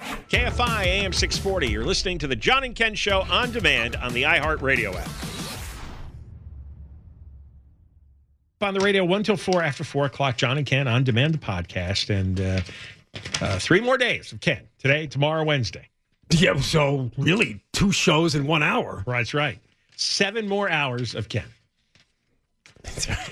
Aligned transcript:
KFI 0.00 0.84
AM 0.86 1.12
640. 1.12 1.68
You're 1.68 1.84
listening 1.84 2.18
to 2.18 2.26
the 2.26 2.36
John 2.36 2.64
and 2.64 2.74
Ken 2.74 2.94
Show 2.94 3.22
on 3.30 3.52
demand 3.52 3.96
on 3.96 4.12
the 4.12 4.22
iHeartRadio 4.24 4.94
app. 4.94 5.10
On 8.62 8.74
the 8.74 8.80
radio, 8.80 9.04
1 9.04 9.22
till 9.22 9.36
4 9.38 9.62
after 9.62 9.84
4 9.84 10.06
o'clock, 10.06 10.36
John 10.36 10.58
and 10.58 10.66
Ken 10.66 10.86
on 10.86 11.02
demand, 11.02 11.34
the 11.34 11.38
podcast. 11.38 12.10
And 12.14 12.40
uh, 12.40 12.60
uh, 13.40 13.58
three 13.58 13.80
more 13.80 13.96
days 13.96 14.32
of 14.32 14.40
Ken 14.40 14.68
today, 14.78 15.06
tomorrow, 15.06 15.44
Wednesday. 15.44 15.88
Yeah, 16.30 16.60
so 16.60 17.10
really 17.16 17.62
two 17.72 17.90
shows 17.90 18.34
in 18.34 18.46
one 18.46 18.62
hour. 18.62 19.02
That's 19.06 19.34
right. 19.34 19.58
Seven 19.96 20.48
more 20.48 20.70
hours 20.70 21.14
of 21.14 21.28
Ken. 21.28 21.46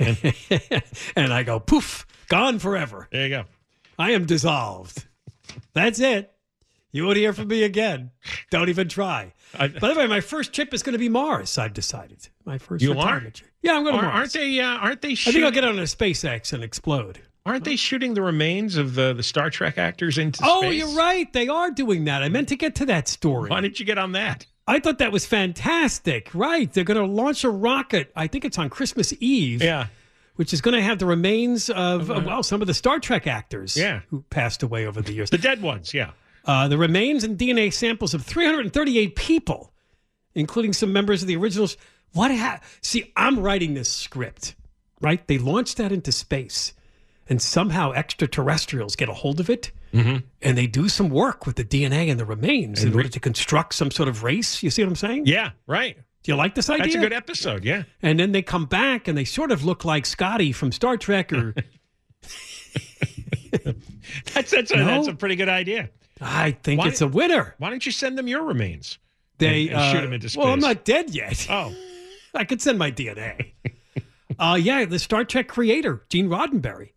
and 1.16 1.32
I 1.32 1.42
go, 1.42 1.60
poof, 1.60 2.06
gone 2.28 2.58
forever. 2.58 3.08
There 3.10 3.22
you 3.22 3.28
go. 3.28 3.44
I 3.98 4.12
am 4.12 4.26
dissolved. 4.26 5.06
That's 5.74 6.00
it. 6.00 6.32
You 6.92 7.04
won't 7.04 7.16
hear 7.18 7.32
from 7.32 7.48
me 7.48 7.64
again. 7.64 8.10
Don't 8.50 8.68
even 8.70 8.88
try. 8.88 9.34
I- 9.58 9.68
By 9.68 9.92
the 9.92 9.98
way, 9.98 10.06
my 10.06 10.20
first 10.20 10.52
trip 10.54 10.72
is 10.72 10.82
going 10.82 10.94
to 10.94 10.98
be 10.98 11.08
Mars. 11.08 11.58
I've 11.58 11.74
decided. 11.74 12.28
My 12.44 12.56
first 12.58 12.82
You 12.82 12.92
retirement 12.94 13.26
are? 13.26 13.30
trip. 13.40 13.50
Yeah, 13.62 13.76
I'm 13.76 13.82
going 13.82 13.94
to 13.94 14.00
Are, 14.00 14.04
Mars. 14.04 14.14
aren't 14.16 14.32
they? 14.32 14.60
Uh, 14.60 14.66
aren't 14.66 15.02
they? 15.02 15.12
I 15.12 15.14
think 15.16 15.44
I'll 15.44 15.50
get 15.50 15.64
on 15.64 15.78
a 15.78 15.82
SpaceX 15.82 16.52
and 16.52 16.64
explode. 16.64 17.20
Aren't 17.44 17.64
they 17.64 17.76
shooting 17.76 18.14
the 18.14 18.22
remains 18.22 18.76
of 18.76 18.94
the, 18.94 19.12
the 19.14 19.22
Star 19.22 19.48
Trek 19.50 19.78
actors 19.78 20.18
into 20.18 20.40
Oh, 20.44 20.60
space? 20.60 20.68
Oh, 20.68 20.70
you're 20.70 20.96
right. 20.96 21.32
They 21.32 21.48
are 21.48 21.70
doing 21.70 22.04
that. 22.04 22.22
I 22.22 22.28
meant 22.28 22.48
to 22.48 22.56
get 22.56 22.74
to 22.76 22.86
that 22.86 23.08
story. 23.08 23.50
Why 23.50 23.60
didn't 23.62 23.80
you 23.80 23.86
get 23.86 23.96
on 23.98 24.12
that? 24.12 24.46
I 24.66 24.80
thought 24.80 24.98
that 24.98 25.12
was 25.12 25.24
fantastic. 25.24 26.30
Right. 26.34 26.70
They're 26.72 26.84
going 26.84 26.98
to 26.98 27.06
launch 27.10 27.44
a 27.44 27.50
rocket. 27.50 28.12
I 28.14 28.26
think 28.26 28.44
it's 28.44 28.58
on 28.58 28.68
Christmas 28.70 29.14
Eve. 29.20 29.62
Yeah. 29.62 29.86
Which 30.36 30.52
is 30.52 30.60
going 30.60 30.74
to 30.76 30.82
have 30.82 30.98
the 30.98 31.06
remains 31.06 31.68
of, 31.70 32.10
uh, 32.10 32.22
well, 32.24 32.42
some 32.42 32.60
of 32.60 32.66
the 32.66 32.74
Star 32.74 33.00
Trek 33.00 33.26
actors 33.26 33.76
Yeah. 33.76 34.00
who 34.08 34.22
passed 34.30 34.62
away 34.62 34.86
over 34.86 35.00
the 35.02 35.12
years. 35.12 35.30
The 35.30 35.38
dead 35.38 35.62
ones, 35.62 35.92
yeah. 35.92 36.10
Uh, 36.44 36.68
the 36.68 36.78
remains 36.78 37.24
and 37.24 37.36
DNA 37.38 37.72
samples 37.72 38.14
of 38.14 38.24
338 38.24 39.14
people, 39.16 39.72
including 40.34 40.72
some 40.72 40.92
members 40.92 41.22
of 41.22 41.28
the 41.28 41.36
originals. 41.36 41.76
What 42.12 42.30
ha- 42.34 42.60
See, 42.80 43.12
I'm 43.16 43.40
writing 43.40 43.74
this 43.74 43.88
script, 43.90 44.54
right? 45.00 45.26
They 45.26 45.36
launched 45.38 45.76
that 45.76 45.92
into 45.92 46.10
space, 46.12 46.72
and 47.28 47.40
somehow 47.42 47.92
extraterrestrials 47.92 48.96
get 48.96 49.08
a 49.10 49.14
hold 49.14 49.40
of 49.40 49.50
it, 49.50 49.72
and 49.92 50.22
they 50.40 50.66
do 50.66 50.88
some 50.88 51.08
work 51.08 51.46
with 51.46 51.56
the 51.56 51.64
DNA 51.64 52.10
and 52.10 52.20
the 52.20 52.24
remains 52.24 52.82
in 52.84 52.90
re- 52.90 52.96
order 52.98 53.08
to 53.08 53.20
construct 53.20 53.74
some 53.74 53.90
sort 53.90 54.08
of 54.08 54.22
race. 54.22 54.62
You 54.62 54.70
see 54.70 54.82
what 54.82 54.88
I'm 54.90 54.96
saying? 54.96 55.26
Yeah, 55.26 55.50
right. 55.66 55.96
Do 56.22 56.32
you 56.32 56.36
like 56.36 56.54
this 56.54 56.68
idea? 56.70 56.84
That's 56.84 56.94
a 56.96 56.98
good 57.00 57.12
episode, 57.12 57.64
yeah. 57.64 57.84
And 58.02 58.18
then 58.20 58.32
they 58.32 58.42
come 58.42 58.66
back 58.66 59.08
and 59.08 59.16
they 59.16 59.24
sort 59.24 59.50
of 59.50 59.64
look 59.64 59.84
like 59.84 60.04
Scotty 60.06 60.52
from 60.52 60.72
Star 60.72 60.96
Trek, 60.96 61.32
or 61.32 61.54
That's 64.34 64.50
that's 64.50 64.70
a, 64.70 64.76
No? 64.76 64.84
that's 64.86 65.08
a 65.08 65.14
pretty 65.14 65.36
good 65.36 65.48
idea. 65.48 65.90
I 66.20 66.52
think 66.52 66.80
Why- 66.80 66.88
it's 66.88 67.00
a 67.00 67.08
winner. 67.08 67.54
Why 67.58 67.70
don't 67.70 67.84
you 67.84 67.92
send 67.92 68.18
them 68.18 68.28
your 68.28 68.42
remains? 68.44 68.98
They 69.38 69.68
And- 69.68 69.76
and 69.78 69.92
shoot 69.92 70.00
uh, 70.02 70.06
'em 70.06 70.12
into 70.12 70.28
space. 70.28 70.42
Well, 70.42 70.52
I'm 70.52 70.60
not 70.60 70.84
dead 70.84 71.10
yet. 71.10 71.46
Oh, 71.48 71.74
I 72.34 72.44
could 72.44 72.60
send 72.60 72.78
my 72.78 72.90
DNA. 72.90 73.52
uh, 74.38 74.58
yeah, 74.60 74.84
the 74.84 74.98
Star 74.98 75.24
Trek 75.24 75.48
creator, 75.48 76.04
Gene 76.08 76.28
Roddenberry, 76.28 76.90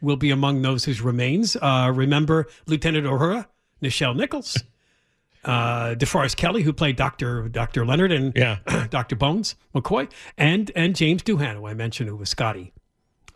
will 0.00 0.16
be 0.16 0.30
among 0.30 0.62
those 0.62 0.84
whose 0.84 1.00
remains. 1.00 1.56
Uh, 1.56 1.90
remember 1.94 2.46
Lieutenant 2.66 3.06
Uhura, 3.06 3.46
Nichelle 3.82 4.14
Nichols, 4.16 4.62
uh, 5.44 5.94
DeForest 5.94 6.36
Kelley, 6.36 6.62
who 6.62 6.72
played 6.72 6.96
Dr. 6.96 7.48
Dr. 7.48 7.84
Leonard 7.86 8.12
and 8.12 8.32
Yeah. 8.36 8.58
Dr. 8.90 9.16
Bones 9.16 9.54
McCoy, 9.74 10.10
and 10.36 10.70
and 10.76 10.94
James 10.96 11.22
Doohan, 11.22 11.54
who 11.56 11.66
I 11.66 11.74
mentioned, 11.74 12.08
who 12.08 12.16
was 12.16 12.28
Scotty. 12.30 12.72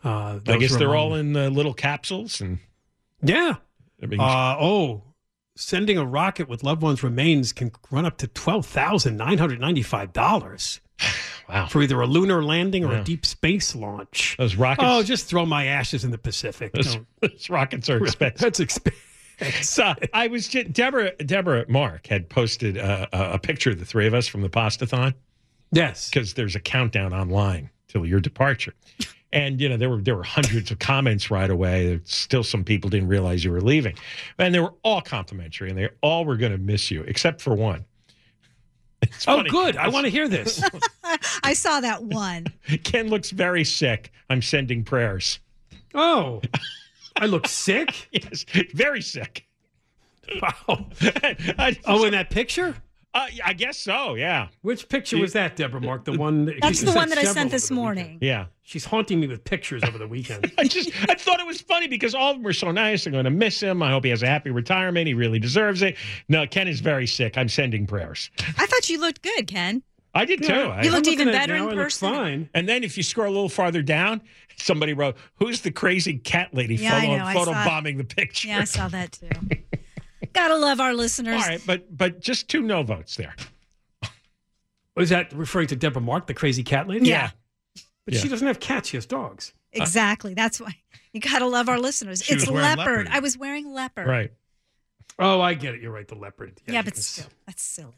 Uh, 0.03 0.39
I 0.47 0.57
guess 0.57 0.75
they're 0.75 0.95
all 0.95 1.13
in 1.15 1.35
uh, 1.35 1.49
little 1.49 1.73
capsules 1.75 2.41
and 2.41 2.59
Yeah. 3.23 3.55
Uh, 4.03 4.55
oh, 4.59 5.03
sending 5.55 5.97
a 5.97 6.05
rocket 6.05 6.47
with 6.49 6.63
loved 6.63 6.81
ones' 6.81 7.03
remains 7.03 7.51
can 7.53 7.71
run 7.89 8.05
up 8.05 8.17
to 8.17 8.27
twelve 8.27 8.65
thousand 8.65 9.17
nine 9.17 9.37
hundred 9.37 9.59
ninety-five 9.59 10.13
dollars 10.13 10.79
wow. 11.49 11.67
for 11.67 11.81
either 11.81 11.99
a 12.01 12.07
lunar 12.07 12.43
landing 12.43 12.85
or 12.85 12.93
Yeah. 12.93 13.01
a 13.01 13.03
deep 13.03 13.25
space 13.25 13.75
launch. 13.75 14.35
Those 14.37 14.55
rockets. 14.55 14.87
Oh, 14.89 15.03
just 15.03 15.27
throw 15.27 15.45
my 15.45 15.65
ashes 15.65 16.03
in 16.03 16.11
the 16.11 16.17
Pacific. 16.17 16.73
those, 16.73 16.97
those 17.21 17.49
rockets 17.49 17.89
are 17.89 17.97
expensive. 18.03 18.39
That's 18.39 18.59
expensive. 18.59 18.99
So 19.61 19.95
I 20.13 20.27
was 20.27 20.47
just, 20.47 20.71
Deborah. 20.71 21.15
Deborah 21.15 21.65
Mark 21.67 22.05
had 22.07 22.29
posted 22.29 22.77
uh, 22.77 23.07
a 23.11 23.31
a 23.33 23.39
picture 23.39 23.71
of 23.71 23.79
the 23.79 23.85
three 23.85 24.05
of 24.05 24.13
us 24.13 24.27
from 24.27 24.41
the 24.41 24.49
pastathon 24.49 25.15
Yes. 25.71 26.09
because 26.09 26.35
there's 26.35 26.55
a 26.55 26.59
countdown 26.59 27.11
online 27.13 27.71
till 27.87 28.05
your 28.05 28.19
departure. 28.19 28.73
And 29.33 29.61
you 29.61 29.69
know 29.69 29.77
there 29.77 29.89
were 29.89 30.01
there 30.01 30.15
were 30.15 30.23
hundreds 30.23 30.71
of 30.71 30.79
comments 30.79 31.31
right 31.31 31.49
away. 31.49 31.99
Still, 32.03 32.43
some 32.43 32.63
people 32.65 32.89
didn't 32.89 33.07
realize 33.07 33.43
you 33.45 33.51
were 33.51 33.61
leaving, 33.61 33.95
and 34.37 34.53
they 34.53 34.59
were 34.59 34.73
all 34.83 34.99
complimentary, 35.01 35.69
and 35.69 35.77
they 35.77 35.87
all 36.01 36.25
were 36.25 36.35
going 36.35 36.51
to 36.51 36.57
miss 36.57 36.91
you, 36.91 37.03
except 37.03 37.41
for 37.41 37.55
one. 37.55 37.85
It's 39.03 39.27
Oh, 39.27 39.37
funny. 39.37 39.49
good. 39.49 39.77
I 39.77 39.87
want 39.87 40.05
to 40.05 40.11
hear 40.11 40.27
this. 40.27 40.61
I 41.43 41.53
saw 41.53 41.79
that 41.81 42.03
one. 42.03 42.45
Ken 42.83 43.07
looks 43.09 43.31
very 43.31 43.63
sick. 43.63 44.11
I'm 44.29 44.43
sending 44.43 44.83
prayers. 44.83 45.39
Oh, 45.95 46.41
I 47.15 47.25
look 47.25 47.47
sick. 47.47 48.07
Yes, 48.11 48.45
very 48.75 49.01
sick. 49.01 49.47
Wow. 50.39 50.85
I- 51.57 51.77
Oh, 51.85 52.03
in 52.03 52.11
that 52.11 52.29
picture? 52.29 52.75
Uh, 53.13 53.27
I 53.43 53.51
guess 53.53 53.77
so. 53.77 54.15
Yeah. 54.15 54.47
Which 54.61 54.87
picture 54.87 55.17
was 55.17 55.33
that, 55.33 55.57
Deborah 55.57 55.81
Mark? 55.81 56.05
The 56.05 56.13
one 56.17 56.45
that, 56.45 56.55
That's 56.61 56.79
the 56.81 56.93
one 56.93 57.09
that 57.09 57.17
I 57.17 57.23
sent 57.25 57.51
this 57.51 57.67
the 57.67 57.73
weekend. 57.73 57.83
morning. 57.83 58.17
Yeah. 58.21 58.45
She's 58.63 58.85
haunting 58.85 59.19
me 59.19 59.27
with 59.27 59.43
pictures 59.43 59.83
over 59.83 59.97
the 59.97 60.07
weekend. 60.07 60.49
I 60.57 60.63
just 60.63 60.91
I 61.09 61.15
thought 61.15 61.41
it 61.41 61.45
was 61.45 61.59
funny 61.59 61.87
because 61.89 62.15
all 62.15 62.31
of 62.31 62.37
them 62.37 62.43
were 62.43 62.53
so 62.53 62.71
nice. 62.71 63.05
I'm 63.05 63.11
going 63.11 63.25
to 63.25 63.29
miss 63.29 63.59
him. 63.59 63.83
I 63.83 63.89
hope 63.91 64.05
he 64.05 64.09
has 64.11 64.23
a 64.23 64.27
happy 64.27 64.49
retirement. 64.49 65.07
He 65.07 65.13
really 65.13 65.39
deserves 65.39 65.81
it. 65.81 65.97
No, 66.29 66.47
Ken 66.47 66.69
is 66.69 66.79
very 66.79 67.05
sick. 67.05 67.37
I'm 67.37 67.49
sending 67.49 67.85
prayers. 67.85 68.31
I 68.57 68.65
thought 68.65 68.89
you 68.89 68.97
looked 69.01 69.21
good, 69.23 69.47
Ken. 69.47 69.83
I 70.13 70.23
did 70.25 70.43
too. 70.43 70.53
You 70.53 70.59
looked 70.63 70.73
I'm 70.73 70.85
even 70.85 70.93
looking 70.93 71.21
at 71.21 71.27
it 71.27 71.31
better 71.33 71.57
now, 71.57 71.69
in 71.69 71.75
person. 71.75 72.13
Fine. 72.13 72.49
and 72.53 72.67
then 72.67 72.83
if 72.83 72.95
you 72.97 73.03
scroll 73.03 73.27
a 73.29 73.33
little 73.33 73.47
farther 73.49 73.81
down, 73.81 74.21
somebody 74.57 74.91
wrote, 74.93 75.15
"Who's 75.35 75.61
the 75.61 75.71
crazy 75.71 76.17
cat 76.17 76.53
lady 76.53 76.75
Yeah, 76.75 76.95
I 76.97 77.01
photo 77.01 77.17
know, 77.17 77.25
I 77.25 77.33
photo 77.33 77.51
saw 77.53 77.61
it. 77.61 77.65
bombing 77.65 77.97
the 77.97 78.03
picture?" 78.03 78.49
Yeah, 78.49 78.59
I 78.59 78.63
saw 78.65 78.87
that 78.89 79.13
too. 79.13 79.29
Gotta 80.33 80.55
love 80.57 80.79
our 80.79 80.93
listeners. 80.93 81.41
All 81.41 81.47
right, 81.47 81.61
but 81.65 81.95
but 81.95 82.19
just 82.21 82.47
two 82.49 82.61
no 82.61 82.83
votes 82.83 83.15
there. 83.15 83.35
Was 84.95 85.09
that 85.09 85.31
referring 85.33 85.67
to 85.67 85.75
Deborah 85.75 86.01
Mark, 86.01 86.27
the 86.27 86.33
crazy 86.33 86.63
cat 86.63 86.87
lady? 86.87 87.07
Yeah. 87.07 87.31
But 88.05 88.15
Yeah. 88.15 88.19
she 88.19 88.27
doesn't 88.29 88.45
have 88.47 88.59
cats, 88.59 88.89
she 88.89 88.97
has 88.97 89.05
dogs. 89.05 89.53
Exactly. 89.73 90.33
That's 90.33 90.59
why 90.59 90.75
you 91.13 91.21
gotta 91.21 91.45
love 91.45 91.69
our 91.69 91.79
listeners. 91.79 92.21
She 92.23 92.33
it's 92.33 92.43
was 92.43 92.51
wearing 92.51 92.77
leopard. 92.77 92.97
leopard. 93.05 93.07
I 93.15 93.19
was 93.19 93.37
wearing 93.37 93.71
leopard. 93.71 94.07
Right. 94.07 94.31
Oh, 95.19 95.39
I 95.39 95.53
get 95.53 95.75
it. 95.75 95.81
You're 95.81 95.91
right. 95.91 96.07
The 96.07 96.15
leopard. 96.15 96.59
Yeah, 96.67 96.77
you 96.79 96.83
but 96.83 96.93
can 96.93 97.01
still, 97.03 97.25
s- 97.25 97.31
that's 97.45 97.63
silly. 97.63 97.93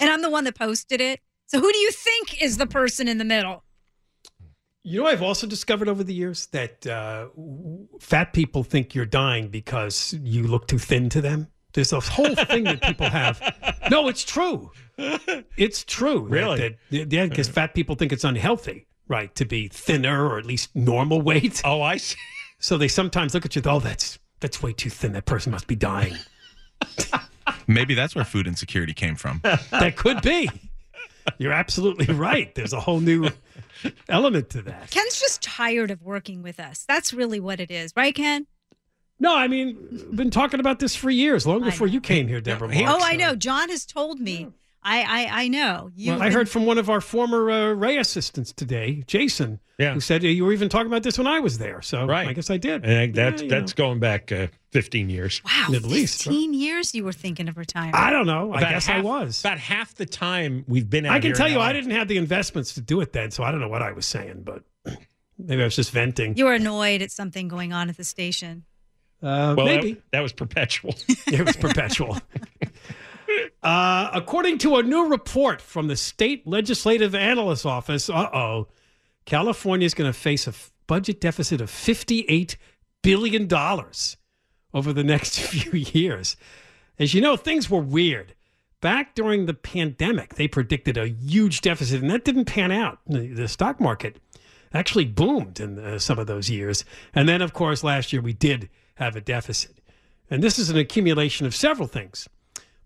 and 0.00 0.10
I'm 0.10 0.22
the 0.22 0.30
one 0.30 0.44
that 0.44 0.54
posted 0.54 1.00
it. 1.00 1.20
So 1.46 1.60
who 1.60 1.72
do 1.72 1.78
you 1.78 1.90
think 1.90 2.40
is 2.42 2.56
the 2.58 2.66
person 2.66 3.08
in 3.08 3.18
the 3.18 3.24
middle? 3.24 3.62
You 4.88 5.00
know, 5.00 5.08
I've 5.08 5.20
also 5.22 5.48
discovered 5.48 5.88
over 5.88 6.04
the 6.04 6.14
years 6.14 6.46
that 6.52 6.86
uh, 6.86 7.26
fat 7.98 8.32
people 8.32 8.62
think 8.62 8.94
you're 8.94 9.04
dying 9.04 9.48
because 9.48 10.14
you 10.22 10.46
look 10.46 10.68
too 10.68 10.78
thin 10.78 11.08
to 11.08 11.20
them. 11.20 11.48
There's 11.72 11.92
a 11.92 11.98
whole 11.98 12.34
thing 12.36 12.62
that 12.64 12.82
people 12.82 13.08
have. 13.10 13.40
No, 13.90 14.08
it's 14.08 14.24
true. 14.24 14.72
It's 15.56 15.84
true. 15.84 16.22
that- 16.22 16.30
Really? 16.30 16.58
That, 16.90 17.12
yeah, 17.12 17.26
because 17.26 17.48
fat 17.48 17.72
people 17.74 17.94
think 17.94 18.12
it's 18.12 18.24
unhealthy, 18.24 18.86
right, 19.06 19.32
to 19.36 19.44
be 19.44 19.68
thinner 19.68 20.26
or 20.28 20.38
at 20.38 20.44
least 20.46 20.74
normal 20.74 21.20
weight. 21.22 21.62
Oh, 21.64 21.82
I 21.82 21.96
see. 21.98 22.16
So 22.58 22.78
they 22.78 22.88
sometimes 22.88 23.34
look 23.34 23.44
at 23.44 23.54
you. 23.54 23.62
Oh, 23.66 23.78
that's 23.80 24.18
that's 24.40 24.62
way 24.62 24.72
too 24.72 24.88
thin. 24.90 25.12
That 25.12 25.24
person 25.26 25.52
must 25.52 25.66
be 25.66 25.76
dying. 25.76 26.14
Maybe 27.66 27.94
that's 27.94 28.14
where 28.14 28.24
food 28.24 28.46
insecurity 28.46 28.94
came 28.94 29.14
from. 29.14 29.40
that 29.42 29.94
could 29.96 30.22
be. 30.22 30.48
You're 31.38 31.52
absolutely 31.52 32.12
right. 32.14 32.54
There's 32.54 32.72
a 32.72 32.80
whole 32.80 33.00
new 33.00 33.28
element 34.08 34.50
to 34.50 34.62
that. 34.62 34.90
Ken's 34.90 35.20
just 35.20 35.42
tired 35.42 35.90
of 35.90 36.02
working 36.02 36.42
with 36.42 36.58
us. 36.60 36.84
That's 36.86 37.12
really 37.12 37.40
what 37.40 37.60
it 37.60 37.70
is, 37.70 37.92
right, 37.96 38.14
Ken? 38.14 38.46
No, 39.18 39.34
I 39.36 39.48
mean, 39.48 40.08
been 40.14 40.30
talking 40.30 40.60
about 40.60 40.78
this 40.78 40.94
for 40.94 41.08
years, 41.10 41.46
long 41.46 41.62
I 41.62 41.70
before 41.70 41.86
you 41.86 42.00
came 42.00 42.28
here, 42.28 42.40
Deborah. 42.40 42.72
he- 42.72 42.84
Mark, 42.84 43.00
oh, 43.00 43.04
I 43.04 43.16
know. 43.16 43.34
John 43.34 43.70
has 43.70 43.86
told 43.86 44.20
me. 44.20 44.48
I 44.82 45.02
I, 45.02 45.42
I 45.44 45.48
know. 45.48 45.90
You. 45.94 46.12
Well, 46.12 46.22
I 46.22 46.30
heard 46.30 46.48
from 46.48 46.64
one 46.66 46.78
of 46.78 46.88
our 46.90 47.00
former 47.00 47.50
uh, 47.50 47.72
Ray 47.72 47.98
assistants 47.98 48.52
today, 48.52 49.02
Jason, 49.06 49.58
Yeah. 49.78 49.94
who 49.94 50.00
said 50.00 50.22
you 50.22 50.44
were 50.44 50.52
even 50.52 50.68
talking 50.68 50.86
about 50.86 51.02
this 51.02 51.18
when 51.18 51.26
I 51.26 51.40
was 51.40 51.58
there. 51.58 51.82
So 51.82 52.06
Right. 52.06 52.28
I 52.28 52.32
guess 52.32 52.50
I 52.50 52.56
did. 52.56 52.84
And 52.84 53.14
that's 53.14 53.42
Yeah, 53.42 53.44
you 53.46 53.50
that's 53.50 53.72
going 53.72 53.98
back 53.98 54.30
uh, 54.30 54.46
15 54.72 55.10
years. 55.10 55.42
Wow, 55.44 55.74
At 55.74 55.82
least, 55.82 56.24
right? 56.26 56.32
fifteen 56.32 56.54
years 56.54 56.94
you 56.94 57.02
were 57.04 57.12
thinking 57.12 57.48
of 57.48 57.56
retiring. 57.56 57.94
I 57.94 58.10
don't 58.10 58.26
know. 58.26 58.52
I 58.52 58.58
About 58.58 58.70
guess 58.70 58.88
I 58.88 59.00
was. 59.00 59.40
About 59.40 59.58
half 59.58 59.94
the 59.94 60.06
time 60.06 60.64
we've 60.68 60.88
been 60.88 61.06
out 61.06 61.12
I 61.14 61.18
can 61.18 61.28
here 61.28 61.34
tell 61.34 61.48
you, 61.48 61.58
I 61.60 61.72
didn't 61.72 61.90
have 61.92 62.06
the 62.08 62.16
investments 62.18 62.74
to 62.74 62.80
do 62.80 63.00
it 63.00 63.12
then, 63.12 63.30
so 63.30 63.42
I 63.42 63.50
don't 63.50 63.60
know 63.60 63.68
what 63.68 63.82
I 63.82 63.92
was 63.92 64.06
saying, 64.06 64.42
but 64.44 64.62
maybe 65.38 65.62
I 65.62 65.64
was 65.64 65.74
just 65.76 65.90
venting. 65.90 66.36
you 66.36 66.44
were 66.44 66.54
annoyed 66.54 67.02
at 67.02 67.10
something 67.10 67.48
going 67.48 67.72
on 67.72 67.88
at 67.88 67.96
the 67.96 68.04
station. 68.04 68.64
Uh, 69.22 69.54
Well, 69.56 69.66
that- 69.66 69.82
maybe. 69.82 70.00
that 70.12 70.20
was 70.20 70.32
perpetual. 70.32 70.94
it 71.26 71.44
was 71.44 71.56
perpetual. 71.66 72.18
Uh, 73.66 74.10
according 74.14 74.58
to 74.58 74.76
a 74.76 74.82
new 74.84 75.08
report 75.08 75.60
from 75.60 75.88
the 75.88 75.96
state 75.96 76.46
legislative 76.46 77.16
analyst 77.16 77.66
office, 77.66 78.08
uh 78.08 78.30
oh, 78.32 78.68
California 79.24 79.84
is 79.84 79.92
going 79.92 80.08
to 80.08 80.16
face 80.16 80.46
a 80.46 80.50
f- 80.50 80.70
budget 80.86 81.20
deficit 81.20 81.60
of 81.60 81.68
$58 81.68 82.54
billion 83.02 83.52
over 84.72 84.92
the 84.92 85.02
next 85.12 85.40
few 85.40 85.72
years. 85.72 86.36
As 87.00 87.12
you 87.12 87.20
know, 87.20 87.36
things 87.36 87.68
were 87.68 87.80
weird. 87.80 88.36
Back 88.80 89.16
during 89.16 89.46
the 89.46 89.54
pandemic, 89.54 90.36
they 90.36 90.46
predicted 90.46 90.96
a 90.96 91.08
huge 91.08 91.60
deficit, 91.60 92.00
and 92.00 92.10
that 92.12 92.24
didn't 92.24 92.44
pan 92.44 92.70
out. 92.70 93.00
The, 93.08 93.48
stock 93.48 93.80
market 93.80 94.20
actually 94.72 95.06
boomed 95.06 95.58
in 95.58 95.80
uh, 95.80 95.98
some 95.98 96.20
of 96.20 96.28
those 96.28 96.48
years. 96.48 96.84
And 97.12 97.28
then, 97.28 97.42
of 97.42 97.52
course, 97.52 97.82
last 97.82 98.12
year 98.12 98.22
we 98.22 98.32
did 98.32 98.68
have 98.94 99.16
a 99.16 99.20
deficit. 99.20 99.80
And 100.30 100.40
this 100.40 100.56
is 100.56 100.70
an 100.70 100.76
accumulation 100.76 101.46
of 101.46 101.54
several 101.56 101.88
things. 101.88 102.28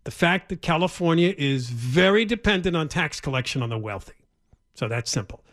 The 0.05 0.11
fact 0.11 0.49
that 0.49 0.63
California 0.63 1.35
is 1.37 1.71
very 1.71 2.25
dependent 2.25 2.77
on 2.77 2.89
tax 2.89 3.21
collection 3.21 3.63
on 3.63 3.69
the 3.69 3.79
wealthy. 3.79 4.15
So 4.75 4.89
that's 4.89 5.11
simple. 5.11 5.45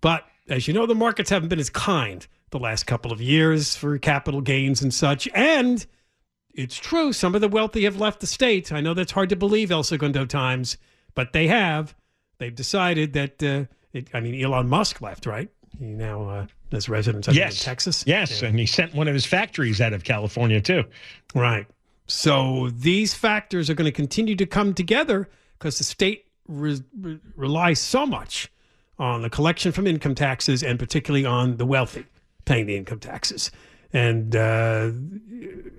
But 0.00 0.24
as 0.48 0.68
you 0.68 0.74
know, 0.74 0.86
the 0.86 0.94
markets 0.94 1.30
haven't 1.30 1.48
been 1.48 1.58
as 1.58 1.70
kind 1.70 2.26
the 2.50 2.58
last 2.58 2.86
couple 2.86 3.12
of 3.12 3.20
years 3.20 3.76
for 3.76 3.98
capital 3.98 4.40
gains 4.40 4.82
and 4.82 4.94
such. 4.94 5.28
And 5.34 5.84
it's 6.54 6.76
true, 6.76 7.12
some 7.12 7.34
of 7.34 7.40
the 7.40 7.48
wealthy 7.48 7.84
have 7.84 8.00
left 8.00 8.20
the 8.20 8.26
state. 8.26 8.72
I 8.72 8.80
know 8.80 8.94
that's 8.94 9.12
hard 9.12 9.28
to 9.30 9.36
believe, 9.36 9.70
El 9.70 9.82
Segundo 9.82 10.24
Times, 10.24 10.76
but 11.14 11.32
they 11.32 11.48
have. 11.48 11.94
They've 12.38 12.54
decided 12.54 13.12
that, 13.14 13.42
uh, 13.42 13.64
it, 13.92 14.08
I 14.14 14.20
mean, 14.20 14.42
Elon 14.42 14.68
Musk 14.68 15.00
left, 15.00 15.26
right? 15.26 15.50
He 15.78 15.86
now 15.86 16.28
uh, 16.28 16.46
has 16.72 16.88
residence 16.88 17.28
yes. 17.28 17.60
in 17.60 17.64
Texas. 17.64 18.04
Yes, 18.06 18.42
and 18.42 18.58
he 18.58 18.66
sent 18.66 18.94
one 18.94 19.08
of 19.08 19.14
his 19.14 19.26
factories 19.26 19.80
out 19.80 19.92
of 19.92 20.04
California 20.04 20.60
too. 20.60 20.84
Right. 21.34 21.66
So 22.08 22.70
these 22.70 23.14
factors 23.14 23.68
are 23.68 23.74
going 23.74 23.84
to 23.84 23.92
continue 23.92 24.34
to 24.36 24.46
come 24.46 24.74
together 24.74 25.28
because 25.58 25.78
the 25.78 25.84
state 25.84 26.24
re- 26.48 26.82
re- 26.98 27.20
relies 27.36 27.80
so 27.80 28.06
much 28.06 28.50
on 28.98 29.22
the 29.22 29.30
collection 29.30 29.72
from 29.72 29.86
income 29.86 30.14
taxes 30.14 30.62
and 30.62 30.78
particularly 30.78 31.24
on 31.24 31.58
the 31.58 31.66
wealthy 31.66 32.06
paying 32.46 32.66
the 32.66 32.76
income 32.76 32.98
taxes. 32.98 33.50
And 33.92 34.34
uh, 34.34 34.90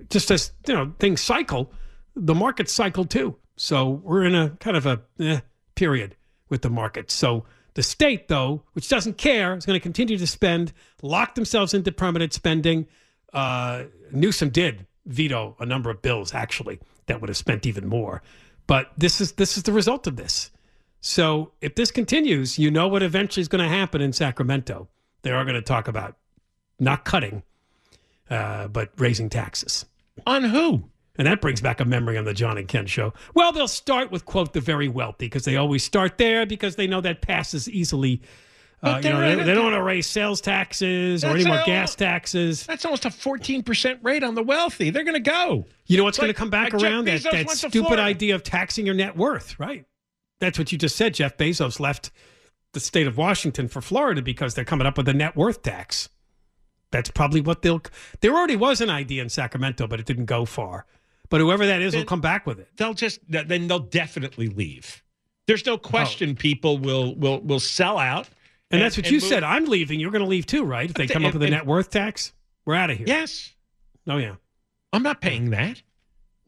just 0.08 0.30
as 0.30 0.52
you 0.66 0.74
know, 0.74 0.94
things 1.00 1.20
cycle, 1.20 1.72
the 2.14 2.34
markets 2.34 2.72
cycle 2.72 3.04
too. 3.04 3.36
So 3.56 4.00
we're 4.04 4.24
in 4.24 4.34
a 4.34 4.50
kind 4.60 4.76
of 4.76 4.86
a 4.86 5.02
eh, 5.18 5.40
period 5.74 6.16
with 6.48 6.62
the 6.62 6.70
market. 6.70 7.10
So 7.10 7.44
the 7.74 7.82
state, 7.82 8.28
though, 8.28 8.62
which 8.72 8.88
doesn't 8.88 9.18
care, 9.18 9.56
is 9.56 9.66
going 9.66 9.78
to 9.78 9.82
continue 9.82 10.16
to 10.16 10.26
spend, 10.26 10.72
lock 11.02 11.34
themselves 11.34 11.74
into 11.74 11.92
permanent 11.92 12.32
spending. 12.32 12.86
Uh, 13.32 13.84
Newsom 14.12 14.50
did 14.50 14.86
veto 15.10 15.56
a 15.58 15.66
number 15.66 15.90
of 15.90 16.02
bills 16.02 16.34
actually 16.34 16.80
that 17.06 17.20
would 17.20 17.28
have 17.28 17.36
spent 17.36 17.66
even 17.66 17.86
more. 17.86 18.22
But 18.66 18.92
this 18.96 19.20
is 19.20 19.32
this 19.32 19.56
is 19.56 19.64
the 19.64 19.72
result 19.72 20.06
of 20.06 20.16
this. 20.16 20.50
So 21.00 21.52
if 21.60 21.74
this 21.74 21.90
continues, 21.90 22.58
you 22.58 22.70
know 22.70 22.88
what 22.88 23.02
eventually 23.02 23.40
is 23.40 23.48
going 23.48 23.62
to 23.62 23.68
happen 23.68 24.00
in 24.00 24.12
Sacramento. 24.12 24.88
They 25.22 25.30
are 25.30 25.44
going 25.44 25.54
to 25.54 25.62
talk 25.62 25.88
about 25.88 26.16
not 26.78 27.04
cutting, 27.04 27.42
uh, 28.28 28.68
but 28.68 28.90
raising 28.96 29.28
taxes. 29.28 29.86
On 30.26 30.44
who? 30.44 30.84
And 31.16 31.26
that 31.26 31.40
brings 31.40 31.60
back 31.60 31.80
a 31.80 31.84
memory 31.84 32.16
on 32.16 32.24
the 32.24 32.32
John 32.32 32.56
and 32.56 32.68
Ken 32.68 32.86
show. 32.86 33.12
Well, 33.34 33.52
they'll 33.52 33.68
start 33.68 34.10
with, 34.10 34.24
quote, 34.24 34.52
the 34.52 34.60
very 34.60 34.88
wealthy, 34.88 35.26
because 35.26 35.44
they 35.44 35.56
always 35.56 35.84
start 35.84 36.16
there 36.16 36.46
because 36.46 36.76
they 36.76 36.86
know 36.86 37.00
that 37.02 37.20
passes 37.20 37.68
easily. 37.68 38.22
Uh, 38.82 39.00
you 39.04 39.10
know, 39.10 39.20
they, 39.20 39.42
they 39.44 39.52
don't 39.54 39.64
want 39.64 39.74
to 39.76 39.82
raise 39.82 40.06
sales 40.06 40.40
taxes 40.40 41.22
or 41.22 41.28
any 41.28 41.44
more 41.44 41.60
gas 41.66 41.94
taxes. 41.94 42.64
That's 42.64 42.84
almost 42.86 43.04
a 43.04 43.10
14% 43.10 43.98
rate 44.02 44.24
on 44.24 44.34
the 44.34 44.42
wealthy. 44.42 44.88
They're 44.88 45.04
going 45.04 45.22
to 45.22 45.30
go. 45.30 45.66
You 45.86 45.98
know 45.98 46.04
what's 46.04 46.18
Like- 46.18 46.24
going 46.26 46.34
to 46.34 46.38
come 46.38 46.48
back 46.50 46.72
like 46.72 46.82
around? 46.82 47.06
That, 47.06 47.22
that 47.24 47.50
stupid 47.50 47.98
idea 47.98 48.34
of 48.34 48.42
taxing 48.42 48.86
your 48.86 48.94
net 48.94 49.16
worth, 49.16 49.60
right? 49.60 49.84
That's 50.38 50.58
what 50.58 50.72
you 50.72 50.78
just 50.78 50.96
said. 50.96 51.12
Jeff 51.12 51.36
Bezos 51.36 51.78
left 51.78 52.10
the 52.72 52.80
state 52.80 53.06
of 53.06 53.18
Washington 53.18 53.68
for 53.68 53.82
Florida 53.82 54.22
because 54.22 54.54
they're 54.54 54.64
coming 54.64 54.86
up 54.86 54.96
with 54.96 55.08
a 55.08 55.12
net 55.14 55.36
worth 55.36 55.62
tax. 55.62 56.08
That's 56.90 57.10
probably 57.10 57.42
what 57.42 57.60
they'll. 57.62 57.82
There 58.20 58.32
already 58.34 58.56
was 58.56 58.80
an 58.80 58.88
idea 58.90 59.22
in 59.22 59.28
Sacramento, 59.28 59.86
but 59.86 60.00
it 60.00 60.06
didn't 60.06 60.24
go 60.24 60.44
far. 60.46 60.86
But 61.28 61.40
whoever 61.40 61.66
that 61.66 61.82
is 61.82 61.94
will 61.94 62.04
come 62.04 62.20
back 62.20 62.46
with 62.46 62.58
it. 62.58 62.68
They'll 62.76 62.94
just 62.94 63.20
then 63.28 63.68
they'll 63.68 63.78
definitely 63.78 64.48
leave. 64.48 65.02
There's 65.46 65.62
Oh. 65.68 65.72
no 65.72 65.78
question 65.78 66.34
people 66.34 66.78
will 66.78 67.14
will 67.14 67.40
will 67.42 67.60
sell 67.60 67.98
out. 67.98 68.28
And, 68.70 68.80
that's 68.80 68.96
what 68.96 69.06
and 69.06 69.12
you 69.12 69.20
move- 69.20 69.28
said. 69.28 69.42
I'm 69.42 69.64
leaving. 69.64 69.98
You're 69.98 70.12
going 70.12 70.24
to 70.24 70.28
leave 70.28 70.46
too, 70.46 70.64
right? 70.64 70.88
If 70.88 70.94
they 70.94 71.06
come 71.06 71.24
up 71.24 71.32
with 71.32 71.42
a 71.42 71.50
net 71.50 71.66
worth 71.66 71.90
tax, 71.90 72.32
we're 72.64 72.74
out 72.74 72.90
of 72.90 72.98
here. 72.98 73.06
Yes. 73.06 73.54
Oh 74.06 74.16
yeah. 74.16 74.36
I'm 74.92 75.02
not 75.02 75.20
paying 75.20 75.50
that. 75.50 75.82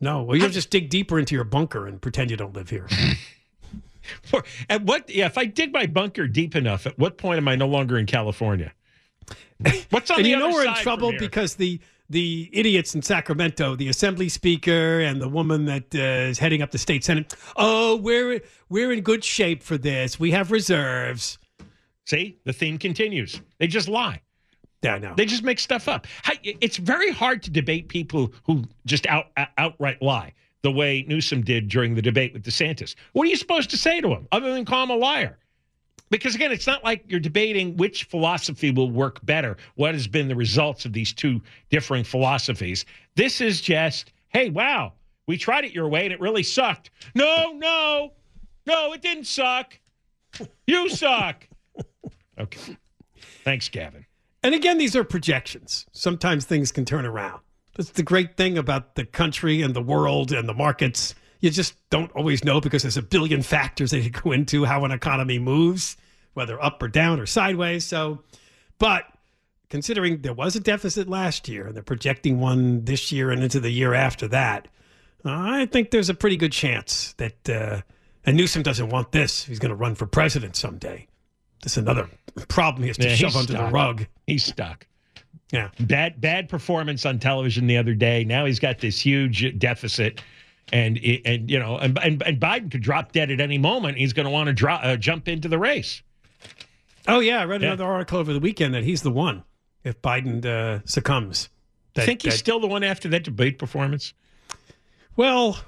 No. 0.01 0.23
Well, 0.23 0.37
you'll 0.37 0.49
just 0.49 0.71
dig 0.71 0.89
deeper 0.89 1.19
into 1.19 1.35
your 1.35 1.45
bunker 1.45 1.87
and 1.87 2.01
pretend 2.01 2.31
you 2.31 2.37
don't 2.37 2.55
live 2.55 2.71
here. 2.71 2.89
For, 4.23 4.43
at 4.69 4.83
what 4.83 5.09
yeah, 5.09 5.27
if 5.27 5.39
I 5.39 5.45
dig 5.45 5.73
my 5.73 5.87
bunker 5.87 6.27
deep 6.27 6.57
enough, 6.57 6.87
at 6.87 6.99
what 6.99 7.19
point 7.19 7.39
am 7.39 7.47
I 7.47 7.55
no 7.55 7.69
longer 7.69 7.97
in 7.97 8.07
California? 8.07 8.73
What's 9.91 10.11
on 10.11 10.19
and 10.19 10.27
the 10.27 10.31
you 10.31 10.37
know 10.37 10.51
we're 10.51 10.67
in 10.67 10.75
trouble 10.75 11.13
because 11.19 11.55
the 11.55 11.81
the 12.11 12.51
idiots 12.53 12.95
in 12.95 13.03
Sacramento, 13.03 13.77
the 13.77 13.89
assembly 13.89 14.29
speaker 14.29 15.01
and 15.01 15.21
the 15.21 15.29
woman 15.29 15.67
that 15.67 15.95
uh, 15.95 16.29
is 16.29 16.39
heading 16.39 16.63
up 16.63 16.73
the 16.73 16.79
state 16.79 17.05
senate. 17.05 17.35
Oh, 17.57 17.97
we're 17.97 18.41
we're 18.69 18.93
in 18.93 19.03
good 19.03 19.25
shape 19.25 19.63
for 19.63 19.79
this. 19.79 20.19
We 20.19 20.33
have 20.33 20.51
reserves. 20.51 21.39
See, 22.07 22.39
the 22.45 22.53
theme 22.53 22.79
continues. 22.79 23.41
They 23.59 23.67
just 23.67 23.89
lie. 23.89 24.21
Yeah, 24.83 24.95
I 24.95 24.99
know. 24.99 25.15
They 25.17 25.27
just 25.27 25.45
make 25.45 25.61
stuff 25.61 25.87
up. 25.89 26.07
It's 26.43 26.77
very 26.77 27.13
hard 27.13 27.43
to 27.45 27.51
debate 27.51 27.89
people 27.89 28.33
who 28.45 28.65
just 28.87 29.07
out, 29.07 29.27
out- 29.37 29.49
outright 29.57 30.03
lie. 30.03 30.33
the 30.63 30.71
way 30.71 31.05
Newsom 31.09 31.43
did 31.43 31.69
during 31.69 31.95
the 31.95 32.03
debate 32.03 32.33
with 32.33 32.45
DeSantis. 32.45 32.95
What 33.13 33.27
are 33.27 33.31
you 33.31 33.37
supposed 33.37 33.71
to 33.71 33.77
say 33.77 34.01
to 34.01 34.09
him 34.09 34.27
other 34.33 34.53
than 34.53 34.65
call 34.65 34.85
him 34.85 34.91
a 34.91 34.97
liar? 34.97 35.39
Because 36.11 36.35
again, 36.35 36.53
it's 36.53 36.67
not 36.67 36.85
like 36.85 37.05
you're 37.09 37.21
debating 37.21 37.77
which 37.77 38.05
philosophy 38.05 38.71
will 38.71 38.91
work 38.91 39.25
better. 39.25 39.57
What 39.77 39.95
has 39.95 40.07
been 40.07 40.29
the 40.29 40.37
results 40.37 40.85
of 40.85 40.93
these 40.93 41.13
two 41.13 41.41
differing 41.71 42.05
philosophies? 42.05 42.85
This 43.17 43.41
is 43.41 43.61
just, 43.61 44.13
hey, 44.29 44.51
wow, 44.51 44.93
we 45.27 45.37
tried 45.37 45.65
it 45.65 45.73
your 45.73 45.89
way 45.89 46.05
and 46.05 46.13
it 46.13 46.21
really 46.21 46.43
sucked. 46.43 46.91
No, 47.15 47.53
no, 47.55 48.13
no, 48.67 48.93
it 48.93 49.01
didn't 49.03 49.27
suck. 49.27 49.79
You 50.67 50.89
suck. 50.91 51.49
Okay. 52.39 52.77
Thanks, 53.45 53.69
Gavin. 53.69 54.07
And 54.43 54.55
again, 54.55 54.79
these 54.79 54.97
are 54.97 55.05
projections. 55.05 55.87
Sometimes 55.93 56.45
things 56.45 56.73
can 56.73 56.85
turn 56.85 57.07
around. 57.07 57.41
That's 57.77 57.91
the 57.91 58.03
great 58.03 58.37
thing 58.37 58.59
about 58.59 58.97
the 58.97 59.05
country 59.05 59.63
and 59.63 59.75
the 59.75 59.83
world 59.83 60.33
and 60.33 60.49
the 60.49 60.55
markets. 60.55 61.15
You 61.41 61.51
just 61.51 61.75
don't 61.91 62.11
always 62.13 62.45
know 62.45 62.61
because 62.61 62.83
there's 62.83 62.97
a 62.97 63.03
billion 63.03 63.43
factors 63.43 63.93
that 63.93 64.11
go 64.23 64.33
into 64.33 64.65
how 64.65 64.85
an 64.85 64.91
economy 64.91 65.39
moves, 65.39 65.97
whether 66.35 66.63
up 66.63 66.83
or 66.83 66.89
down 66.89 67.21
or 67.21 67.27
sideways. 67.27 67.85
So, 67.85 68.23
but 68.79 69.05
considering 69.71 70.23
there 70.23 70.35
was 70.35 70.57
a 70.57 70.61
deficit 70.61 71.09
last 71.09 71.49
year 71.49 71.69
and 71.69 71.77
they're 71.77 71.83
projecting 71.83 72.41
one 72.41 72.85
this 72.85 73.13
year 73.13 73.31
and 73.31 73.43
into 73.43 73.61
the 73.61 73.71
year 73.71 73.95
after 73.95 74.29
that, 74.29 74.69
I 75.25 75.67
think 75.67 75.91
there's 75.91 76.11
a 76.11 76.15
pretty 76.15 76.37
good 76.37 76.53
chance 76.53 77.15
that, 77.15 77.49
uh, 77.49 77.83
and 78.27 78.37
Newsom 78.37 78.63
doesn't 78.63 78.89
want 78.89 79.13
this. 79.13 79.45
He's 79.45 79.61
going 79.61 79.71
to 79.71 79.77
run 79.77 79.95
for 79.95 80.07
president 80.07 80.57
someday. 80.57 81.07
That's 81.63 81.77
another 81.77 82.09
problem 82.49 82.83
he 82.83 82.89
has 82.89 82.99
to 82.99 83.09
Yeah, 83.09 83.15
shove 83.15 83.37
under 83.37 83.53
the 83.55 83.65
rug. 83.71 84.07
He's 84.27 84.45
stuck. 84.45 84.87
Yeah. 85.53 85.69
Bad 85.81 86.21
bad 86.21 86.49
performance 86.49 87.05
on 87.07 87.19
television 87.19 87.67
the 87.67 87.77
other 87.77 87.95
day. 87.95 88.25
Now 88.25 88.45
he's 88.47 88.59
got 88.59 88.79
this 88.79 88.99
huge 89.01 89.59
deficit, 89.59 90.23
and 90.73 90.99
and 91.25 91.51
you 91.51 91.59
know, 91.59 91.77
and 91.79 91.99
and, 92.03 92.23
and 92.23 92.41
Biden 92.41 92.71
could 92.71 92.83
drop 92.83 93.13
dead 93.13 93.31
at 93.31 93.41
any 93.41 93.59
moment. 93.59 93.99
He's 93.99 94.13
going 94.13 94.25
to 94.25 94.31
want 94.31 94.47
to 94.49 94.53
drop 94.55 94.81
uh, 94.83 94.97
jump 94.97 95.29
into 95.29 95.49
the 95.49 95.59
race. 95.59 96.03
Oh 97.07 97.21
yeah, 97.21 97.41
I 97.41 97.45
read 97.45 97.61
Yeah. 97.63 97.69
another 97.69 97.85
article 97.85 98.19
over 98.19 98.33
the 98.33 98.41
weekend 98.41 98.75
that 98.75 98.83
he's 98.85 99.03
the 99.03 99.11
one 99.11 99.45
if 99.85 100.01
Biden 100.03 100.45
uh, 100.47 100.81
succumbs. 100.85 101.49
I 101.97 102.07
think 102.07 102.23
he's 102.23 102.33
that- 102.33 102.39
still 102.39 102.59
the 102.59 102.67
one 102.69 102.83
after 102.83 103.09
that 103.11 103.23
debate 103.25 103.59
performance. 103.59 104.15
well. 105.17 105.59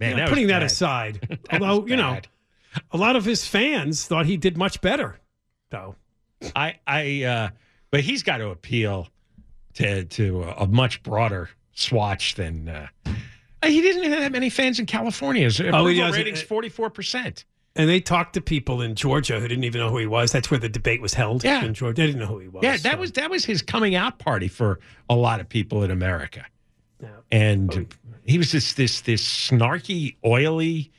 Man, 0.00 0.12
yeah, 0.12 0.16
that 0.24 0.28
putting 0.30 0.46
that 0.46 0.62
aside, 0.62 1.38
That 1.50 1.60
although 1.62 1.86
you 1.86 1.94
know, 1.96 2.18
a 2.90 2.96
lot 2.96 3.14
of 3.16 3.24
his 3.26 3.46
fans 3.46 4.06
thought 4.06 4.24
he 4.24 4.38
did 4.38 4.56
much 4.56 4.80
better, 4.80 5.20
though. 5.70 5.94
I 6.56 6.76
I 6.86 7.22
uh, 7.24 7.48
but 7.90 8.00
he's 8.00 8.22
got 8.22 8.38
to 8.38 8.48
appeal 8.50 9.08
to 9.74 10.04
to 10.04 10.42
a, 10.44 10.64
a 10.64 10.66
much 10.66 11.02
broader 11.02 11.50
swatch 11.72 12.34
than. 12.34 12.68
Uh, 12.68 12.86
he 13.64 13.82
didn't 13.82 14.10
have 14.10 14.20
that 14.20 14.32
many 14.32 14.48
fans 14.48 14.78
in 14.78 14.86
California. 14.86 15.44
His 15.44 15.60
approval 15.60 15.80
Oh, 15.80 15.86
he 15.86 15.98
doesn't. 15.98 16.18
ratings 16.18 16.42
forty 16.42 16.68
four 16.68 16.90
percent. 16.90 17.44
And 17.76 17.88
they 17.88 18.00
talked 18.00 18.32
to 18.34 18.40
people 18.40 18.82
in 18.82 18.96
Georgia 18.96 19.38
who 19.38 19.46
didn't 19.46 19.62
even 19.62 19.80
know 19.80 19.90
who 19.90 19.98
he 19.98 20.06
was. 20.06 20.32
That's 20.32 20.50
where 20.50 20.58
the 20.58 20.68
debate 20.68 21.00
was 21.00 21.14
held. 21.14 21.44
Yeah. 21.44 21.64
in 21.64 21.72
Georgia, 21.72 22.00
they 22.02 22.06
didn't 22.08 22.20
know 22.20 22.26
who 22.26 22.40
he 22.40 22.48
was. 22.48 22.64
Yeah, 22.64 22.76
that 22.78 22.92
so- 22.94 22.98
was 22.98 23.12
that 23.12 23.30
was 23.30 23.44
his 23.44 23.62
coming 23.62 23.94
out 23.94 24.18
party 24.18 24.48
for 24.48 24.80
a 25.08 25.14
lot 25.14 25.40
of 25.40 25.48
people 25.48 25.82
in 25.84 25.90
America. 25.90 26.44
Yeah. 27.00 27.08
And 27.30 27.94
he 28.24 28.38
was 28.38 28.50
this 28.52 28.72
this 28.72 29.02
this 29.02 29.22
snarky, 29.22 30.16
oily, 30.24 30.90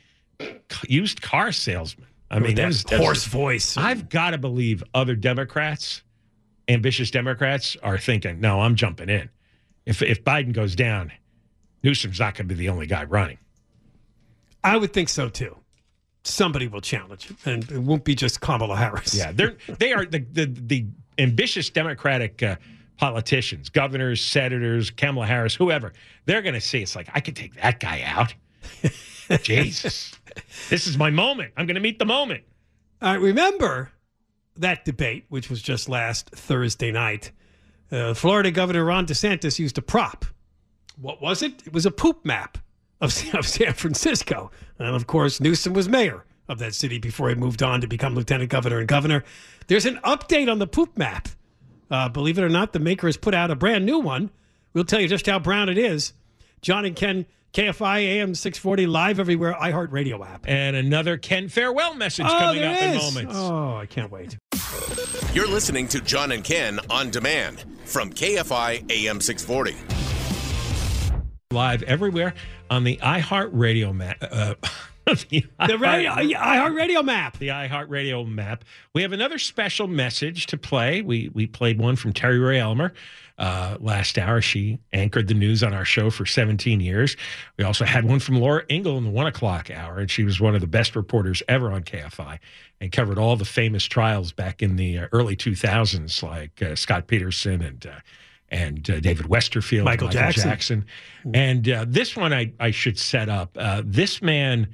used 0.88 1.20
car 1.20 1.52
salesman. 1.52 2.06
I 2.32 2.36
mean, 2.38 2.42
With 2.44 2.56
that 2.56 2.62
that 2.62 2.66
was, 2.68 2.84
that 2.84 2.98
was- 2.98 3.06
hoarse 3.06 3.24
voice. 3.26 3.76
I've 3.76 4.08
got 4.08 4.30
to 4.30 4.38
believe 4.38 4.82
other 4.94 5.14
Democrats, 5.14 6.02
ambitious 6.66 7.10
Democrats, 7.10 7.76
are 7.82 7.98
thinking, 7.98 8.40
"No, 8.40 8.62
I'm 8.62 8.74
jumping 8.74 9.08
in. 9.10 9.28
If 9.86 10.00
if 10.02 10.24
Biden 10.24 10.52
goes 10.52 10.74
down, 10.74 11.12
Newsom's 11.82 12.18
not 12.18 12.34
going 12.34 12.48
to 12.48 12.54
be 12.54 12.58
the 12.58 12.70
only 12.70 12.86
guy 12.86 13.04
running." 13.04 13.38
I 14.64 14.76
would 14.76 14.92
think 14.92 15.08
so 15.08 15.28
too. 15.28 15.56
Somebody 16.24 16.68
will 16.68 16.80
challenge, 16.80 17.26
him, 17.28 17.36
and 17.44 17.70
it 17.70 17.78
won't 17.78 18.04
be 18.04 18.14
just 18.14 18.40
Kamala 18.40 18.76
Harris. 18.76 19.14
Yeah, 19.14 19.32
they're 19.32 19.56
they 19.78 19.92
are 19.92 20.06
the 20.06 20.20
the, 20.20 20.46
the 20.46 20.86
ambitious 21.18 21.68
Democratic 21.68 22.42
uh, 22.42 22.56
politicians, 22.96 23.68
governors, 23.68 24.20
senators, 24.24 24.90
Kamala 24.90 25.26
Harris, 25.26 25.54
whoever. 25.54 25.92
They're 26.24 26.40
going 26.42 26.54
to 26.54 26.60
see 26.60 26.80
it's 26.80 26.94
like 26.96 27.08
I 27.12 27.20
could 27.20 27.36
take 27.36 27.56
that 27.56 27.80
guy 27.80 28.02
out. 28.06 28.32
Jesus, 29.42 30.12
this 30.70 30.86
is 30.86 30.96
my 30.96 31.10
moment. 31.10 31.52
I'm 31.56 31.66
going 31.66 31.74
to 31.74 31.80
meet 31.80 31.98
the 31.98 32.04
moment. 32.04 32.44
I 33.00 33.14
remember 33.14 33.90
that 34.56 34.84
debate, 34.84 35.24
which 35.28 35.50
was 35.50 35.62
just 35.62 35.88
last 35.88 36.30
Thursday 36.30 36.90
night. 36.90 37.32
Uh, 37.90 38.14
Florida 38.14 38.50
Governor 38.50 38.84
Ron 38.84 39.06
DeSantis 39.06 39.58
used 39.58 39.78
a 39.78 39.82
prop. 39.82 40.24
What 41.00 41.20
was 41.20 41.42
it? 41.42 41.66
It 41.66 41.72
was 41.72 41.86
a 41.86 41.90
poop 41.90 42.24
map 42.24 42.58
of, 43.00 43.10
of 43.34 43.46
San 43.46 43.72
Francisco. 43.74 44.50
And 44.78 44.94
of 44.94 45.06
course, 45.06 45.40
Newsom 45.40 45.72
was 45.72 45.88
mayor 45.88 46.24
of 46.48 46.58
that 46.58 46.74
city 46.74 46.98
before 46.98 47.28
he 47.28 47.34
moved 47.34 47.62
on 47.62 47.80
to 47.80 47.86
become 47.86 48.14
lieutenant 48.14 48.50
governor 48.50 48.78
and 48.78 48.88
governor. 48.88 49.24
There's 49.66 49.86
an 49.86 49.98
update 50.04 50.50
on 50.50 50.58
the 50.58 50.66
poop 50.66 50.96
map. 50.96 51.28
Uh, 51.90 52.08
believe 52.08 52.38
it 52.38 52.42
or 52.42 52.48
not, 52.48 52.72
the 52.72 52.78
maker 52.78 53.06
has 53.06 53.16
put 53.16 53.34
out 53.34 53.50
a 53.50 53.56
brand 53.56 53.84
new 53.84 53.98
one. 53.98 54.30
We'll 54.72 54.84
tell 54.84 55.00
you 55.00 55.08
just 55.08 55.26
how 55.26 55.38
brown 55.38 55.68
it 55.68 55.78
is. 55.78 56.14
John 56.62 56.84
and 56.84 56.96
Ken, 56.96 57.26
KFI 57.52 57.98
AM 58.00 58.34
640 58.34 58.86
live 58.86 59.20
everywhere, 59.20 59.52
iHeartRadio 59.52 60.26
app. 60.26 60.48
And 60.48 60.74
another 60.74 61.18
Ken 61.18 61.48
farewell 61.48 61.94
message 61.94 62.24
Oh, 62.26 62.38
coming 62.38 62.62
there 62.62 62.74
up 62.74 62.82
in 62.82 62.94
is. 62.94 63.02
moments. 63.14 63.34
Oh, 63.36 63.76
I 63.76 63.84
can't 63.84 64.10
wait. 64.10 64.38
You're 65.34 65.48
listening 65.48 65.86
to 65.88 66.00
John 66.00 66.32
and 66.32 66.42
Ken 66.42 66.80
on 66.88 67.10
demand 67.10 67.64
from 67.84 68.10
KFI 68.10 68.90
AM 68.90 69.20
640. 69.20 69.76
Live 71.50 71.82
everywhere 71.82 72.32
on 72.70 72.84
the 72.84 72.96
iHeartRadio 73.02 73.94
map. 73.94 74.16
Uh, 74.22 74.54
the 75.06 75.44
The 75.66 75.76
radio, 75.78 76.12
iHeartRadio 76.12 77.04
map. 77.04 77.38
the 77.38 77.48
iHeartRadio 77.48 78.26
map. 78.26 78.64
We 78.94 79.02
have 79.02 79.12
another 79.12 79.38
special 79.38 79.86
message 79.88 80.46
to 80.46 80.56
play. 80.56 81.02
We 81.02 81.28
we 81.34 81.46
played 81.46 81.78
one 81.78 81.96
from 81.96 82.14
Terri-Rae 82.14 82.58
Elmer 82.60 82.94
uh, 83.38 83.76
last 83.80 84.18
hour. 84.18 84.40
She 84.40 84.78
anchored 84.92 85.28
the 85.28 85.34
news 85.34 85.62
on 85.62 85.74
our 85.74 85.84
show 85.84 86.10
for 86.10 86.26
17 86.26 86.80
years. 86.80 87.16
We 87.56 87.64
also 87.64 87.84
had 87.84 88.04
one 88.04 88.20
from 88.20 88.38
Laura 88.38 88.64
Ingle 88.68 88.98
in 88.98 89.04
the 89.04 89.10
one 89.10 89.26
o'clock 89.26 89.70
hour, 89.70 89.98
and 89.98 90.10
she 90.10 90.24
was 90.24 90.40
one 90.40 90.54
of 90.54 90.60
the 90.60 90.66
best 90.66 90.96
reporters 90.96 91.42
ever 91.48 91.72
on 91.72 91.82
KFI 91.82 92.38
and 92.80 92.92
covered 92.92 93.18
all 93.18 93.36
the 93.36 93.44
famous 93.44 93.84
trials 93.84 94.32
back 94.32 94.62
in 94.62 94.76
the 94.76 94.98
uh, 94.98 95.06
early 95.12 95.36
2000s, 95.36 96.22
like 96.22 96.62
uh, 96.62 96.76
Scott 96.76 97.06
Peterson 97.06 97.62
and. 97.62 97.86
Uh, 97.86 98.00
and 98.52 98.88
uh, 98.90 99.00
David 99.00 99.30
Westerfield, 99.30 99.84
Michael 99.84 100.08
Jackson. 100.08 100.42
Jackson. 100.42 100.84
And 101.32 101.66
uh, 101.66 101.86
this 101.88 102.14
one 102.14 102.34
I, 102.34 102.52
I 102.60 102.70
should 102.70 102.98
set 102.98 103.30
up. 103.30 103.56
Uh, 103.58 103.80
this 103.82 104.20
man 104.20 104.68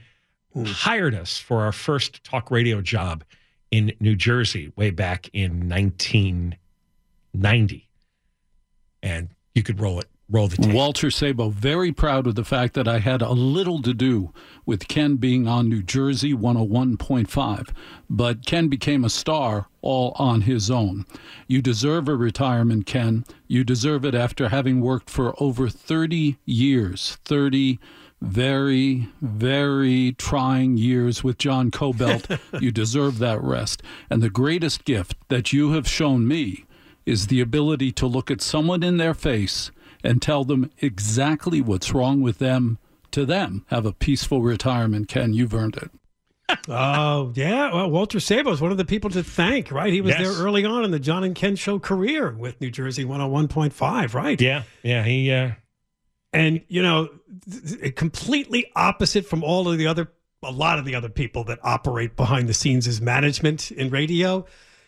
hired 0.66 1.14
us 1.14 1.38
for 1.38 1.62
our 1.62 1.70
first 1.70 2.24
talk 2.24 2.50
radio 2.50 2.80
job 2.80 3.22
in 3.70 3.92
New 4.00 4.16
Jersey 4.16 4.72
way 4.76 4.90
back 4.90 5.30
in 5.32 5.68
1990. 5.68 7.88
And 9.02 9.31
you 9.55 9.62
could 9.62 9.81
roll 9.81 9.99
it, 9.99 10.09
roll 10.31 10.49
the 10.49 10.57
tape. 10.57 10.75
Walter 10.75 11.11
Sabo, 11.11 11.50
very 11.50 11.93
proud 11.93 12.26
of 12.26 12.35
the 12.35 12.45
fact 12.45 12.75
that 12.75 12.87
I 12.87 12.99
had 12.99 13.23
a 13.23 13.33
little 13.33 13.83
to 13.83 13.95
do 13.95 14.33
with 14.67 14.88
Ken 14.88 15.17
being 15.17 15.49
on 15.49 15.69
New 15.69 15.83
Jersey 15.83 16.33
101.5, 16.33 17.69
but 18.09 18.47
Ken 18.47 18.69
became 18.69 19.05
a 19.05 19.11
star 19.11 19.69
all 19.81 20.12
on 20.17 20.43
his 20.43 20.71
own. 20.71 21.07
You 21.47 21.62
deserve 21.62 22.09
a 22.09 22.14
retirement, 22.14 22.87
Ken. 22.87 23.25
You 23.47 23.64
deserve 23.64 24.05
it 24.05 24.14
after 24.14 24.49
having 24.49 24.81
worked 24.81 25.11
for 25.11 25.35
over 25.43 25.69
30 25.69 26.37
years, 26.45 27.19
30 27.25 27.78
very, 28.21 29.09
very 29.21 30.12
trying 30.12 30.76
years 30.76 31.23
with 31.23 31.38
John 31.38 31.71
Kobylt. 31.71 32.38
you 32.61 32.71
deserve 32.71 33.19
that 33.19 33.43
rest. 33.43 33.83
And 34.11 34.23
the 34.23 34.31
greatest 34.31 34.85
gift 34.85 35.17
that 35.28 35.52
you 35.52 35.73
have 35.73 35.88
shown 35.88 36.26
me 36.26 36.64
is 37.08 37.26
the 37.28 37.40
ability 37.40 37.90
to 37.92 38.06
look 38.06 38.30
at 38.30 38.40
someone 38.40 38.82
in 38.82 38.96
their 38.98 39.14
face 39.14 39.70
and 40.04 40.20
tell 40.22 40.44
them 40.44 40.70
exactly 40.78 41.60
what's 41.60 41.92
wrong 41.92 42.20
with 42.20 42.38
them 42.38 42.78
to 43.10 43.24
them. 43.26 43.64
Have 43.68 43.86
a 43.86 43.92
peaceful 43.92 44.42
retirement, 44.42 45.08
Ken. 45.08 45.32
You've 45.32 45.54
earned 45.54 45.76
it. 45.76 45.90
Oh, 46.66 47.30
yeah. 47.34 47.74
Well, 47.74 47.90
Walter 47.90 48.20
Sabo 48.20 48.50
is 48.52 48.60
one 48.62 48.70
of 48.72 48.78
the 48.78 48.84
people 48.86 49.10
to 49.10 49.22
thank, 49.22 49.70
right? 49.70 49.92
He 49.92 50.00
was 50.00 50.10
Yes. 50.18 50.20
there 50.34 50.44
early 50.46 50.64
on 50.64 50.82
in 50.84 50.90
the 50.90 50.98
John 50.98 51.22
and 51.24 51.34
Ken 51.34 51.56
show 51.56 51.78
career 51.78 52.30
with 52.30 52.58
New 52.60 52.70
Jersey 52.70 53.04
101.5, 53.04 54.14
right? 54.14 54.40
Yeah, 54.40 54.62
yeah. 54.82 55.02
He, 55.04 55.30
uh, 55.30 55.50
And, 56.32 56.62
you 56.68 56.82
know, 56.82 57.08
th- 57.50 57.80
th- 57.80 57.94
completely 57.96 58.70
opposite 58.76 59.26
from 59.26 59.42
all 59.44 59.68
of 59.68 59.76
the 59.76 59.86
other, 59.86 60.10
a 60.42 60.50
lot 60.50 60.78
of 60.78 60.84
the 60.86 60.94
other 60.94 61.08
people 61.10 61.44
that 61.44 61.58
operate 61.62 62.16
behind 62.16 62.48
the 62.48 62.54
scenes 62.54 62.86
as 62.86 62.98
management 63.00 63.70
in 63.70 63.90
radio. 63.90 64.46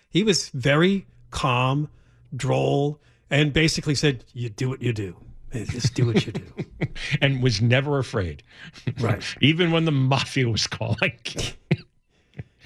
He 0.08 0.22
was 0.22 0.48
very 0.50 1.06
calm, 1.30 1.88
droll, 2.34 3.00
and 3.30 3.52
basically 3.52 3.94
said, 3.94 4.24
You 4.32 4.48
do 4.48 4.68
what 4.68 4.82
you 4.82 4.92
do. 4.92 5.16
Just 5.52 5.94
do 5.94 6.06
what 6.06 6.26
you 6.26 6.32
do. 6.32 6.44
and 7.20 7.42
was 7.42 7.60
never 7.60 7.98
afraid. 7.98 8.42
Right. 9.00 9.22
Even 9.40 9.72
when 9.72 9.84
the 9.84 9.92
mafia 9.92 10.48
was 10.48 10.66
calling. 10.66 11.18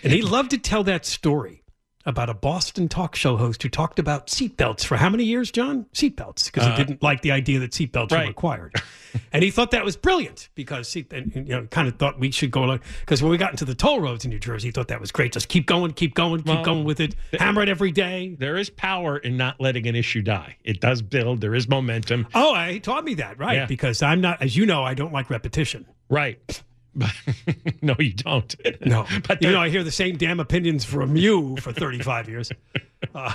And 0.02 0.12
he 0.12 0.20
loved 0.20 0.50
to 0.50 0.58
tell 0.58 0.84
that 0.84 1.06
story 1.06 1.63
about 2.06 2.28
a 2.28 2.34
Boston 2.34 2.88
talk 2.88 3.16
show 3.16 3.36
host 3.36 3.62
who 3.62 3.68
talked 3.68 3.98
about 3.98 4.26
seatbelts 4.26 4.84
for 4.84 4.96
how 4.96 5.08
many 5.08 5.24
years, 5.24 5.50
John? 5.50 5.86
Seatbelts, 5.94 6.46
because 6.46 6.66
Uh, 6.66 6.70
he 6.72 6.76
didn't 6.84 7.02
like 7.02 7.22
the 7.22 7.30
idea 7.32 7.58
that 7.60 7.70
seatbelts 7.72 8.10
were 8.10 8.26
required. 8.26 8.74
and 9.32 9.42
he 9.42 9.50
thought 9.50 9.70
that 9.70 9.84
was 9.84 9.96
brilliant 9.96 10.48
because 10.54 10.92
he 10.92 11.06
and, 11.10 11.34
and, 11.34 11.48
you 11.48 11.54
know, 11.54 11.66
kind 11.66 11.88
of 11.88 11.96
thought 11.96 12.18
we 12.18 12.30
should 12.30 12.50
go 12.50 12.64
along 12.64 12.80
because 13.00 13.22
when 13.22 13.30
we 13.30 13.38
got 13.38 13.50
into 13.52 13.64
the 13.64 13.74
toll 13.74 14.00
roads 14.00 14.24
in 14.24 14.30
New 14.30 14.38
Jersey, 14.38 14.68
he 14.68 14.72
thought 14.72 14.88
that 14.88 15.00
was 15.00 15.10
great. 15.12 15.32
Just 15.32 15.48
keep 15.48 15.66
going, 15.66 15.92
keep 15.92 16.14
going, 16.14 16.40
keep 16.40 16.46
Well, 16.54 16.64
going 16.64 16.84
with 16.84 17.00
it. 17.00 17.14
Hammer 17.38 17.62
it 17.62 17.68
every 17.68 17.92
day. 17.92 18.36
There 18.38 18.56
is 18.56 18.70
power 18.70 19.16
in 19.18 19.36
not 19.36 19.60
letting 19.60 19.86
an 19.86 19.94
issue 19.96 20.22
die. 20.22 20.56
It 20.64 20.80
does 20.80 21.00
build. 21.02 21.40
There 21.40 21.54
is 21.54 21.68
momentum. 21.68 22.26
Oh, 22.34 22.52
I, 22.52 22.72
he 22.72 22.80
taught 22.80 23.04
me 23.04 23.14
that, 23.14 23.38
right? 23.38 23.54
Yeah. 23.56 23.66
Because 23.66 24.02
I'm 24.02 24.20
not, 24.20 24.42
as 24.42 24.56
you 24.56 24.66
know, 24.66 24.82
I 24.82 24.94
don't 24.94 25.12
like 25.12 25.30
repetition. 25.30 25.86
Right. 26.10 26.62
No, 27.82 27.94
you 27.98 28.12
don't. 28.14 28.54
No, 28.86 29.06
but 29.28 29.42
you 29.42 29.50
know, 29.52 29.60
I 29.60 29.68
hear 29.68 29.84
the 29.84 29.90
same 29.92 30.16
damn 30.16 30.40
opinions 30.40 30.84
from 30.84 31.16
you 31.16 31.56
for 31.58 31.72
35 31.72 32.28
years, 32.28 32.50
uh, 33.14 33.32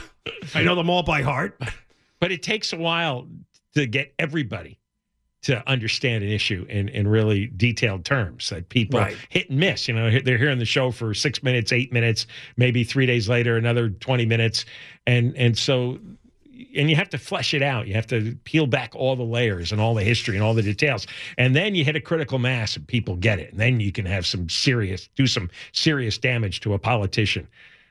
I 0.55 0.63
know 0.63 0.75
them 0.75 0.89
all 0.89 1.03
by 1.03 1.21
heart. 1.21 1.61
but 2.19 2.31
it 2.31 2.41
takes 2.43 2.73
a 2.73 2.77
while 2.77 3.27
to 3.75 3.85
get 3.85 4.13
everybody 4.17 4.79
to 5.43 5.65
understand 5.69 6.23
an 6.23 6.29
issue 6.31 6.65
in, 6.67 6.89
in 6.89 7.07
really 7.07 7.47
detailed 7.55 8.03
terms 8.03 8.49
that 8.49 8.67
people 8.69 8.99
Right. 8.99 9.15
hit 9.29 9.49
and 9.49 9.59
miss. 9.59 9.87
You 9.87 9.93
know, 9.93 10.19
they're 10.19 10.37
hearing 10.37 10.59
the 10.59 10.65
show 10.65 10.91
for 10.91 11.13
six 11.13 11.41
minutes, 11.43 11.71
eight 11.71 11.93
minutes, 11.93 12.27
maybe 12.57 12.83
three 12.83 13.05
days 13.05 13.29
later, 13.29 13.55
another 13.55 13.89
20 13.89 14.25
minutes. 14.25 14.65
And, 15.07 15.33
and 15.37 15.57
so, 15.57 15.97
and 16.75 16.89
you 16.89 16.95
have 16.95 17.09
to 17.09 17.17
flesh 17.17 17.53
it 17.53 17.61
out. 17.61 17.87
You 17.87 17.93
have 17.93 18.07
to 18.07 18.35
peel 18.43 18.67
back 18.67 18.95
all 18.95 19.15
the 19.15 19.23
layers 19.23 19.71
and 19.71 19.79
all 19.79 19.93
the 19.93 20.03
history 20.03 20.35
and 20.35 20.43
all 20.43 20.53
the 20.53 20.61
details. 20.63 21.07
And 21.37 21.55
then 21.55 21.75
you 21.75 21.83
hit 21.85 21.95
a 21.95 22.01
critical 22.01 22.39
mass 22.39 22.75
and 22.75 22.87
people 22.87 23.15
get 23.15 23.39
it. 23.39 23.51
And 23.51 23.59
then 23.59 23.79
you 23.79 23.91
can 23.91 24.05
have 24.05 24.25
some 24.25 24.49
serious, 24.49 25.09
do 25.15 25.27
some 25.27 25.49
serious 25.71 26.17
damage 26.17 26.59
to 26.61 26.73
a 26.73 26.79
politician 26.79 27.47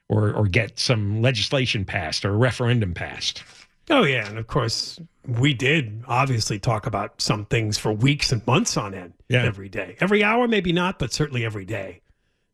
or, 0.08 0.32
or 0.32 0.46
get 0.46 0.78
some 0.78 1.22
legislation 1.22 1.84
passed 1.84 2.24
or 2.24 2.30
a 2.34 2.36
referendum 2.36 2.94
passed. 2.94 3.42
Oh, 3.90 4.04
yeah. 4.04 4.28
And 4.28 4.38
of 4.38 4.46
course, 4.46 5.00
we 5.26 5.54
did 5.54 6.02
obviously 6.06 6.58
talk 6.58 6.86
about 6.86 7.20
some 7.20 7.46
things 7.46 7.78
for 7.78 7.92
weeks 7.92 8.32
and 8.32 8.46
months 8.46 8.76
on 8.76 8.94
end 8.94 9.14
Yeah. 9.28 9.44
every 9.44 9.68
day. 9.70 9.96
Every 10.00 10.22
hour, 10.22 10.46
maybe 10.46 10.72
not, 10.72 10.98
but 10.98 11.12
certainly 11.12 11.44
every 11.44 11.64
day. 11.64 12.00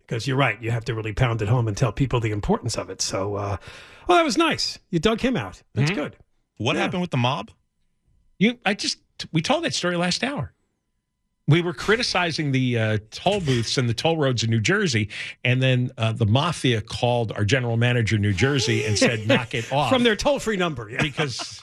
Because 0.07 0.27
you're 0.29 0.37
right. 0.37 0.61
You 0.63 0.71
have 0.71 0.85
to 0.85 0.95
really 0.95 1.13
pound 1.15 1.41
it 1.43 1.49
home 1.49 1.67
and 1.67 1.77
tell 1.77 1.91
people 1.91 2.21
the 2.21 2.31
importance 2.31 2.77
of 2.77 2.91
it. 2.91 3.01
So, 3.01 3.37
uh, 3.37 3.57
well, 4.09 4.19
that 4.19 4.25
was 4.25 4.37
nice. 4.37 4.79
You 4.91 4.99
dug 4.99 5.21
him 5.21 5.37
out. 5.37 5.63
That's 5.75 5.91
Mhm. 5.91 5.95
good. 5.95 6.17
What 6.57 6.77
Yeah. 6.77 6.83
happened 6.83 7.01
with 7.03 7.11
the 7.11 7.17
mob? 7.17 7.51
You, 8.39 8.59
I 8.65 8.75
just 8.75 8.99
we 9.33 9.41
told 9.43 9.65
that 9.65 9.75
story 9.75 9.97
last 9.97 10.23
hour. 10.25 10.53
We 11.47 11.61
were 11.61 11.75
criticizing 11.75 12.53
the 12.53 12.79
uh, 12.79 12.99
toll 13.11 13.41
booths 13.41 13.77
and 13.77 13.87
the 13.89 13.93
toll 13.95 14.17
roads 14.17 14.43
in 14.43 14.51
New 14.51 14.61
Jersey, 14.61 15.11
and 15.45 15.63
then 15.63 15.91
uh, 15.99 16.13
the 16.13 16.25
mafia 16.27 16.81
called 16.81 17.33
our 17.33 17.45
general 17.45 17.77
manager 17.77 18.17
New 18.17 18.33
Jersey 18.33 18.85
and 18.85 18.99
said, 18.99 19.27
"Knock 19.29 19.55
it 19.55 19.71
off," 19.73 19.91
From 19.91 20.05
their 20.05 20.17
toll 20.17 20.39
free 20.39 20.57
number. 20.57 20.89
Yeah. 20.91 21.03
because 21.03 21.61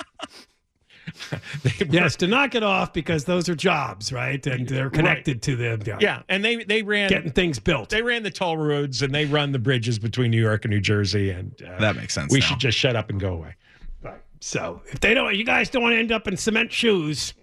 yes, 1.89 2.15
to 2.17 2.27
knock 2.27 2.55
it 2.55 2.63
off 2.63 2.93
because 2.93 3.25
those 3.25 3.49
are 3.49 3.55
jobs, 3.55 4.11
right? 4.13 4.45
And 4.47 4.67
they're 4.67 4.89
connected 4.89 5.41
to 5.43 5.55
them. 5.55 5.81
yeah, 5.99 6.21
and 6.29 6.43
they 6.45 6.63
they 6.63 6.81
ran 6.83 7.09
Getting 7.09 7.31
things 7.31 7.59
built. 7.59 7.89
they 7.89 8.01
ran 8.01 8.23
the 8.23 8.31
toll 8.31 8.57
roads 8.57 9.01
and 9.01 9.13
they 9.13 9.25
run 9.25 9.51
the 9.51 9.59
bridges 9.59 9.99
between 9.99 10.31
New 10.31 10.41
York 10.41 10.63
and 10.65 10.71
New 10.71 10.81
Jersey, 10.81 11.29
and 11.31 11.53
uh, 11.63 11.79
That 11.79 11.95
makes 11.95 12.13
sense. 12.13 12.31
we 12.31 12.39
now. 12.39 12.45
should 12.45 12.59
just 12.59 12.77
shut 12.77 12.95
up 12.95 13.09
and 13.09 13.19
go 13.19 13.33
away. 13.33 13.55
Right. 14.03 14.21
So 14.39 14.81
if 14.87 14.99
they 14.99 15.13
don't, 15.13 15.35
you 15.35 15.43
guys 15.43 15.69
don't 15.69 15.81
want 15.83 15.93
to 15.93 15.99
end 15.99 16.11
up 16.11 16.27
in 16.27 16.37
cement 16.37 16.71
shoes, 16.71 17.33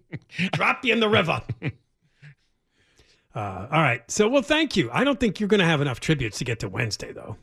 drop 0.52 0.84
you 0.84 0.92
in 0.92 1.00
the 1.00 1.08
river. 1.08 1.40
Uh, 3.34 3.66
all 3.70 3.82
right. 3.82 4.02
So, 4.08 4.28
well, 4.28 4.42
thank 4.42 4.76
you. 4.76 4.90
I 4.92 5.02
don't 5.04 5.18
think 5.18 5.40
you're 5.40 5.48
going 5.48 5.60
to 5.60 5.66
have 5.66 5.80
enough 5.80 5.98
tributes 6.00 6.38
to 6.38 6.44
get 6.44 6.60
to 6.60 6.68
Wednesday, 6.68 7.12
though. 7.12 7.36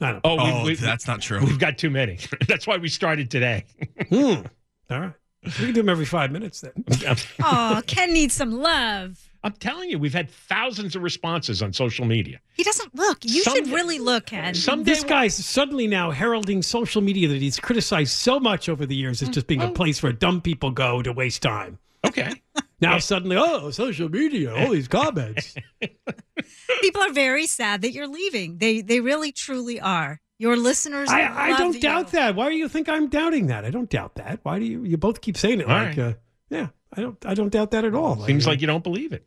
I 0.00 0.12
don't. 0.12 0.20
Oh, 0.24 0.36
we- 0.36 0.42
Oh, 0.50 0.64
we, 0.64 0.74
that's 0.74 1.06
not 1.06 1.20
true. 1.22 1.40
we've 1.40 1.58
got 1.58 1.78
too 1.78 1.90
many. 1.90 2.18
That's 2.46 2.66
why 2.66 2.76
we 2.76 2.88
started 2.88 3.30
today. 3.30 3.64
Hmm. 4.10 4.42
All 4.90 5.00
right. 5.00 5.12
We 5.44 5.50
can 5.52 5.66
do 5.66 5.72
them 5.74 5.88
every 5.88 6.04
five 6.04 6.32
minutes 6.32 6.60
then. 6.60 6.84
Oh, 7.42 7.80
Ken 7.86 8.12
needs 8.12 8.34
some 8.34 8.52
love. 8.52 9.28
I'm 9.44 9.52
telling 9.52 9.88
you, 9.88 9.98
we've 9.98 10.12
had 10.12 10.30
thousands 10.30 10.96
of 10.96 11.02
responses 11.02 11.62
on 11.62 11.72
social 11.72 12.04
media. 12.04 12.40
He 12.54 12.64
doesn't 12.64 12.94
look. 12.94 13.18
You 13.22 13.44
should 13.44 13.68
really 13.68 14.00
look, 14.00 14.26
Ken. 14.26 14.52
Someday 14.54 14.90
This 14.90 15.04
guy's 15.04 15.34
suddenly 15.34 15.86
now 15.86 16.10
heralding 16.10 16.60
social 16.62 17.00
media 17.00 17.28
that 17.28 17.40
he's 17.40 17.60
criticized 17.60 18.12
so 18.12 18.40
much 18.40 18.68
over 18.68 18.84
the 18.84 18.96
years 18.96 19.22
as 19.22 19.28
just 19.28 19.46
being 19.46 19.62
a 19.62 19.68
mm. 19.68 19.74
place 19.74 20.02
where 20.02 20.12
dumb 20.12 20.40
people 20.40 20.72
go 20.72 21.02
to 21.02 21.12
waste 21.12 21.42
time. 21.42 21.78
Okay. 22.06 22.32
Now 22.80 23.00
suddenly, 23.00 23.36
oh, 23.36 23.72
social 23.72 24.08
media, 24.08 24.54
all 24.54 24.70
these 24.70 24.86
comments. 24.86 25.56
People 26.80 27.02
are 27.02 27.12
very 27.12 27.46
sad 27.46 27.82
that 27.82 27.90
you're 27.90 28.06
leaving. 28.06 28.58
They 28.58 28.82
they 28.82 29.00
really 29.00 29.32
truly 29.32 29.80
are. 29.80 30.20
Your 30.38 30.56
listeners. 30.56 31.08
I, 31.10 31.22
I 31.22 31.48
love 31.50 31.58
don't 31.58 31.74
you. 31.74 31.80
doubt 31.80 32.12
that. 32.12 32.36
Why 32.36 32.48
do 32.48 32.54
you 32.56 32.68
think 32.68 32.88
I'm 32.88 33.08
doubting 33.08 33.48
that? 33.48 33.64
I 33.64 33.70
don't 33.70 33.90
doubt 33.90 34.14
that. 34.16 34.40
Why 34.44 34.58
do 34.58 34.64
you? 34.64 34.84
You 34.84 34.96
both 34.96 35.20
keep 35.20 35.36
saying 35.36 35.60
it 35.60 35.66
All 35.66 35.76
like, 35.76 35.88
right. 35.96 35.98
uh, 35.98 36.12
yeah. 36.50 36.68
I 36.96 37.00
don't. 37.00 37.26
I 37.26 37.34
don't 37.34 37.50
doubt 37.50 37.72
that 37.72 37.84
at 37.84 37.94
all. 37.94 38.24
Seems 38.24 38.46
like 38.46 38.60
you 38.60 38.66
don't 38.66 38.84
believe 38.84 39.12
it. 39.12 39.26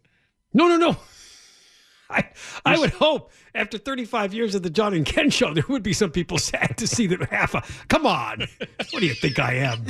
no, 0.53 0.67
no, 0.67 0.77
no. 0.77 0.97
I 2.09 2.29
I 2.65 2.77
would 2.77 2.89
hope 2.89 3.31
after 3.55 3.77
35 3.77 4.33
years 4.33 4.53
of 4.55 4.63
the 4.63 4.69
John 4.69 4.93
and 4.93 5.05
Ken 5.05 5.29
show, 5.29 5.53
there 5.53 5.63
would 5.69 5.83
be 5.83 5.93
some 5.93 6.11
people 6.11 6.37
sad 6.39 6.75
to 6.77 6.87
see 6.87 7.07
that 7.07 7.29
half 7.29 7.55
a. 7.55 7.63
Come 7.87 8.05
on, 8.05 8.47
what 8.91 8.99
do 8.99 9.05
you 9.05 9.13
think 9.13 9.39
I 9.39 9.53
am? 9.55 9.85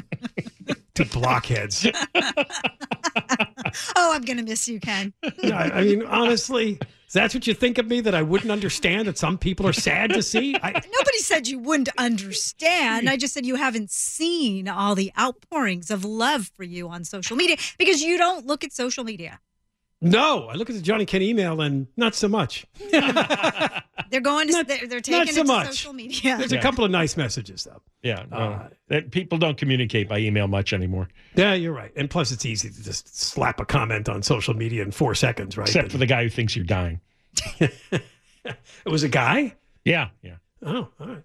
Two 0.94 1.06
blockheads. 1.06 1.88
Oh, 3.96 4.14
I'm 4.14 4.22
gonna 4.22 4.44
miss 4.44 4.68
you, 4.68 4.80
Ken. 4.80 5.14
I 5.44 5.84
mean, 5.84 6.06
honestly, 6.06 6.80
that's 7.14 7.34
what 7.34 7.46
you 7.46 7.54
think 7.54 7.78
of 7.78 7.88
me 7.88 8.02
that 8.02 8.16
I 8.16 8.22
wouldn't 8.22 8.52
understand 8.52 9.08
that 9.08 9.18
some 9.18 9.38
people 9.38 9.68
are 9.68 9.74
sad 9.74 10.12
to 10.14 10.24
see. 10.24 10.56
I, 10.56 10.72
Nobody 10.74 11.18
said 11.20 11.48
you 11.48 11.60
wouldn't 11.60 11.90
understand. 11.98 13.10
I 13.10 13.18
just 13.18 13.34
said 13.34 13.46
you 13.46 13.56
haven't 13.56 13.92
seen 13.92 14.68
all 14.68 14.96
the 14.96 15.12
outpourings 15.20 15.92
of 15.92 16.06
love 16.06 16.52
for 16.56 16.64
you 16.64 16.88
on 16.90 17.04
social 17.04 17.36
media 17.36 17.58
because 17.78 18.02
you 18.02 18.18
don't 18.18 18.46
look 18.46 18.64
at 18.64 18.72
social 18.72 19.04
media. 19.04 19.40
No, 20.02 20.48
I 20.48 20.56
look 20.56 20.70
at 20.70 20.76
the 20.76 20.82
Johnny 20.82 21.02
and 21.02 21.08
Ken 21.08 21.22
email 21.22 21.62
and 21.62 21.88
not 21.96 22.16
so 22.16 22.28
much. 22.28 22.66
They're 22.92 24.20
going 24.20 24.48
to. 24.48 24.54
Not- 24.54 24.68
they're, 24.68 24.88
they're 24.88 24.98
not 24.98 25.04
taking 25.04 25.34
so 25.34 25.42
it 25.42 25.44
to 25.46 25.48
much. 25.48 25.68
social 25.68 25.94
media. 25.94 26.38
There's 26.38 26.52
Yeah. 26.52 26.60
a 26.60 26.62
couple 26.62 26.84
of 26.84 26.92
nice 26.92 27.16
messages 27.16 27.64
though. 27.64 27.82
Yeah. 28.04 28.26
No, 28.30 28.38
Uh, 28.38 28.70
that 28.90 29.12
people 29.12 29.38
don't 29.38 29.58
communicate 29.58 30.10
by 30.10 30.18
email 30.18 30.48
much 30.48 30.74
anymore, 30.74 31.08
Yeah, 31.36 31.54
you're 31.54 31.72
right. 31.74 31.92
And 31.96 32.10
plus, 32.10 32.32
it's 32.32 32.46
easy 32.46 32.70
to 32.70 32.84
just 32.84 33.16
slap 33.18 33.60
a 33.62 33.66
comment 33.66 34.10
on 34.10 34.22
social 34.22 34.54
media 34.54 34.82
in 34.84 34.92
four 34.92 35.16
seconds, 35.16 35.56
right? 35.58 35.68
except 35.68 35.92
for 35.92 35.98
the 35.98 36.06
guy 36.06 36.24
who 36.24 36.30
thinks 36.30 36.56
you're 36.56 36.66
dying. 36.66 37.00
it 37.60 38.02
was 38.86 39.04
a 39.04 39.10
guy. 39.10 39.56
Yeah. 39.86 40.10
Yeah. 40.22 40.36
Oh, 40.66 40.88
all 41.00 41.08
right. 41.08 41.24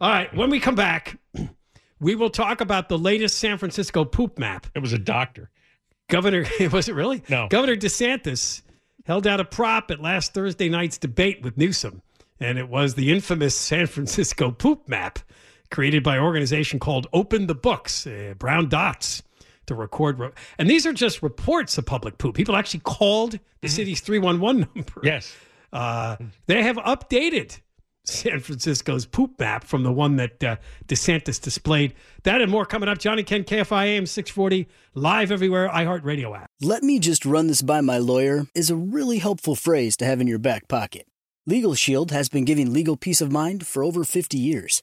All 0.00 0.10
right. 0.10 0.34
When 0.34 0.50
we 0.50 0.60
come 0.60 0.74
back, 0.76 1.18
we 2.00 2.14
will 2.14 2.30
talk 2.30 2.60
about 2.60 2.88
the 2.88 2.98
latest 2.98 3.38
San 3.38 3.58
Francisco 3.58 4.04
poop 4.04 4.38
map. 4.38 4.66
It 4.74 4.78
was 4.80 4.92
a 4.92 4.98
doctor. 4.98 5.50
Governor, 6.10 6.44
was 6.72 6.88
it 6.88 6.94
really? 6.94 7.22
No. 7.28 7.48
Governor 7.48 7.76
DeSantis 7.76 8.62
held 9.04 9.26
out 9.26 9.40
a 9.40 9.44
prop 9.44 9.90
at 9.90 10.00
last 10.00 10.34
Thursday 10.34 10.68
night's 10.68 10.98
debate 10.98 11.42
with 11.42 11.56
Newsom, 11.56 12.02
and 12.38 12.58
it 12.58 12.68
was 12.68 12.94
the 12.94 13.10
infamous 13.10 13.54
San 13.58 13.86
Francisco 13.86 14.50
poop 14.50 14.88
map 14.88 15.18
created 15.70 16.02
by 16.02 16.16
an 16.16 16.22
organization 16.22 16.78
called 16.78 17.06
Open 17.12 17.46
the 17.46 17.54
Books, 17.54 18.06
uh, 18.06 18.34
brown 18.38 18.68
dots 18.68 19.22
to 19.66 19.74
record. 19.74 20.18
Re- 20.18 20.30
and 20.58 20.68
these 20.68 20.84
are 20.84 20.92
just 20.92 21.22
reports 21.22 21.78
of 21.78 21.86
public 21.86 22.18
poop. 22.18 22.34
People 22.34 22.56
actually 22.56 22.80
called 22.80 23.38
the 23.60 23.68
city's 23.68 24.00
311 24.00 24.68
number. 24.74 25.00
Yes. 25.02 25.34
Uh, 25.72 26.16
they 26.46 26.62
have 26.64 26.76
updated 26.76 27.60
San 28.04 28.40
Francisco's 28.40 29.06
poop 29.06 29.38
map 29.38 29.64
from 29.64 29.82
the 29.82 29.92
one 29.92 30.16
that 30.16 30.42
uh, 30.42 30.56
DeSantis 30.86 31.40
displayed. 31.40 31.94
That 32.24 32.40
and 32.40 32.50
more 32.50 32.66
coming 32.66 32.88
up. 32.88 32.98
Johnny 32.98 33.22
Ken, 33.22 33.44
KFI 33.44 33.86
AM 33.86 34.06
640, 34.06 34.66
live 34.94 35.30
everywhere, 35.30 35.68
iHeartRadio 35.68 36.36
app. 36.36 36.50
Let 36.60 36.82
me 36.82 36.98
just 36.98 37.24
run 37.24 37.46
this 37.46 37.62
by 37.62 37.80
my 37.80 37.98
lawyer 37.98 38.46
is 38.54 38.70
a 38.70 38.76
really 38.76 39.18
helpful 39.18 39.54
phrase 39.54 39.96
to 39.98 40.04
have 40.04 40.20
in 40.20 40.26
your 40.26 40.38
back 40.38 40.68
pocket. 40.68 41.06
Legal 41.46 41.74
Shield 41.74 42.10
has 42.10 42.28
been 42.28 42.44
giving 42.44 42.72
legal 42.72 42.96
peace 42.96 43.20
of 43.20 43.32
mind 43.32 43.66
for 43.66 43.82
over 43.82 44.04
50 44.04 44.38
years. 44.38 44.82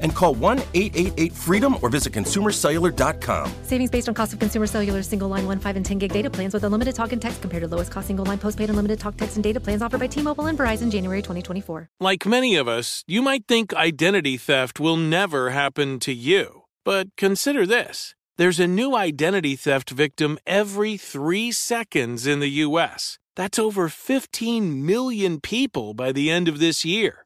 and 0.00 0.14
call 0.14 0.34
1 0.34 0.58
888 0.74 1.32
freedom 1.32 1.76
or 1.82 1.88
visit 1.88 2.12
consumercellular.com. 2.12 3.52
Savings 3.62 3.90
based 3.90 4.08
on 4.08 4.14
cost 4.14 4.32
of 4.32 4.38
consumer 4.38 4.66
cellular 4.66 5.02
single 5.02 5.28
line 5.28 5.46
1, 5.46 5.60
5, 5.60 5.76
and 5.76 5.86
10 5.86 5.98
gig 5.98 6.12
data 6.12 6.30
plans 6.30 6.54
with 6.54 6.64
unlimited 6.64 6.94
talk 6.94 7.12
and 7.12 7.20
text 7.20 7.40
compared 7.40 7.62
to 7.62 7.68
lowest 7.68 7.92
cost 7.92 8.06
single 8.06 8.24
line 8.24 8.38
postpaid 8.38 8.70
unlimited 8.70 8.98
talk, 8.98 9.16
text, 9.16 9.36
and 9.36 9.44
data 9.44 9.60
plans 9.60 9.82
offered 9.82 10.00
by 10.00 10.06
T 10.06 10.22
Mobile 10.22 10.46
and 10.46 10.58
Verizon 10.58 10.90
January 10.90 11.22
2024. 11.22 11.90
Like 12.00 12.26
many 12.26 12.56
of 12.56 12.68
us, 12.68 13.04
you 13.06 13.22
might 13.22 13.46
think 13.46 13.74
identity 13.74 14.36
theft 14.36 14.80
will 14.80 14.96
never 14.96 15.50
happen 15.50 15.98
to 16.00 16.12
you. 16.12 16.62
But 16.84 17.08
consider 17.16 17.66
this 17.66 18.14
there's 18.38 18.60
a 18.60 18.66
new 18.66 18.94
identity 18.94 19.56
theft 19.56 19.90
victim 19.90 20.38
every 20.46 20.96
three 20.96 21.50
seconds 21.52 22.26
in 22.26 22.40
the 22.40 22.60
U.S. 22.66 23.18
That's 23.34 23.58
over 23.58 23.88
15 23.88 24.84
million 24.84 25.40
people 25.40 25.94
by 25.94 26.12
the 26.12 26.30
end 26.30 26.48
of 26.48 26.58
this 26.58 26.84
year 26.84 27.25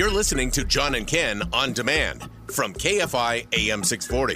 You're 0.00 0.10
listening 0.10 0.50
to 0.52 0.64
John 0.64 0.94
and 0.94 1.06
Ken 1.06 1.42
on 1.52 1.74
demand 1.74 2.26
from 2.46 2.72
KFI 2.72 3.46
AM 3.52 3.84
640. 3.84 4.34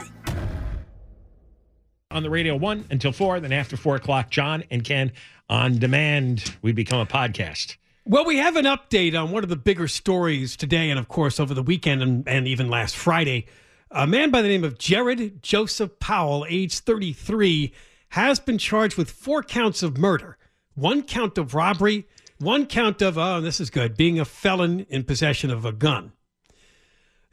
On 2.11 2.23
the 2.23 2.29
radio 2.29 2.55
one 2.55 2.85
until 2.91 3.13
four, 3.13 3.41
then 3.41 3.51
after 3.51 3.75
four 3.75 3.97
o'clock, 3.97 4.29
John 4.29 4.65
and 4.71 4.85
Ken 4.85 5.13
on 5.49 5.79
demand. 5.79 6.55
We 6.61 6.73
become 6.73 7.01
a 7.01 7.07
podcast. 7.07 7.79
Well, 8.05 8.27
we 8.27 8.37
have 8.37 8.57
an 8.57 8.67
update 8.67 9.19
on 9.19 9.31
one 9.31 9.43
of 9.43 9.49
the 9.49 9.57
bigger 9.57 9.89
stories 9.89 10.55
today, 10.55 10.91
and 10.91 10.99
of 10.99 11.09
course, 11.09 11.41
over 11.41 11.55
the 11.55 11.63
weekend 11.63 12.03
and, 12.03 12.29
and 12.29 12.47
even 12.47 12.69
last 12.69 12.95
Friday. 12.95 13.47
A 13.91 14.07
man 14.07 14.31
by 14.31 14.43
the 14.43 14.49
name 14.49 14.65
of 14.65 14.77
Jerrid 14.77 15.41
Joseph 15.41 15.99
Powell, 15.99 16.45
age 16.47 16.81
33, 16.81 17.73
has 18.11 18.39
been 18.39 18.59
charged 18.59 18.99
with 18.99 19.11
four 19.11 19.43
counts 19.43 19.83
of 19.83 19.97
murder, 19.97 20.37
one 20.75 21.03
count 21.03 21.39
of 21.39 21.55
robbery, 21.55 22.07
one 22.39 22.67
count 22.67 23.03
of, 23.03 23.17
oh, 23.17 23.41
this 23.41 23.61
is 23.61 23.71
good, 23.71 23.97
being 23.97 24.19
a 24.19 24.25
felon 24.25 24.81
in 24.89 25.05
possession 25.05 25.51
of 25.51 25.65
a 25.65 25.73
gun. 25.73 26.13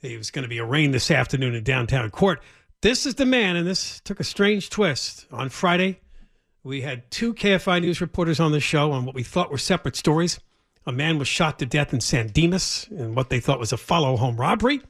He 0.01 0.17
was 0.17 0.31
going 0.31 0.43
to 0.43 0.49
be 0.49 0.59
arraigned 0.59 0.93
this 0.93 1.11
afternoon 1.11 1.53
in 1.53 1.63
downtown 1.63 2.09
court. 2.09 2.41
This 2.81 3.05
is 3.05 3.15
the 3.15 3.25
man, 3.25 3.55
and 3.55 3.67
this 3.67 3.99
took 3.99 4.19
a 4.19 4.23
strange 4.23 4.69
twist. 4.69 5.27
On 5.31 5.49
Friday, 5.49 5.99
we 6.63 6.81
had 6.81 7.09
two 7.11 7.33
KFI 7.33 7.81
News 7.81 8.01
reporters 8.01 8.39
on 8.39 8.51
the 8.51 8.59
show 8.59 8.91
on 8.91 9.05
what 9.05 9.15
we 9.15 9.23
thought 9.23 9.51
were 9.51 9.57
separate 9.57 9.95
stories. 9.95 10.39
A 10.87 10.91
man 10.91 11.19
was 11.19 11.27
shot 11.27 11.59
to 11.59 11.65
death 11.67 11.93
in 11.93 12.01
San 12.01 12.27
Dimas 12.27 12.87
in 12.89 13.13
what 13.13 13.29
they 13.29 13.39
thought 13.39 13.59
was 13.59 13.71
a 13.71 13.77
follow 13.77 14.17
home 14.17 14.37
robbery. 14.37 14.81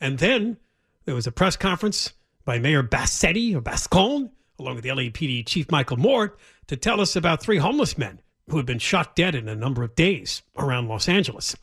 And 0.00 0.18
then 0.18 0.58
there 1.06 1.14
was 1.14 1.26
a 1.26 1.32
press 1.32 1.56
conference 1.56 2.12
by 2.44 2.58
Mayor 2.58 2.82
Bassetti 2.82 3.54
or 3.54 3.62
Bascon, 3.62 4.30
along 4.58 4.74
with 4.74 4.84
the 4.84 4.90
LAPD 4.90 5.46
Chief 5.46 5.70
Michael 5.70 5.96
Moore, 5.96 6.36
to 6.66 6.76
tell 6.76 7.00
us 7.00 7.16
about 7.16 7.42
three 7.42 7.56
homeless 7.56 7.96
men 7.96 8.20
who 8.48 8.56
had 8.56 8.66
been 8.66 8.78
shot 8.78 9.16
dead 9.16 9.34
in 9.34 9.48
a 9.48 9.54
number 9.54 9.82
of 9.82 9.94
days 9.94 10.42
around 10.56 10.88
Los 10.88 11.08
Angeles. 11.08 11.56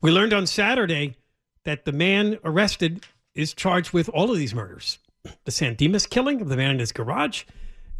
We 0.00 0.10
learned 0.10 0.32
on 0.32 0.46
Saturday 0.46 1.16
that 1.64 1.84
the 1.84 1.92
man 1.92 2.38
arrested 2.44 3.04
is 3.34 3.52
charged 3.52 3.92
with 3.92 4.08
all 4.08 4.30
of 4.30 4.36
these 4.36 4.54
murders 4.54 4.98
the 5.44 5.50
San 5.50 5.74
Dimas 5.74 6.06
killing 6.06 6.40
of 6.40 6.48
the 6.48 6.56
man 6.56 6.72
in 6.72 6.78
his 6.78 6.92
garage 6.92 7.44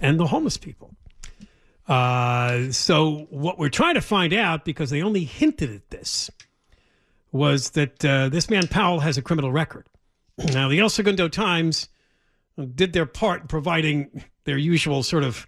and 0.00 0.18
the 0.18 0.28
homeless 0.28 0.57
people. 0.57 0.94
Uh, 1.87 2.70
so, 2.70 3.26
what 3.31 3.59
we're 3.59 3.68
trying 3.68 3.94
to 3.94 4.00
find 4.00 4.33
out, 4.33 4.64
because 4.64 4.90
they 4.90 5.02
only 5.02 5.24
hinted 5.24 5.74
at 5.74 5.90
this, 5.90 6.31
was 7.33 7.70
that 7.70 8.04
uh, 8.04 8.28
this 8.28 8.48
man 8.48 8.68
Powell 8.68 9.00
has 9.00 9.18
a 9.18 9.22
criminal 9.22 9.50
record. 9.50 9.87
Now, 10.52 10.68
the 10.68 10.78
El 10.81 10.88
Segundo 10.88 11.28
Times 11.28 11.88
did 12.74 12.92
their 12.92 13.07
part 13.07 13.42
in 13.42 13.48
providing 13.48 14.24
their 14.44 14.59
usual 14.59 15.02
sort 15.02 15.24
of 15.24 15.47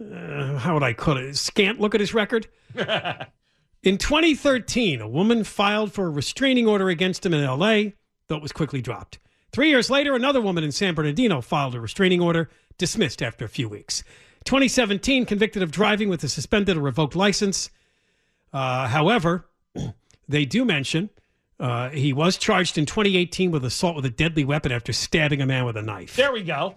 uh, 0.00 0.58
how 0.58 0.74
would 0.74 0.82
I 0.82 0.92
call 0.92 1.16
it? 1.16 1.36
Scant 1.36 1.80
look 1.80 1.94
at 1.94 2.00
his 2.00 2.14
record. 2.14 2.48
in 3.82 3.98
2013, 3.98 5.00
a 5.00 5.08
woman 5.08 5.44
filed 5.44 5.92
for 5.92 6.06
a 6.06 6.10
restraining 6.10 6.66
order 6.66 6.88
against 6.88 7.24
him 7.24 7.34
in 7.34 7.44
LA, 7.44 7.92
though 8.28 8.36
it 8.36 8.42
was 8.42 8.52
quickly 8.52 8.80
dropped. 8.80 9.18
Three 9.52 9.70
years 9.70 9.88
later, 9.88 10.14
another 10.14 10.40
woman 10.40 10.64
in 10.64 10.72
San 10.72 10.94
Bernardino 10.94 11.40
filed 11.40 11.74
a 11.74 11.80
restraining 11.80 12.20
order, 12.20 12.50
dismissed 12.78 13.22
after 13.22 13.44
a 13.44 13.48
few 13.48 13.68
weeks. 13.68 14.02
2017, 14.44 15.24
convicted 15.24 15.62
of 15.62 15.70
driving 15.70 16.08
with 16.08 16.22
a 16.22 16.28
suspended 16.28 16.76
or 16.76 16.80
revoked 16.80 17.16
license. 17.16 17.70
Uh, 18.52 18.86
however, 18.88 19.48
they 20.28 20.44
do 20.44 20.64
mention 20.64 21.10
uh, 21.58 21.88
he 21.90 22.12
was 22.12 22.36
charged 22.36 22.76
in 22.76 22.86
2018 22.86 23.50
with 23.50 23.64
assault 23.64 23.96
with 23.96 24.04
a 24.04 24.10
deadly 24.10 24.44
weapon 24.44 24.72
after 24.72 24.92
stabbing 24.92 25.40
a 25.40 25.46
man 25.46 25.64
with 25.64 25.76
a 25.76 25.82
knife. 25.82 26.16
There 26.16 26.32
we 26.32 26.42
go. 26.42 26.76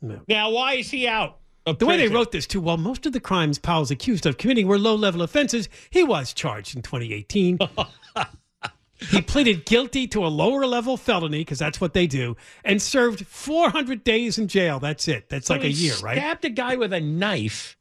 No. 0.00 0.20
Now, 0.26 0.50
why 0.50 0.74
is 0.74 0.90
he 0.90 1.06
out? 1.06 1.38
The 1.64 1.86
way 1.86 1.96
they 1.96 2.08
wrote 2.08 2.32
this, 2.32 2.46
too, 2.46 2.60
while 2.60 2.76
most 2.76 3.06
of 3.06 3.12
the 3.12 3.20
crimes 3.20 3.58
Powell's 3.58 3.90
accused 3.90 4.26
of 4.26 4.36
committing 4.36 4.66
were 4.66 4.78
low 4.78 4.94
level 4.96 5.22
offenses, 5.22 5.68
he 5.90 6.02
was 6.02 6.32
charged 6.32 6.74
in 6.74 6.82
2018. 6.82 7.58
he 9.10 9.22
pleaded 9.22 9.64
guilty 9.64 10.06
to 10.08 10.24
a 10.24 10.28
lower 10.28 10.66
level 10.66 10.96
felony, 10.96 11.38
because 11.40 11.58
that's 11.58 11.80
what 11.80 11.92
they 11.94 12.06
do, 12.06 12.36
and 12.64 12.80
served 12.82 13.26
400 13.26 14.02
days 14.04 14.38
in 14.38 14.48
jail. 14.48 14.80
That's 14.80 15.06
it. 15.08 15.28
That's 15.28 15.46
So 15.46 15.54
like 15.54 15.64
a 15.64 15.68
he 15.68 15.86
year, 15.86 15.94
right? 16.02 16.16
Stabbed 16.16 16.44
a 16.44 16.50
guy 16.50 16.76
with 16.76 16.92
a 16.92 17.00
knife. 17.00 17.76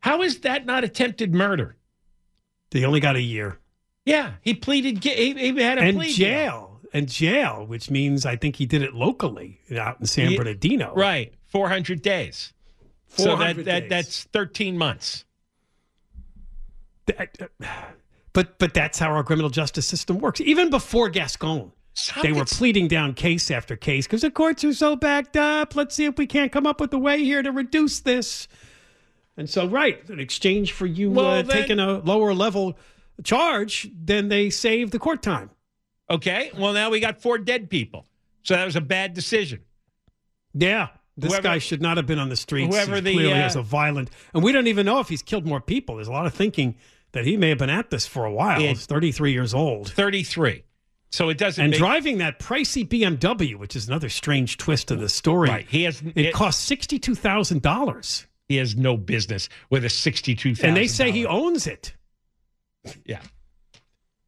How 0.00 0.22
is 0.22 0.40
that 0.40 0.66
not 0.66 0.82
attempted 0.82 1.34
murder? 1.34 1.76
They 2.70 2.84
only 2.84 3.00
got 3.00 3.16
a 3.16 3.20
year. 3.20 3.58
Yeah, 4.04 4.34
he 4.42 4.54
pleaded. 4.54 5.04
He, 5.04 5.34
he 5.34 5.62
had 5.62 5.78
a 5.78 5.82
and 5.82 5.96
plea 5.96 6.06
deal. 6.06 6.14
jail. 6.16 6.66
And 6.92 7.08
jail, 7.08 7.64
which 7.66 7.88
means 7.90 8.26
I 8.26 8.34
think 8.34 8.56
he 8.56 8.66
did 8.66 8.82
it 8.82 8.94
locally 8.94 9.60
out 9.78 10.00
in 10.00 10.06
San 10.06 10.32
Ye- 10.32 10.36
Bernardino. 10.36 10.92
Right, 10.96 11.32
four 11.46 11.68
hundred 11.68 12.02
days. 12.02 12.52
So 13.10 13.36
that, 13.36 13.56
that 13.56 13.64
days. 13.64 13.88
that's 13.90 14.24
thirteen 14.24 14.78
months. 14.78 15.24
That- 17.06 17.50
But 18.32 18.58
but 18.60 18.72
that's 18.72 18.98
how 19.00 19.10
our 19.10 19.24
criminal 19.24 19.50
justice 19.50 19.86
system 19.88 20.18
works. 20.20 20.40
Even 20.40 20.70
before 20.70 21.08
Gascon, 21.08 21.72
they 22.22 22.30
were 22.32 22.44
pleading 22.44 22.86
down 22.86 23.12
case 23.14 23.50
after 23.50 23.74
case 23.74 24.06
because 24.06 24.22
the 24.22 24.30
courts 24.30 24.62
are 24.62 24.72
so 24.72 24.94
backed 24.94 25.36
up. 25.36 25.74
Let's 25.74 25.96
see 25.96 26.04
if 26.04 26.16
we 26.16 26.28
can't 26.28 26.52
come 26.52 26.64
up 26.64 26.80
with 26.80 26.92
a 26.94 26.98
way 26.98 27.24
here 27.24 27.42
to 27.42 27.50
reduce 27.50 27.98
this. 27.98 28.46
And 29.36 29.50
so, 29.50 29.66
right, 29.66 30.00
in 30.08 30.20
exchange 30.20 30.70
for 30.72 30.86
you 30.86 31.10
Well, 31.10 31.26
uh, 31.26 31.42
then- 31.42 31.56
taking 31.62 31.80
a 31.80 31.98
lower 31.98 32.32
level 32.32 32.78
charge, 33.24 33.90
then 33.92 34.28
they 34.28 34.48
save 34.48 34.92
the 34.92 35.00
court 35.00 35.22
time. 35.22 35.50
Okay, 36.08 36.52
well 36.56 36.72
now 36.72 36.88
we 36.90 37.00
got 37.00 37.20
four 37.20 37.36
dead 37.38 37.68
people. 37.68 38.06
So 38.44 38.54
that 38.54 38.64
was 38.64 38.76
a 38.76 38.80
bad 38.80 39.12
decision. 39.14 39.60
Yeah. 40.54 40.88
This 41.16 41.32
Whoever- 41.32 41.42
guy 41.42 41.58
should 41.58 41.82
not 41.82 41.96
have 41.96 42.06
been 42.06 42.18
on 42.18 42.28
the 42.30 42.36
streets. 42.36 42.74
whoever 42.74 42.94
he 42.96 43.00
the, 43.02 43.12
clearly 43.12 43.32
uh, 43.32 43.36
has 43.36 43.56
a 43.56 43.62
violent, 43.62 44.10
and 44.32 44.42
we 44.42 44.52
don't 44.52 44.66
even 44.68 44.86
know 44.86 45.00
if 45.00 45.08
he's 45.08 45.22
killed 45.22 45.46
more 45.46 45.60
people. 45.60 45.96
There's 45.96 46.08
a 46.08 46.12
lot 46.12 46.26
of 46.26 46.32
thinking 46.32 46.76
that 47.12 47.26
he 47.26 47.36
may 47.36 47.48
have 47.50 47.58
been 47.58 47.68
at 47.70 47.90
this 47.90 48.06
for 48.06 48.24
a 48.24 48.32
while. 48.32 48.60
He's 48.60 48.86
33 48.86 49.32
years 49.32 49.52
old. 49.52 49.90
Thirty-three. 49.92 50.62
So 51.10 51.28
it 51.28 51.38
doesn't. 51.38 51.62
and 51.62 51.70
make, 51.72 51.78
driving 51.78 52.18
that 52.18 52.38
pricey 52.38 52.88
BMW, 52.88 53.56
which 53.56 53.74
is 53.74 53.88
another 53.88 54.08
strange 54.08 54.56
twist 54.58 54.92
of 54.92 55.00
the 55.00 55.08
story. 55.08 55.48
Right. 55.48 55.66
He 55.68 55.82
has. 55.82 56.00
It, 56.00 56.26
It, 56.26 56.34
cost 56.34 56.60
sixty-two 56.64 57.16
thousand 57.16 57.62
dollars, 57.62 58.26
he 58.48 58.56
has 58.56 58.76
no 58.76 58.96
business 58.96 59.48
with 59.70 59.84
a 59.84 59.88
sixty-two 59.90 60.54
thousand. 60.54 60.68
and 60.68 60.76
they 60.76 60.86
say 60.86 61.10
he 61.10 61.26
owns 61.26 61.66
it. 61.66 61.94
Yeah. 63.04 63.20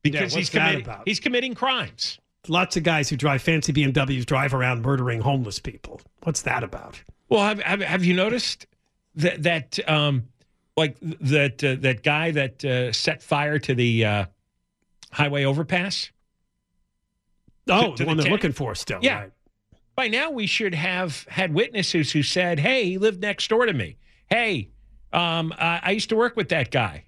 Because 0.03 0.23
what's 0.23 0.35
he's 0.35 0.51
committing. 0.51 0.87
He's 1.05 1.21
committing 1.21 1.55
crimes. 1.55 2.19
Lots 2.49 2.77
of 2.77 2.83
guys 2.83 3.09
who 3.09 3.17
drive 3.17 3.41
fancy 3.43 3.73
BMWs 3.73 4.27
drive 4.27 4.53
around 4.53 4.83
murdering 4.83 5.21
homeless 5.21 5.59
people. 5.61 6.01
What's 6.25 6.43
that 6.43 6.65
about? 6.65 7.01
Well, 7.29 7.43
have 7.43 7.61
have, 7.61 7.81
have 7.81 8.05
you 8.05 8.15
noticed 8.15 8.67
that 9.15 9.45
that 9.45 9.79
um, 9.89 10.25
like 10.77 10.97
that 11.01 11.63
uh, 11.63 11.77
that 11.81 12.03
guy 12.03 12.33
that 12.33 12.65
uh, 12.65 12.93
set 12.93 13.23
fire 13.23 13.59
to 13.61 13.75
the 13.75 14.05
uh, 14.05 14.25
highway 15.13 15.45
overpass? 15.45 16.11
Oh, 17.69 17.93
to 17.93 17.97
the 17.97 17.97
the 17.99 18.07
one 18.07 18.17
they're 18.17 18.25
tent? 18.25 18.33
looking 18.33 18.53
for 18.53 18.75
still. 18.75 18.99
Yeah. 19.03 19.21
right. 19.21 19.33
By 19.95 20.09
now, 20.09 20.31
we 20.31 20.47
should 20.47 20.75
have 20.75 21.25
had 21.29 21.55
witnesses 21.55 22.11
who 22.11 22.23
said, 22.25 22.59
"Hey, 22.59 22.85
he 22.87 22.99
lived 22.99 23.21
next 23.21 23.49
door 23.49 23.67
to 23.67 23.73
me. 23.73 23.99
Hey, 24.29 24.71
um, 25.13 25.53
I, 25.57 25.81
I 25.83 25.91
used 25.93 26.09
to 26.09 26.17
work 26.17 26.37
with 26.37 26.49
that 26.49 26.71
guy." 26.73 27.05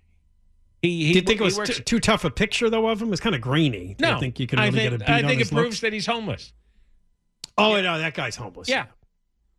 He, 0.84 1.06
he 1.06 1.12
Do 1.14 1.18
you 1.20 1.24
think 1.24 1.40
it 1.40 1.44
was 1.44 1.56
works- 1.56 1.76
t- 1.78 1.82
too 1.82 1.98
tough 2.00 2.24
a 2.24 2.30
picture 2.30 2.68
though 2.68 2.86
of 2.88 3.00
him? 3.00 3.08
It 3.08 3.12
was 3.12 3.20
kind 3.20 3.34
of 3.34 3.40
grainy. 3.40 3.94
Do 3.98 4.02
no, 4.06 4.14
you 4.14 4.20
think 4.20 4.38
you 4.38 4.46
can 4.46 4.58
I 4.58 4.66
really 4.66 4.78
think, 4.80 4.90
get 4.90 4.94
a 4.94 4.98
beat 4.98 5.24
I 5.24 5.28
think 5.28 5.40
it 5.40 5.50
proves 5.50 5.64
looks? 5.66 5.80
that 5.80 5.92
he's 5.94 6.06
homeless. 6.06 6.52
Oh 7.56 7.80
no, 7.80 7.98
that 7.98 8.14
guy's 8.14 8.36
homeless. 8.36 8.68
Yeah, 8.68 8.86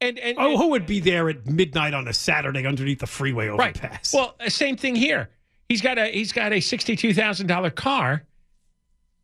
and 0.02 0.20
and 0.20 0.38
Oh, 0.40 0.58
who 0.58 0.70
would 0.70 0.86
be 0.86 1.00
there 1.00 1.30
at 1.30 1.48
midnight 1.48 1.94
on 1.94 2.08
a 2.08 2.14
Saturday 2.14 2.66
underneath 2.68 3.00
the 3.00 3.08
freeway 3.08 3.48
right. 3.48 3.76
overpass? 3.76 4.14
Well, 4.14 4.36
uh, 4.40 4.50
same 4.50 4.78
thing 4.78 4.96
here. 4.96 5.30
He's 5.70 5.82
got 5.82 5.98
a 5.98 6.06
he's 6.08 6.32
got 6.32 6.54
a 6.54 6.60
sixty-two 6.60 7.14
thousand 7.14 7.48
dollar 7.48 7.70
car. 7.72 8.24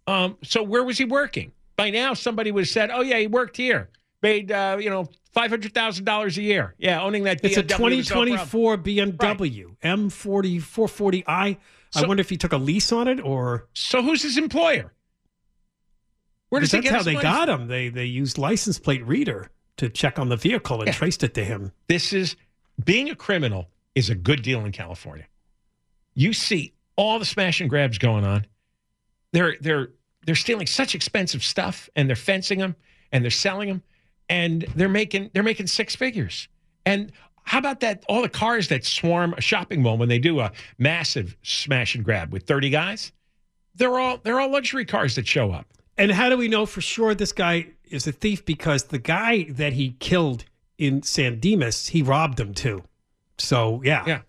Um, 0.07 0.37
so 0.43 0.63
where 0.63 0.83
was 0.83 0.97
he 0.97 1.05
working? 1.05 1.51
By 1.75 1.89
now, 1.91 2.13
somebody 2.13 2.51
would 2.51 2.61
have 2.63 2.69
said, 2.69 2.89
"Oh 2.91 3.01
yeah, 3.01 3.19
he 3.19 3.27
worked 3.27 3.57
here. 3.57 3.89
Made 4.23 4.51
uh, 4.51 4.77
you 4.79 4.89
know 4.89 5.07
five 5.33 5.49
hundred 5.51 5.73
thousand 5.73 6.05
dollars 6.05 6.37
a 6.37 6.41
year. 6.41 6.73
Yeah, 6.77 7.01
owning 7.03 7.23
that. 7.25 7.41
It's 7.43 7.57
a 7.57 7.63
BMW 7.63 7.97
was 7.97 8.09
no 8.09 8.15
problem." 8.15 8.37
2024 8.37 8.77
BMW 8.77 9.75
M40 9.83 10.61
440i. 10.61 11.23
I 11.27 11.57
So- 11.91 12.07
wonder 12.07 12.21
if 12.21 12.29
he 12.29 12.37
took 12.37 12.53
a 12.53 12.57
lease 12.57 12.91
on 12.91 13.07
it 13.07 13.19
or 13.19 13.67
So 13.73 14.01
who's 14.01 14.21
his 14.23 14.37
employer? 14.37 14.93
Where 16.49 16.59
does 16.61 16.71
he 16.71 16.77
that's 16.79 16.89
get 16.89 16.93
how 16.95 17.03
they 17.03 17.13
money 17.13 17.23
got 17.23 17.49
him. 17.49 17.67
They 17.67 17.89
they 17.89 18.05
used 18.05 18.37
license 18.37 18.77
plate 18.79 19.05
reader 19.05 19.51
to 19.77 19.89
check 19.89 20.19
on 20.19 20.29
the 20.29 20.35
vehicle 20.37 20.79
and 20.79 20.87
Yeah. 20.87 20.93
traced 20.93 21.23
it 21.23 21.33
to 21.35 21.43
him. 21.43 21.71
This 21.87 22.11
is 22.13 22.35
being 22.83 23.09
a 23.09 23.15
criminal 23.15 23.69
is 23.95 24.09
a 24.09 24.15
good 24.15 24.41
deal 24.41 24.65
in 24.65 24.71
California. 24.71 25.27
You 26.13 26.33
see 26.33 26.73
all 26.97 27.19
the 27.19 27.25
smash 27.25 27.61
and 27.61 27.69
grabs 27.69 27.97
going 27.97 28.25
on. 28.25 28.45
They're 29.31 29.55
they're 29.61 29.91
they're 30.25 30.35
stealing 30.35 30.67
such 30.67 30.93
expensive 30.93 31.43
stuff 31.43 31.89
and 31.95 32.07
they're 32.09 32.15
fencing 32.17 32.59
them 32.59 32.75
and 33.11 33.23
they're 33.23 33.31
selling 33.31 33.69
them 33.69 33.83
and 34.29 34.63
they're 34.75 34.89
making 34.89 35.31
they're 35.33 35.43
making 35.43 35.67
six 35.67 35.95
figures. 35.95 36.47
And 36.85 37.11
how 37.43 37.57
about 37.59 37.79
that? 37.81 38.03
All 38.07 38.21
the 38.21 38.29
cars 38.29 38.67
that 38.69 38.85
swarm 38.85 39.33
a 39.37 39.41
shopping 39.41 39.81
mall 39.81 39.97
when 39.97 40.09
they 40.09 40.19
do 40.19 40.39
a 40.39 40.51
massive 40.77 41.35
smash 41.43 41.95
and 41.95 42.03
grab 42.05 42.31
with 42.31 42.43
thirty 42.43 42.69
guys, 42.69 43.11
they're 43.75 43.99
all 43.99 44.17
they're 44.23 44.39
all 44.39 44.51
luxury 44.51 44.85
cars 44.85 45.15
that 45.15 45.27
show 45.27 45.51
up. 45.51 45.65
And 45.97 46.11
how 46.11 46.29
do 46.29 46.37
we 46.37 46.47
know 46.47 46.65
for 46.65 46.81
sure 46.81 47.13
this 47.13 47.31
guy 47.31 47.67
is 47.89 48.07
a 48.07 48.11
thief? 48.11 48.45
Because 48.45 48.85
the 48.85 48.99
guy 48.99 49.43
that 49.49 49.73
he 49.73 49.95
killed 49.99 50.45
in 50.77 51.03
San 51.03 51.39
Dimas, 51.39 51.87
he 51.89 52.01
robbed 52.01 52.39
him 52.39 52.53
too. 52.53 52.83
So 53.37 53.81
yeah, 53.83 54.03
Yeah. 54.07 54.21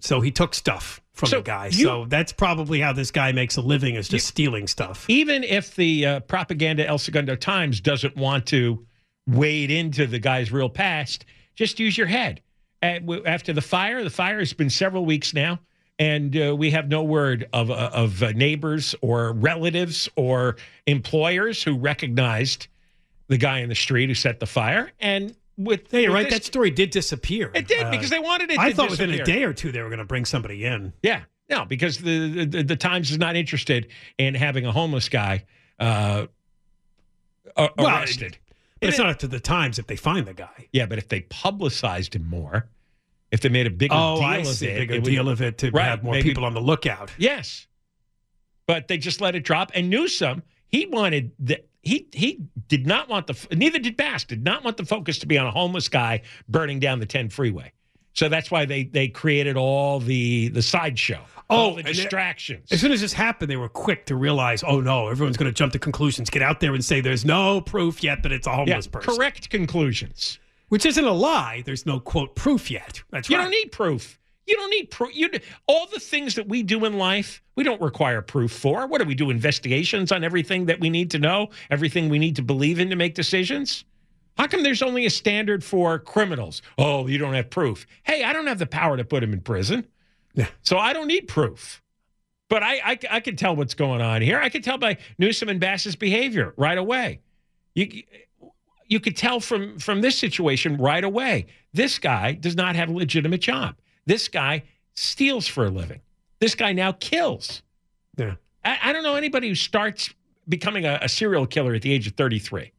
So 0.00 0.20
he 0.20 0.30
took 0.32 0.52
stuff 0.54 1.00
from 1.12 1.28
So 1.28 1.36
the 1.36 1.42
guy. 1.44 1.66
you- 1.66 1.84
so 1.84 2.06
that's 2.06 2.32
probably 2.32 2.80
how 2.80 2.92
this 2.92 3.10
guy 3.12 3.30
makes 3.32 3.56
a 3.56 3.60
living 3.60 3.94
is 3.94 4.08
just 4.08 4.26
stealing 4.26 4.66
stuff. 4.66 5.04
even 5.08 5.44
if 5.44 5.76
the 5.76 6.04
uh, 6.06 6.20
propaganda 6.20 6.84
El 6.86 6.98
Segundo 6.98 7.36
Times 7.36 7.80
doesn't 7.80 8.16
want 8.16 8.46
to 8.46 8.84
wade 9.28 9.70
into 9.70 10.06
the 10.06 10.18
guy's 10.18 10.50
real 10.50 10.68
past, 10.68 11.24
just 11.54 11.78
use 11.80 11.96
your 11.98 12.06
head. 12.06 12.40
After 12.82 13.52
the 13.52 13.60
fire, 13.62 14.02
the 14.02 14.10
fire 14.10 14.40
has 14.40 14.52
been 14.52 14.70
several 14.70 15.04
weeks 15.04 15.32
now, 15.34 15.60
and 16.00 16.36
uh, 16.36 16.56
we 16.56 16.70
have 16.72 16.88
no 16.88 17.04
word 17.04 17.48
of 17.52 17.70
uh, 17.70 17.90
of 17.92 18.22
uh, 18.22 18.32
neighbors 18.32 18.94
or 19.02 19.32
relatives 19.34 20.08
or 20.16 20.56
employers 20.86 21.62
who 21.62 21.76
recognized 21.78 22.66
the 23.28 23.36
guy 23.38 23.60
in 23.60 23.68
the 23.68 23.74
street 23.76 24.08
who 24.08 24.14
set 24.14 24.40
the 24.40 24.46
fire. 24.46 24.90
And 24.98 25.36
with 25.56 25.90
Hey, 25.92 26.08
with 26.08 26.14
right. 26.14 26.24
this- 26.24 26.40
That 26.40 26.44
story 26.44 26.70
did 26.70 26.90
disappear. 26.90 27.52
it 27.54 27.68
did 27.68 27.84
Uh, 27.84 27.90
because 27.92 28.10
they 28.10 28.18
wanted 28.18 28.50
it. 28.50 28.58
I 28.58 28.72
thought 28.72 28.90
within 28.90 29.10
a 29.12 29.22
day 29.24 29.44
or 29.44 29.52
two 29.52 29.70
they 29.70 29.80
were 29.80 29.88
going 29.88 29.98
to 30.00 30.04
bring 30.04 30.24
somebody 30.24 30.64
in. 30.64 30.92
Yeah, 31.02 31.20
no, 31.48 31.64
because 31.64 31.98
the 31.98 32.44
the, 32.46 32.62
the 32.64 32.76
Times 32.76 33.12
is 33.12 33.18
not 33.18 33.36
interested 33.36 33.86
in 34.18 34.34
having 34.34 34.66
a 34.66 34.72
homeless 34.72 35.08
guy 35.08 35.44
uh, 35.78 36.26
Well, 37.56 37.70
arrested. 37.78 38.38
It's 38.82 38.98
It- 38.98 39.02
not 39.02 39.10
up 39.10 39.18
to 39.20 39.28
the 39.28 39.40
Times 39.40 39.78
if 39.78 39.86
they 39.86 39.96
find 39.96 40.26
the 40.26 40.34
guy. 40.34 40.68
Yeah, 40.72 40.86
but 40.86 40.98
if 40.98 41.08
they 41.08 41.20
publicized 41.22 42.14
him 42.16 42.26
more, 42.28 42.68
if 43.30 43.40
they 43.40 43.48
made 43.48 43.66
a 43.66 43.70
bigger 43.70 43.94
oh, 43.96 44.16
deal 44.16 44.24
I 44.24 44.36
of 44.38 44.46
see. 44.48 44.66
it, 44.66 44.78
bigger 44.80 44.94
it 44.94 45.02
would- 45.02 45.10
deal 45.10 45.28
of 45.28 45.40
it 45.40 45.58
to 45.58 45.70
Right, 45.70 45.84
have 45.86 46.02
more 46.02 46.14
maybe- 46.14 46.28
people 46.28 46.44
on 46.44 46.52
the 46.54 46.60
lookout. 46.60 47.12
Yes, 47.16 47.66
but 48.66 48.88
they 48.88 48.98
just 48.98 49.20
let 49.20 49.34
it 49.34 49.44
drop. 49.44 49.70
And 49.74 49.88
Newsom, 49.88 50.42
he 50.68 50.86
wanted 50.86 51.32
that. 51.40 51.66
He 51.84 52.06
he 52.12 52.38
did 52.68 52.86
not 52.86 53.08
want 53.08 53.26
the. 53.26 53.56
Neither 53.56 53.80
did 53.80 53.96
Bass. 53.96 54.22
Did 54.22 54.44
not 54.44 54.62
want 54.62 54.76
the 54.76 54.84
focus 54.84 55.18
to 55.18 55.26
be 55.26 55.36
on 55.36 55.46
a 55.46 55.50
homeless 55.50 55.88
guy 55.88 56.22
burning 56.48 56.78
down 56.78 57.00
the 57.00 57.06
10 57.06 57.28
freeway. 57.28 57.72
So 58.14 58.28
that's 58.28 58.50
why 58.50 58.64
they 58.64 58.84
they 58.84 59.08
created 59.08 59.56
all 59.56 60.00
the 60.00 60.48
the 60.48 60.62
sideshow, 60.62 61.20
oh, 61.50 61.56
all 61.56 61.74
the 61.74 61.82
distractions. 61.82 62.70
As 62.70 62.80
soon 62.80 62.92
as 62.92 63.00
this 63.00 63.12
happened, 63.12 63.50
they 63.50 63.56
were 63.56 63.68
quick 63.68 64.06
to 64.06 64.16
realize, 64.16 64.62
oh 64.62 64.80
no, 64.80 65.08
everyone's 65.08 65.36
going 65.36 65.50
to 65.50 65.56
jump 65.56 65.72
to 65.72 65.78
conclusions. 65.78 66.28
Get 66.30 66.42
out 66.42 66.60
there 66.60 66.74
and 66.74 66.84
say 66.84 67.00
there's 67.00 67.24
no 67.24 67.60
proof 67.60 68.02
yet 68.02 68.22
that 68.22 68.32
it's 68.32 68.46
a 68.46 68.50
yeah, 68.50 68.56
homeless 68.56 68.86
person. 68.86 69.14
correct 69.14 69.50
conclusions. 69.50 70.38
Which 70.68 70.86
isn't 70.86 71.04
a 71.04 71.12
lie. 71.12 71.62
There's 71.66 71.84
no 71.84 72.00
quote 72.00 72.34
proof 72.34 72.70
yet. 72.70 73.02
That's 73.10 73.28
You 73.28 73.36
right. 73.36 73.42
You 73.42 73.50
don't 73.50 73.50
need 73.50 73.72
proof. 73.72 74.18
You 74.46 74.56
don't 74.56 74.70
need 74.70 74.90
proof. 74.90 75.14
You 75.14 75.28
all 75.66 75.86
the 75.92 76.00
things 76.00 76.34
that 76.34 76.48
we 76.48 76.62
do 76.62 76.84
in 76.84 76.98
life, 76.98 77.42
we 77.54 77.62
don't 77.62 77.80
require 77.80 78.22
proof 78.22 78.50
for. 78.52 78.86
What 78.86 79.00
do 79.00 79.06
we 79.06 79.14
do? 79.14 79.30
Investigations 79.30 80.10
on 80.10 80.24
everything 80.24 80.66
that 80.66 80.80
we 80.80 80.90
need 80.90 81.10
to 81.12 81.18
know, 81.18 81.50
everything 81.70 82.08
we 82.08 82.18
need 82.18 82.36
to 82.36 82.42
believe 82.42 82.80
in 82.80 82.90
to 82.90 82.96
make 82.96 83.14
decisions. 83.14 83.84
How 84.38 84.46
come 84.46 84.62
there's 84.62 84.82
only 84.82 85.04
a 85.06 85.10
standard 85.10 85.62
for 85.62 85.98
criminals? 85.98 86.62
Oh, 86.78 87.06
you 87.06 87.18
don't 87.18 87.34
have 87.34 87.50
proof. 87.50 87.86
Hey, 88.02 88.24
I 88.24 88.32
don't 88.32 88.46
have 88.46 88.58
the 88.58 88.66
power 88.66 88.96
to 88.96 89.04
put 89.04 89.22
him 89.22 89.32
in 89.32 89.40
prison, 89.40 89.86
Yeah. 90.34 90.48
so 90.62 90.78
I 90.78 90.92
don't 90.92 91.06
need 91.06 91.28
proof. 91.28 91.82
But 92.48 92.62
I, 92.62 92.80
I, 92.84 92.98
I 93.10 93.20
can 93.20 93.36
tell 93.36 93.56
what's 93.56 93.74
going 93.74 94.00
on 94.02 94.20
here. 94.22 94.38
I 94.38 94.48
can 94.48 94.62
tell 94.62 94.78
by 94.78 94.98
Newsom 95.18 95.48
and 95.48 95.58
Bass's 95.60 95.96
behavior 95.96 96.52
right 96.56 96.76
away. 96.76 97.20
You, 97.74 98.02
you 98.88 99.00
could 99.00 99.16
tell 99.16 99.40
from 99.40 99.78
from 99.78 100.02
this 100.02 100.18
situation 100.18 100.76
right 100.76 101.02
away. 101.04 101.46
This 101.72 101.98
guy 101.98 102.32
does 102.32 102.54
not 102.54 102.76
have 102.76 102.90
a 102.90 102.92
legitimate 102.92 103.40
job. 103.40 103.76
This 104.04 104.28
guy 104.28 104.64
steals 104.94 105.46
for 105.46 105.64
a 105.64 105.70
living. 105.70 106.00
This 106.40 106.54
guy 106.54 106.72
now 106.72 106.92
kills. 106.92 107.62
Yeah. 108.18 108.34
I, 108.64 108.78
I 108.82 108.92
don't 108.92 109.02
know 109.02 109.14
anybody 109.14 109.48
who 109.48 109.54
starts 109.54 110.12
becoming 110.48 110.84
a, 110.84 110.98
a 111.00 111.08
serial 111.08 111.46
killer 111.46 111.72
at 111.74 111.80
the 111.82 111.92
age 111.92 112.06
of 112.06 112.12
33. 112.14 112.70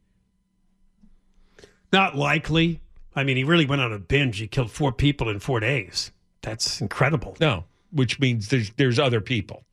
Not 1.94 2.16
likely. 2.18 2.82
I 3.16 3.24
mean, 3.24 3.38
he 3.38 3.44
really 3.44 3.66
went 3.68 3.82
on 3.82 3.94
a 3.94 4.00
binge. 4.00 4.40
He 4.40 4.48
killed 4.48 4.72
four 4.72 4.92
people 4.92 5.30
in 5.30 5.40
four 5.40 5.60
days. 5.60 6.12
That's 6.42 6.82
incredible. 6.82 7.38
No, 7.40 7.66
which 7.92 8.20
means 8.20 8.50
there's 8.50 8.72
there's 8.72 8.98
other 9.00 9.22
people. 9.22 9.64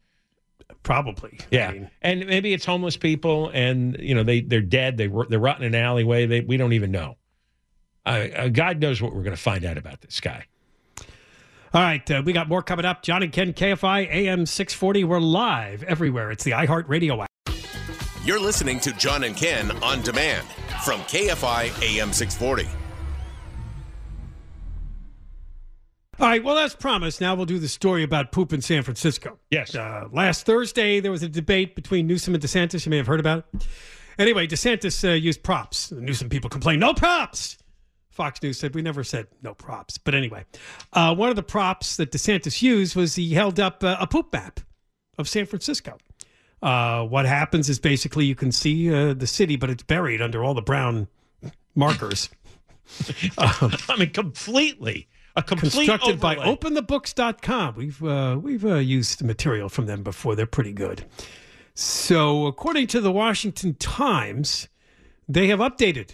Probably. 0.83 1.39
Yeah, 1.51 1.69
I 1.69 1.73
mean, 1.73 1.91
and 2.03 2.27
maybe 2.27 2.53
it's 2.53 2.65
homeless 2.65 2.97
people, 2.97 3.51
and 3.53 3.97
you 3.99 4.15
know 4.15 4.23
they 4.23 4.43
they're 4.43 4.61
dead. 4.61 4.99
They 4.99 5.09
were- 5.09 5.27
they're 5.29 5.39
rotting 5.39 5.67
in 5.67 5.75
an 5.75 5.81
alleyway. 5.83 6.27
They 6.27 6.41
we 6.43 6.57
don't 6.59 6.75
even 6.75 6.91
know. 6.91 7.17
Uh, 8.07 8.29
uh, 8.37 8.49
God 8.49 8.81
knows 8.81 9.01
what 9.03 9.15
we're 9.15 9.23
going 9.23 9.37
to 9.37 9.43
find 9.43 9.65
out 9.65 9.77
about 9.79 10.01
this 10.01 10.21
guy. 10.21 10.45
all 11.75 11.83
right. 11.83 12.09
Uh, 12.11 12.23
we 12.25 12.33
got 12.33 12.49
more 12.49 12.63
coming 12.63 12.85
up. 12.87 13.03
John 13.03 13.23
and 13.23 13.33
Ken, 13.33 13.53
KFI 13.53 14.09
AM 14.11 14.47
640. 14.47 15.05
We're 15.05 15.21
live 15.21 15.83
everywhere. 15.83 16.31
It's 16.31 16.45
the 16.45 16.53
iHeartRadio 16.53 17.25
app. 17.25 17.55
You're 18.25 18.41
listening 18.41 18.81
to 18.81 18.93
John 18.93 19.25
and 19.25 19.37
Ken 19.37 19.71
on 19.83 20.03
demand 20.03 20.47
from 20.85 21.01
KFI 21.03 21.83
AM 21.83 22.13
640. 22.13 22.69
All 26.21 26.27
right. 26.27 26.45
Well, 26.45 26.59
as 26.59 26.75
promised, 26.75 27.23
now 27.23 27.35
we'll 27.35 27.47
do 27.47 27.59
the 27.59 27.69
story 27.69 28.03
about 28.03 28.31
poop 28.31 28.53
in 28.53 28.61
San 28.61 28.83
Francisco. 28.83 29.39
Yes. 29.51 29.75
Uh, 29.75 30.07
last 30.13 30.45
Thursday, 30.45 31.01
there 31.01 31.11
was 31.11 31.23
a 31.23 31.29
debate 31.29 31.75
between 31.75 32.07
Newsom 32.07 32.35
and 32.35 32.43
DeSantis. 32.43 32.85
You 32.85 32.91
may 32.91 32.99
have 32.99 33.07
heard 33.07 33.21
about 33.21 33.47
it. 33.55 33.67
Anyway, 34.19 34.47
DeSantis 34.47 35.09
uh, 35.09 35.13
used 35.15 35.43
props. 35.43 35.89
The 35.89 36.01
Newsom 36.01 36.29
people 36.29 36.51
complained, 36.51 36.81
no 36.81 36.93
props. 36.93 37.57
Fox 38.11 38.43
News 38.43 38.59
said, 38.59 38.75
we 38.75 38.83
never 38.83 39.03
said 39.03 39.29
no 39.41 39.55
props. 39.55 39.97
But 39.97 40.15
anyway, 40.15 40.45
uh, 40.93 41.15
one 41.15 41.31
of 41.31 41.37
the 41.37 41.43
props 41.43 41.97
that 41.97 42.13
DeSantis 42.13 42.61
used 42.61 42.95
was 42.97 43.15
he 43.15 43.33
held 43.33 43.59
up 43.59 43.83
uh, 43.83 43.97
a 43.99 44.07
poop 44.07 44.31
map 44.31 44.61
of 45.17 45.27
San 45.27 45.47
Francisco. 45.47 45.97
Uh, 46.63 47.05
what 47.05 47.25
happens 47.27 47.69
is 47.69 47.79
basically 47.79 48.27
you 48.27 48.35
can 48.35 48.53
see 48.53 48.93
uh, 48.93 49.15
the 49.15 49.27
city, 49.27 49.57
but 49.57 49.71
it's 49.71 49.83
buried 49.83 50.21
under 50.21 50.45
all 50.45 50.55
the 50.55 50.63
brown 50.63 51.09
markers. 51.75 52.29
I 53.39 53.97
mean, 53.99 54.11
completely 54.11 55.09
a 55.37 55.43
complete 55.43 55.87
constructed 55.87 56.21
by 56.21 56.37
overlay. 56.37 56.57
openthebooks.com. 56.57 57.75
We've 57.77 58.03
uh, 58.05 58.39
we've 58.43 58.65
uh, 58.65 58.77
used 58.77 59.23
material 59.23 59.69
from 59.69 59.87
them 59.87 60.03
before. 60.03 60.35
They're 60.35 60.47
pretty 60.47 60.73
good. 60.73 61.05
So, 61.75 62.47
according 62.47 62.89
to 62.89 63.01
the 63.01 63.13
Washington 63.13 63.75
Times, 63.75 64.69
they 65.29 65.47
have 65.49 65.61
updated 65.61 66.11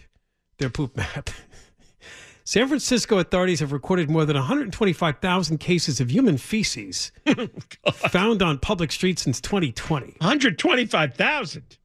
their 0.59 0.71
poop 0.71 0.97
map. 0.97 1.31
San 2.49 2.69
Francisco 2.69 3.19
authorities 3.19 3.59
have 3.59 3.73
recorded 3.73 4.09
more 4.09 4.25
than 4.25 4.37
125,000 4.37 5.59
cases 5.59 6.01
of 6.01 6.13
human 6.13 6.39
feces 6.39 7.11
found 7.93 8.41
on 8.41 8.61
public 8.61 8.93
streets 8.93 9.23
since 9.23 9.41
2020. 9.41 10.15
125,000. 10.21 11.79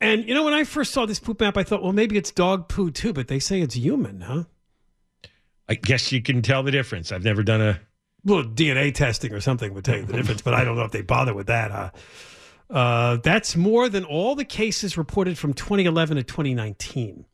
And 0.00 0.28
you 0.28 0.32
know, 0.32 0.44
when 0.44 0.54
I 0.54 0.62
first 0.62 0.92
saw 0.92 1.06
this 1.06 1.18
poop 1.18 1.40
map, 1.40 1.56
I 1.56 1.64
thought, 1.64 1.82
well, 1.82 1.92
maybe 1.92 2.16
it's 2.16 2.30
dog 2.30 2.68
poo 2.68 2.92
too, 2.92 3.12
but 3.12 3.26
they 3.26 3.40
say 3.40 3.60
it's 3.60 3.74
human, 3.74 4.20
huh? 4.20 4.44
I 5.68 5.74
guess 5.74 6.12
you 6.12 6.22
can 6.22 6.40
tell 6.40 6.62
the 6.62 6.70
difference. 6.70 7.10
I've 7.10 7.24
never 7.24 7.42
done 7.42 7.60
a. 7.60 7.80
Well, 8.24 8.44
DNA 8.44 8.94
testing 8.94 9.32
or 9.32 9.40
something 9.40 9.74
would 9.74 9.84
tell 9.84 9.96
you 9.96 10.04
the 10.04 10.12
difference, 10.16 10.40
but 10.40 10.54
I 10.54 10.62
don't 10.62 10.76
know 10.76 10.84
if 10.84 10.92
they 10.92 11.02
bother 11.02 11.34
with 11.34 11.48
that, 11.48 11.72
huh? 11.72 11.90
Uh, 12.70 13.16
that's 13.24 13.56
more 13.56 13.88
than 13.88 14.04
all 14.04 14.36
the 14.36 14.44
cases 14.44 14.96
reported 14.96 15.36
from 15.36 15.52
2011 15.52 16.16
to 16.16 16.22
2019. 16.22 17.24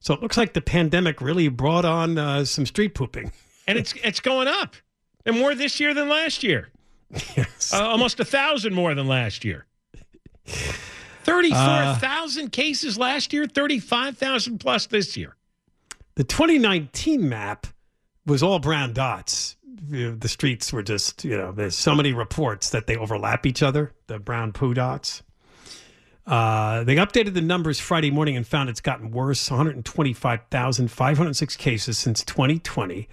So 0.00 0.14
it 0.14 0.22
looks 0.22 0.36
like 0.36 0.52
the 0.52 0.60
pandemic 0.60 1.20
really 1.20 1.48
brought 1.48 1.84
on 1.84 2.18
uh, 2.18 2.44
some 2.44 2.66
street 2.66 2.94
pooping. 2.94 3.32
And 3.66 3.78
it's 3.78 3.94
it's 4.02 4.20
going 4.20 4.48
up, 4.48 4.76
and 5.26 5.36
more 5.38 5.54
this 5.54 5.78
year 5.80 5.92
than 5.92 6.08
last 6.08 6.42
year. 6.42 6.70
Yes. 7.36 7.72
Uh, 7.72 7.86
almost 7.86 8.20
a 8.20 8.24
thousand 8.24 8.74
more 8.74 8.94
than 8.94 9.08
last 9.08 9.44
year. 9.44 9.66
Thirty-four 11.24 11.96
thousand 11.96 12.52
cases 12.52 12.98
last 12.98 13.32
year. 13.32 13.46
Thirty-five 13.46 14.16
thousand 14.16 14.58
plus 14.58 14.86
this 14.86 15.16
year. 15.16 15.36
The 16.14 16.24
2019 16.24 17.28
map 17.28 17.68
was 18.26 18.42
all 18.42 18.58
brown 18.58 18.92
dots. 18.92 19.56
The 19.88 20.28
streets 20.28 20.72
were 20.72 20.82
just, 20.82 21.24
you 21.24 21.36
know, 21.36 21.52
there's 21.52 21.76
so 21.76 21.94
many 21.94 22.12
reports 22.12 22.70
that 22.70 22.88
they 22.88 22.96
overlap 22.96 23.46
each 23.46 23.62
other, 23.62 23.92
the 24.08 24.18
brown 24.18 24.52
poo 24.52 24.74
dots. 24.74 25.22
Uh, 26.28 26.84
they 26.84 26.96
updated 26.96 27.32
the 27.32 27.40
numbers 27.40 27.80
Friday 27.80 28.10
morning 28.10 28.36
and 28.36 28.46
found 28.46 28.68
it's 28.68 28.82
gotten 28.82 29.10
worse 29.10 29.50
125,506 29.50 31.56
cases 31.56 31.96
since 31.96 32.22
2020. 32.22 33.08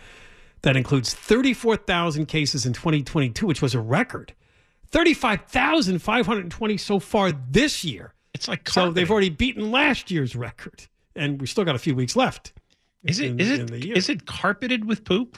That 0.63 0.75
includes 0.75 1.13
34,000 1.13 2.25
cases 2.25 2.65
in 2.65 2.73
2022, 2.73 3.47
which 3.47 3.61
was 3.61 3.73
a 3.73 3.79
record. 3.79 4.33
35,520 4.91 6.77
so 6.77 6.99
far 6.99 7.31
this 7.31 7.85
year. 7.85 8.13
It's 8.33 8.49
like 8.49 8.67
so 8.67 8.91
they've 8.91 9.09
already 9.09 9.29
beaten 9.29 9.71
last 9.71 10.11
year's 10.11 10.35
record, 10.35 10.87
and 11.15 11.39
we 11.39 11.47
still 11.47 11.63
got 11.63 11.75
a 11.75 11.79
few 11.79 11.95
weeks 11.95 12.17
left. 12.17 12.51
Is 13.03 13.19
it 13.19 13.27
in- 13.31 13.39
is 13.39 13.51
it 13.51 13.71
is 13.85 14.09
it 14.09 14.25
carpeted 14.25 14.83
with 14.85 15.05
poop? 15.05 15.37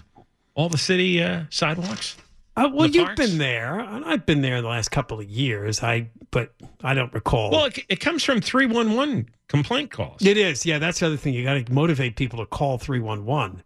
All 0.55 0.69
the 0.69 0.77
city 0.79 1.21
uh, 1.21 1.43
sidewalks. 1.51 2.17
Uh, 2.55 2.69
well, 2.73 2.87
you've 2.87 3.05
parks? 3.05 3.21
been 3.21 3.37
there, 3.37 3.79
and 3.79 4.03
I've 4.03 4.25
been 4.25 4.41
there 4.41 4.55
in 4.55 4.63
the 4.63 4.69
last 4.69 4.89
couple 4.89 5.19
of 5.19 5.29
years. 5.29 5.83
I, 5.83 6.09
but 6.37 6.53
I 6.83 6.93
don't 6.93 7.11
recall. 7.13 7.49
Well, 7.49 7.65
it, 7.65 7.79
it 7.89 7.99
comes 7.99 8.23
from 8.23 8.41
three 8.41 8.67
one 8.67 8.95
one 8.95 9.27
complaint 9.47 9.89
calls. 9.89 10.23
it 10.23 10.37
is, 10.37 10.65
yeah. 10.67 10.77
That's 10.77 10.99
the 10.99 11.07
other 11.07 11.17
thing. 11.17 11.33
You 11.33 11.43
got 11.43 11.65
to 11.65 11.73
motivate 11.73 12.15
people 12.15 12.37
to 12.39 12.45
call 12.45 12.77
three 12.77 12.99
one 12.99 13.25
one, 13.25 13.63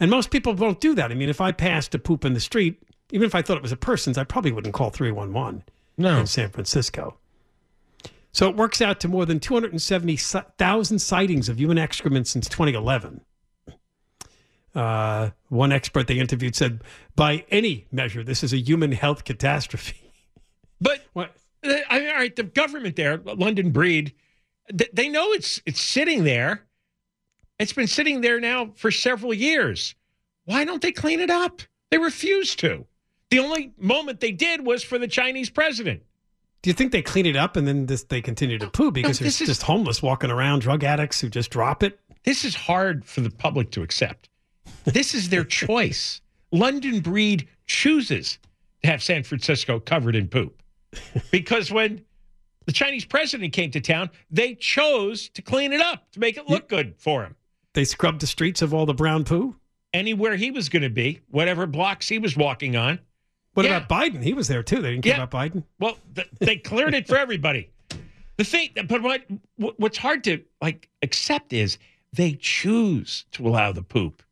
and 0.00 0.10
most 0.10 0.30
people 0.32 0.52
won't 0.54 0.80
do 0.80 0.94
that. 0.96 1.12
I 1.12 1.14
mean, 1.14 1.28
if 1.28 1.40
I 1.40 1.52
passed 1.52 1.94
a 1.94 1.98
poop 2.00 2.24
in 2.24 2.34
the 2.34 2.40
street, 2.40 2.82
even 3.12 3.24
if 3.24 3.34
I 3.36 3.42
thought 3.42 3.56
it 3.56 3.62
was 3.62 3.70
a 3.70 3.76
person's, 3.76 4.18
I 4.18 4.24
probably 4.24 4.50
wouldn't 4.50 4.74
call 4.74 4.90
three 4.90 5.12
one 5.12 5.32
one 5.32 5.62
No. 5.96 6.18
in 6.18 6.26
San 6.26 6.50
Francisco. 6.50 7.16
So 8.32 8.48
it 8.48 8.56
works 8.56 8.82
out 8.82 8.98
to 9.00 9.08
more 9.08 9.24
than 9.26 9.38
two 9.38 9.54
hundred 9.54 9.70
and 9.70 9.80
seventy 9.80 10.16
thousand 10.16 10.98
sightings 10.98 11.48
of 11.48 11.60
human 11.60 11.78
excrement 11.78 12.26
since 12.26 12.48
twenty 12.48 12.72
eleven. 12.74 13.20
Uh, 14.74 15.30
one 15.48 15.72
expert 15.72 16.06
they 16.08 16.18
interviewed 16.18 16.54
said, 16.54 16.80
by 17.16 17.44
any 17.50 17.86
measure, 17.90 18.22
this 18.22 18.44
is 18.44 18.52
a 18.52 18.58
human 18.58 18.92
health 18.92 19.24
catastrophe. 19.24 20.12
But 20.80 21.00
What? 21.14 21.34
I 21.64 21.98
mean, 21.98 22.08
all 22.10 22.14
right, 22.16 22.34
the 22.34 22.44
government 22.44 22.96
there, 22.96 23.18
London 23.18 23.70
Breed, 23.70 24.14
they 24.92 25.08
know 25.08 25.32
it's 25.32 25.60
it's 25.66 25.80
sitting 25.80 26.24
there. 26.24 26.64
It's 27.58 27.72
been 27.72 27.86
sitting 27.88 28.20
there 28.20 28.38
now 28.38 28.70
for 28.76 28.90
several 28.90 29.34
years. 29.34 29.94
Why 30.44 30.64
don't 30.64 30.80
they 30.80 30.92
clean 30.92 31.20
it 31.20 31.30
up? 31.30 31.62
They 31.90 31.98
refuse 31.98 32.54
to. 32.56 32.86
The 33.30 33.40
only 33.40 33.72
moment 33.78 34.20
they 34.20 34.32
did 34.32 34.64
was 34.64 34.82
for 34.84 34.98
the 34.98 35.08
Chinese 35.08 35.50
president. 35.50 36.02
Do 36.62 36.70
you 36.70 36.74
think 36.74 36.92
they 36.92 37.02
clean 37.02 37.26
it 37.26 37.36
up 37.36 37.56
and 37.56 37.66
then 37.66 37.86
this, 37.86 38.04
they 38.04 38.20
continue 38.20 38.58
to 38.58 38.68
poo 38.70 38.90
because 38.90 39.18
this 39.18 39.38
there's 39.38 39.40
is- 39.42 39.56
just 39.56 39.62
homeless 39.62 40.02
walking 40.02 40.30
around, 40.30 40.60
drug 40.60 40.84
addicts 40.84 41.20
who 41.20 41.28
just 41.28 41.50
drop 41.50 41.82
it? 41.82 41.98
This 42.24 42.44
is 42.44 42.54
hard 42.54 43.04
for 43.04 43.20
the 43.20 43.30
public 43.30 43.70
to 43.72 43.82
accept. 43.82 44.28
This 44.84 45.14
is 45.14 45.28
their 45.28 45.44
choice. 45.62 46.20
London 46.52 47.00
Breed 47.00 47.48
chooses 47.66 48.38
to 48.82 48.88
have 48.90 49.02
San 49.02 49.22
Francisco 49.22 49.78
covered 49.80 50.16
in 50.16 50.28
poop. 50.28 50.62
Because 51.30 51.70
when 51.70 52.04
the 52.66 52.72
Chinese 52.72 53.04
president 53.04 53.52
came 53.52 53.70
to 53.70 53.80
town, 53.80 54.10
they 54.30 54.54
chose 54.54 55.28
to 55.30 55.42
clean 55.42 55.72
it 55.72 55.80
up 55.80 56.10
to 56.12 56.20
make 56.20 56.36
it 56.36 56.48
look 56.48 56.68
good 56.68 56.94
for 56.98 57.22
him. 57.24 57.34
They 57.74 57.84
scrubbed 57.84 58.20
the 58.20 58.26
streets 58.26 58.62
of 58.62 58.74
all 58.74 58.86
the 58.86 58.94
brown 58.94 59.24
poo. 59.24 59.56
Anywhere 59.94 60.36
he 60.36 60.50
was 60.50 60.68
going 60.68 60.82
to 60.82 60.90
be, 60.90 61.20
whatever 61.30 61.66
blocks 61.66 62.08
he 62.08 62.18
was 62.18 62.36
walking 62.36 62.76
on. 62.76 62.98
What 63.54 63.64
Yeah. 63.66 63.78
about 63.78 63.88
Biden? 63.88 64.22
He 64.22 64.34
was 64.34 64.48
there 64.48 64.62
too. 64.62 64.82
They 64.82 64.90
didn't 64.90 65.02
care 65.04 65.16
Yeah. 65.16 65.22
about 65.22 65.30
Biden. 65.52 65.64
Well, 65.78 65.96
th- 66.14 66.28
they 66.38 66.56
cleared 66.56 66.94
it 66.94 67.08
for 67.08 67.16
everybody. 67.16 67.70
The 68.36 68.44
thing, 68.44 68.70
but 68.86 69.02
what 69.02 69.22
what- 69.56 69.78
what's 69.80 69.98
hard 69.98 70.22
to 70.24 70.42
like 70.62 70.88
accept 71.02 71.52
is 71.52 71.78
they 72.12 72.34
choose 72.34 73.24
to 73.32 73.46
allow 73.48 73.72
the 73.72 73.82
poop. 73.82 74.22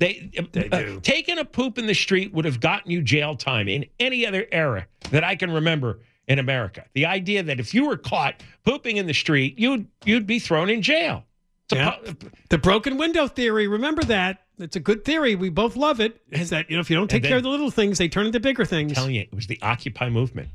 They, 0.00 0.30
They 0.52 0.68
uh, 0.70 0.78
do. 0.80 1.00
taking 1.00 1.38
a 1.38 1.44
poop 1.44 1.78
in 1.78 1.86
the 1.86 1.94
street 1.94 2.32
would 2.32 2.44
have 2.46 2.58
gotten 2.58 2.90
you 2.90 3.02
jail 3.02 3.36
time 3.36 3.68
in 3.68 3.84
any 4.00 4.26
other 4.26 4.46
era 4.50 4.86
that 5.12 5.22
I 5.22 5.36
can 5.36 5.52
remember 5.52 6.00
in 6.26 6.38
America. 6.38 6.84
The 6.94 7.06
idea 7.06 7.42
that 7.44 7.60
if 7.60 7.72
you 7.74 7.86
were 7.86 7.96
caught 7.96 8.42
pooping 8.64 8.96
in 8.96 9.06
the 9.06 9.12
street, 9.14 9.58
you'd 9.58 9.86
you'd 10.04 10.26
be 10.26 10.38
thrown 10.38 10.70
in 10.70 10.80
jail. 10.82 11.24
Yeah. 11.70 11.90
pu- 11.90 12.16
The 12.48 12.58
broken 12.58 12.96
window 12.96 13.28
theory. 13.28 13.68
Remember 13.68 14.02
that. 14.04 14.42
It's 14.58 14.74
a 14.76 14.80
good 14.80 15.04
theory. 15.04 15.36
We 15.36 15.50
both 15.50 15.76
love 15.76 16.00
it. 16.00 16.20
Is 16.30 16.50
that 16.50 16.68
you 16.70 16.76
know 16.76 16.80
if 16.80 16.90
you 16.90 16.96
don't 16.96 17.08
take 17.08 17.22
then- 17.22 17.28
care 17.30 17.36
of 17.38 17.44
the 17.44 17.48
little 17.50 17.70
things, 17.70 17.98
they 17.98 18.08
turn 18.08 18.26
into 18.26 18.40
bigger 18.40 18.64
things. 18.64 18.90
I'm 18.92 18.94
telling 18.96 19.14
you, 19.14 19.20
it 19.22 19.34
was 19.34 19.46
the 19.46 19.58
Occupy 19.62 20.08
movement. 20.08 20.48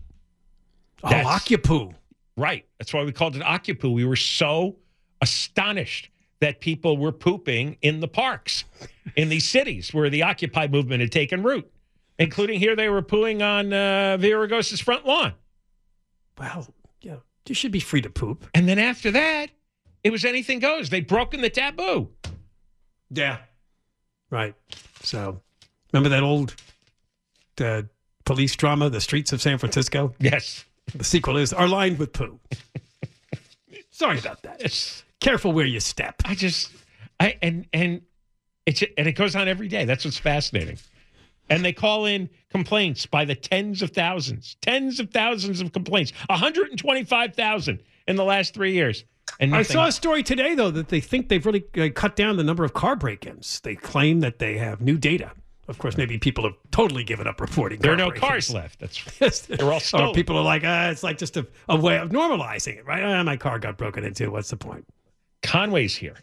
oh, 1.04 1.10
that's- 1.10 1.26
Occupoo. 1.28 1.94
Right. 2.36 2.66
That's 2.80 2.94
why 2.94 3.04
we 3.04 3.12
called 3.14 3.36
it 3.38 3.44
Occupy. 3.44 3.88
We 3.88 4.04
were 4.06 4.16
so 4.18 4.76
astonished 5.22 6.10
that 6.40 6.60
people 6.60 6.98
were 6.98 7.12
pooping 7.12 7.78
in 7.82 8.00
the 8.00 8.08
parks 8.08 8.66
in 9.16 9.30
these 9.30 9.48
cities 9.48 9.94
where 9.94 10.10
the 10.10 10.24
Occupy 10.24 10.68
movement 10.68 11.02
had 11.02 11.12
taken 11.12 11.44
root, 11.44 11.70
including 12.20 12.60
here 12.60 12.76
they 12.76 12.90
were 12.90 13.02
pooing 13.02 13.42
on 13.42 13.72
uh, 13.72 14.18
Villaraigosa's 14.20 14.82
front 14.82 15.06
lawn. 15.06 15.34
Well, 16.38 16.68
yeah, 17.02 17.18
you 17.48 17.56
should 17.56 17.72
be 17.72 17.80
free 17.80 18.02
to 18.02 18.10
poop. 18.10 18.46
And 18.54 18.68
then 18.68 18.80
after 18.80 19.12
that, 19.12 19.52
it 20.04 20.12
was 20.12 20.26
anything 20.26 20.60
goes. 20.60 20.90
They'd 20.90 21.08
broken 21.08 21.42
the 21.42 21.50
taboo. 21.50 22.10
Yeah. 23.10 23.38
Right. 24.30 24.56
So, 25.02 25.42
remember 25.94 26.10
that 26.10 26.24
old 26.24 26.56
uh, 27.60 27.84
police 28.26 28.56
drama, 28.56 28.90
The 28.90 29.02
Streets 29.02 29.32
of 29.32 29.42
San 29.42 29.58
Francisco? 29.58 30.14
Yes. 30.20 30.66
The 30.94 31.04
sequel 31.04 31.38
is 31.38 31.54
Are 31.54 31.68
Lined 31.68 31.98
with 31.98 32.12
Poo. 32.14 32.40
Sorry 33.92 34.20
about 34.20 34.44
that. 34.44 34.62
It's, 34.62 35.05
Careful 35.26 35.54
where 35.54 35.66
you 35.66 35.80
step. 35.80 36.22
I 36.24 36.36
just, 36.36 36.72
I 37.20 37.36
and 37.42 37.66
and 37.74 38.04
it's 38.68 38.84
and 38.96 39.08
it 39.08 39.14
goes 39.14 39.36
on 39.36 39.48
every 39.48 39.68
day. 39.68 39.84
That's 39.84 40.06
what's 40.06 40.20
fascinating. 40.20 40.78
And 41.50 41.66
they 41.66 41.74
call 41.74 42.06
in 42.06 42.30
complaints 42.52 43.08
by 43.08 43.26
the 43.26 43.34
tens 43.34 43.82
of 43.82 43.90
thousands, 43.90 44.56
tens 44.62 45.00
of 45.00 45.10
thousands 45.10 45.62
of 45.62 45.74
complaints, 45.74 46.14
125,000 46.28 47.80
in 48.08 48.16
the 48.16 48.24
last 48.24 48.54
three 48.54 48.74
years. 48.74 49.04
And 49.40 49.56
I 49.56 49.64
saw 49.64 49.88
a 49.88 49.92
story 49.92 50.22
today, 50.22 50.54
though, 50.54 50.70
that 50.70 50.90
they 50.90 51.00
think 51.00 51.30
they've 51.30 51.44
really 51.44 51.66
uh, 51.76 51.90
cut 51.96 52.16
down 52.16 52.38
the 52.38 52.44
number 52.44 52.64
of 52.64 52.74
car 52.76 52.96
break 52.96 53.26
ins. 53.26 53.62
They 53.62 53.74
claim 53.74 54.20
that 54.20 54.38
they 54.38 54.60
have 54.60 54.80
new 54.80 54.96
data. 54.96 55.32
Of 55.68 55.80
course, 55.80 55.98
maybe 55.98 56.20
people 56.20 56.44
have 56.44 56.54
totally 56.70 57.04
given 57.04 57.26
up 57.26 57.42
reporting. 57.42 57.80
there 57.80 57.94
are 57.94 57.98
no 57.98 58.12
cars 58.12 58.54
left. 58.54 58.80
That's 58.80 59.42
they're 59.48 59.66
all 59.66 59.78
or 59.78 59.80
stolen. 59.80 60.14
people 60.14 60.38
are 60.38 60.44
like, 60.44 60.64
uh, 60.64 60.90
it's 60.92 61.02
like 61.02 61.18
just 61.18 61.36
a, 61.36 61.48
a 61.68 61.76
way 61.76 61.98
of 61.98 62.10
normalizing 62.10 62.78
it, 62.78 62.86
right? 62.86 63.04
Ah, 63.04 63.24
my 63.24 63.38
car 63.38 63.58
got 63.58 63.76
broken 63.76 64.04
into. 64.04 64.30
What's 64.30 64.52
the 64.52 64.58
point? 64.58 64.86
Conway's 65.46 65.96
here. 65.96 66.18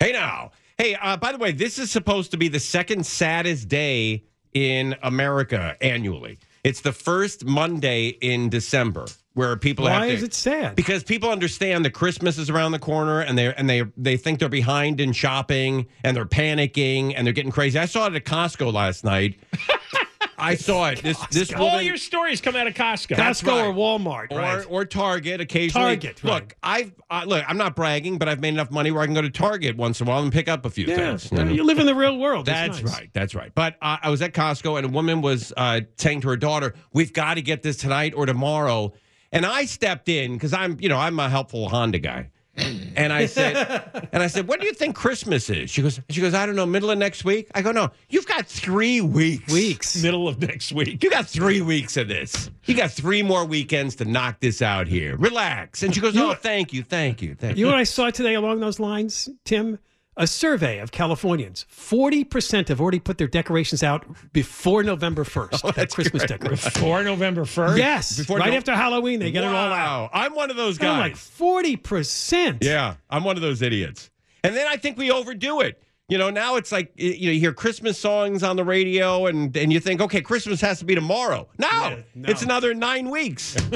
Hey 0.00 0.12
now. 0.12 0.50
Hey, 0.76 0.94
uh, 0.94 1.16
by 1.16 1.32
the 1.32 1.38
way, 1.38 1.50
this 1.52 1.78
is 1.78 1.90
supposed 1.90 2.30
to 2.30 2.36
be 2.36 2.48
the 2.48 2.60
second 2.60 3.04
saddest 3.04 3.68
day 3.68 4.24
in 4.54 4.94
America 5.02 5.76
annually. 5.80 6.38
It's 6.62 6.80
the 6.80 6.92
first 6.92 7.44
Monday 7.44 8.08
in 8.08 8.48
December 8.48 9.06
where 9.34 9.56
people 9.56 9.86
have 9.86 10.00
Why 10.02 10.08
to 10.08 10.12
is 10.14 10.22
it 10.22 10.34
sad? 10.34 10.74
because 10.76 11.02
people 11.04 11.30
understand 11.30 11.84
that 11.84 11.90
Christmas 11.90 12.38
is 12.38 12.50
around 12.50 12.72
the 12.72 12.78
corner 12.78 13.20
and 13.20 13.38
they 13.38 13.54
and 13.54 13.68
they 13.70 13.84
they 13.96 14.16
think 14.16 14.38
they're 14.40 14.48
behind 14.48 15.00
in 15.00 15.12
shopping 15.12 15.86
and 16.04 16.16
they're 16.16 16.26
panicking 16.26 17.14
and 17.16 17.26
they're 17.26 17.34
getting 17.34 17.52
crazy. 17.52 17.78
I 17.78 17.86
saw 17.86 18.06
it 18.06 18.14
at 18.14 18.24
Costco 18.24 18.72
last 18.72 19.04
night. 19.04 19.38
I 20.38 20.54
saw 20.54 20.88
it. 20.88 21.02
This 21.02 21.18
this 21.30 21.52
All 21.52 21.66
woman, 21.66 21.84
your 21.84 21.96
stories 21.96 22.40
come 22.40 22.56
out 22.56 22.66
of 22.66 22.74
Costco. 22.74 23.16
That's 23.16 23.42
Costco 23.42 23.46
right. 23.46 23.66
or 23.66 23.72
Walmart, 23.72 24.32
or 24.32 24.38
right? 24.38 24.66
or 24.68 24.84
Target 24.84 25.40
occasionally. 25.40 25.96
Target, 25.96 26.24
Look. 26.24 26.54
I've 26.62 26.92
uh, 27.10 27.24
look. 27.26 27.44
I'm 27.48 27.56
not 27.56 27.74
bragging, 27.76 28.18
but 28.18 28.28
I've 28.28 28.40
made 28.40 28.54
enough 28.54 28.70
money 28.70 28.90
where 28.90 29.02
I 29.02 29.06
can 29.06 29.14
go 29.14 29.22
to 29.22 29.30
Target 29.30 29.76
once 29.76 30.00
in 30.00 30.06
a 30.06 30.10
while 30.10 30.22
and 30.22 30.32
pick 30.32 30.48
up 30.48 30.64
a 30.64 30.70
few 30.70 30.86
yeah, 30.86 30.96
things. 30.96 31.30
you 31.30 31.38
know? 31.38 31.50
you 31.50 31.64
live 31.64 31.78
in 31.78 31.86
the 31.86 31.94
real 31.94 32.18
world. 32.18 32.46
That's 32.46 32.82
nice. 32.82 32.92
right. 32.92 33.10
That's 33.12 33.34
right. 33.34 33.52
But 33.54 33.76
uh, 33.82 33.98
I 34.02 34.10
was 34.10 34.22
at 34.22 34.32
Costco 34.32 34.76
and 34.78 34.86
a 34.86 34.90
woman 34.90 35.20
was 35.20 35.52
uh, 35.56 35.80
saying 35.96 36.22
to 36.22 36.28
her 36.28 36.36
daughter, 36.36 36.74
"We've 36.92 37.12
got 37.12 37.34
to 37.34 37.42
get 37.42 37.62
this 37.62 37.76
tonight 37.76 38.14
or 38.14 38.26
tomorrow." 38.26 38.92
And 39.32 39.44
I 39.44 39.66
stepped 39.66 40.08
in 40.08 40.34
because 40.34 40.52
I'm, 40.54 40.78
you 40.80 40.88
know, 40.88 40.96
I'm 40.96 41.18
a 41.20 41.28
helpful 41.28 41.68
Honda 41.68 41.98
guy. 41.98 42.30
And 42.58 43.12
I 43.12 43.26
said, 43.26 44.08
and 44.12 44.22
I 44.22 44.26
said, 44.26 44.48
what 44.48 44.60
do 44.60 44.66
you 44.66 44.72
think 44.72 44.96
Christmas 44.96 45.48
is? 45.50 45.70
She 45.70 45.82
goes, 45.82 46.00
she 46.10 46.20
goes, 46.20 46.34
I 46.34 46.46
don't 46.46 46.56
know, 46.56 46.66
middle 46.66 46.90
of 46.90 46.98
next 46.98 47.24
week. 47.24 47.48
I 47.54 47.62
go, 47.62 47.72
no, 47.72 47.90
you've 48.08 48.26
got 48.26 48.46
three 48.46 49.00
weeks. 49.00 49.52
Weeks. 49.52 50.02
Middle 50.02 50.26
of 50.28 50.40
next 50.40 50.72
week. 50.72 51.02
You 51.02 51.10
got 51.10 51.26
three 51.26 51.60
weeks 51.60 51.96
of 51.96 52.08
this. 52.08 52.50
You 52.64 52.74
got 52.74 52.90
three 52.90 53.22
more 53.22 53.44
weekends 53.44 53.94
to 53.96 54.04
knock 54.04 54.40
this 54.40 54.60
out 54.62 54.86
here. 54.88 55.16
Relax. 55.16 55.82
And 55.82 55.94
she 55.94 56.00
goes, 56.00 56.16
oh, 56.16 56.34
thank 56.34 56.72
you, 56.72 56.82
thank 56.82 57.22
you, 57.22 57.34
thank 57.34 57.56
You 57.56 57.60
you. 57.60 57.66
know 57.66 57.72
what 57.72 57.80
I 57.80 57.84
saw 57.84 58.10
today 58.10 58.34
along 58.34 58.60
those 58.60 58.80
lines, 58.80 59.28
Tim? 59.44 59.78
A 60.20 60.26
survey 60.26 60.80
of 60.80 60.90
Californians. 60.90 61.64
40% 61.72 62.68
have 62.68 62.80
already 62.80 62.98
put 62.98 63.18
their 63.18 63.28
decorations 63.28 63.82
out 63.84 64.04
before 64.32 64.82
November 64.82 65.22
1st. 65.24 65.74
that 65.76 65.90
Christmas 65.90 66.24
decoration. 66.24 66.70
Before 66.74 67.02
November 67.04 67.42
1st? 67.44 67.78
Yes. 67.78 68.18
Before 68.18 68.38
right 68.38 68.50
No- 68.50 68.56
after 68.56 68.74
Halloween, 68.74 69.20
they 69.20 69.30
get 69.30 69.44
it 69.44 69.46
all 69.46 69.54
out. 69.72 70.10
I'm 70.12 70.34
one 70.34 70.50
of 70.50 70.56
those 70.56 70.76
I'm 70.80 70.86
guys. 70.86 70.98
like 71.00 71.14
40%. 71.14 72.64
Yeah, 72.64 72.96
I'm 73.08 73.22
one 73.22 73.36
of 73.36 73.42
those 73.42 73.62
idiots. 73.62 74.10
And 74.42 74.56
then 74.56 74.66
I 74.66 74.76
think 74.76 74.98
we 74.98 75.10
overdo 75.12 75.60
it. 75.60 75.80
You 76.08 76.18
know, 76.18 76.30
now 76.30 76.56
it's 76.56 76.72
like 76.72 76.90
you 76.96 77.26
know, 77.26 77.32
you 77.32 77.38
hear 77.38 77.52
Christmas 77.52 77.98
songs 77.98 78.42
on 78.42 78.56
the 78.56 78.64
radio, 78.64 79.26
and 79.26 79.54
and 79.54 79.70
you 79.70 79.78
think, 79.78 80.00
okay, 80.00 80.22
Christmas 80.22 80.58
has 80.62 80.78
to 80.78 80.86
be 80.86 80.94
tomorrow. 80.94 81.46
No, 81.58 81.68
Yeah, 81.70 81.96
no. 82.14 82.30
it's 82.30 82.40
another 82.42 82.72
nine 82.72 83.10
weeks. 83.10 83.54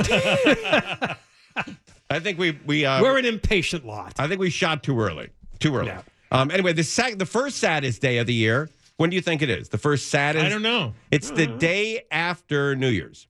I 2.11 2.19
think 2.21 2.39
we 2.39 2.59
we 2.65 2.85
uh, 2.87 3.03
We're 3.03 3.19
an 3.19 3.27
impatient 3.27 3.85
lot. 3.87 4.15
I 4.19 4.29
think 4.29 4.41
we 4.41 4.49
shot 4.51 4.83
too 4.83 4.99
early. 4.99 5.29
Too 5.59 5.77
early. 5.77 5.89
Yeah. 5.89 6.03
Um, 6.33 6.51
anyway, 6.51 6.73
the 6.73 6.83
sec- 6.83 7.19
the 7.19 7.27
first 7.27 7.59
saddest 7.59 8.01
day 8.03 8.19
of 8.19 8.27
the 8.27 8.35
year. 8.35 8.69
When 8.97 9.11
do 9.11 9.17
you 9.17 9.23
think 9.23 9.43
it 9.43 9.51
is? 9.51 9.69
The 9.69 9.79
first 9.79 10.09
saddest. 10.09 10.45
I 10.45 10.49
don't 10.49 10.63
know. 10.63 10.95
It's 11.11 11.31
the 11.31 11.47
day 11.47 12.03
after 12.11 12.75
New 12.77 12.89
Year's. 12.89 13.27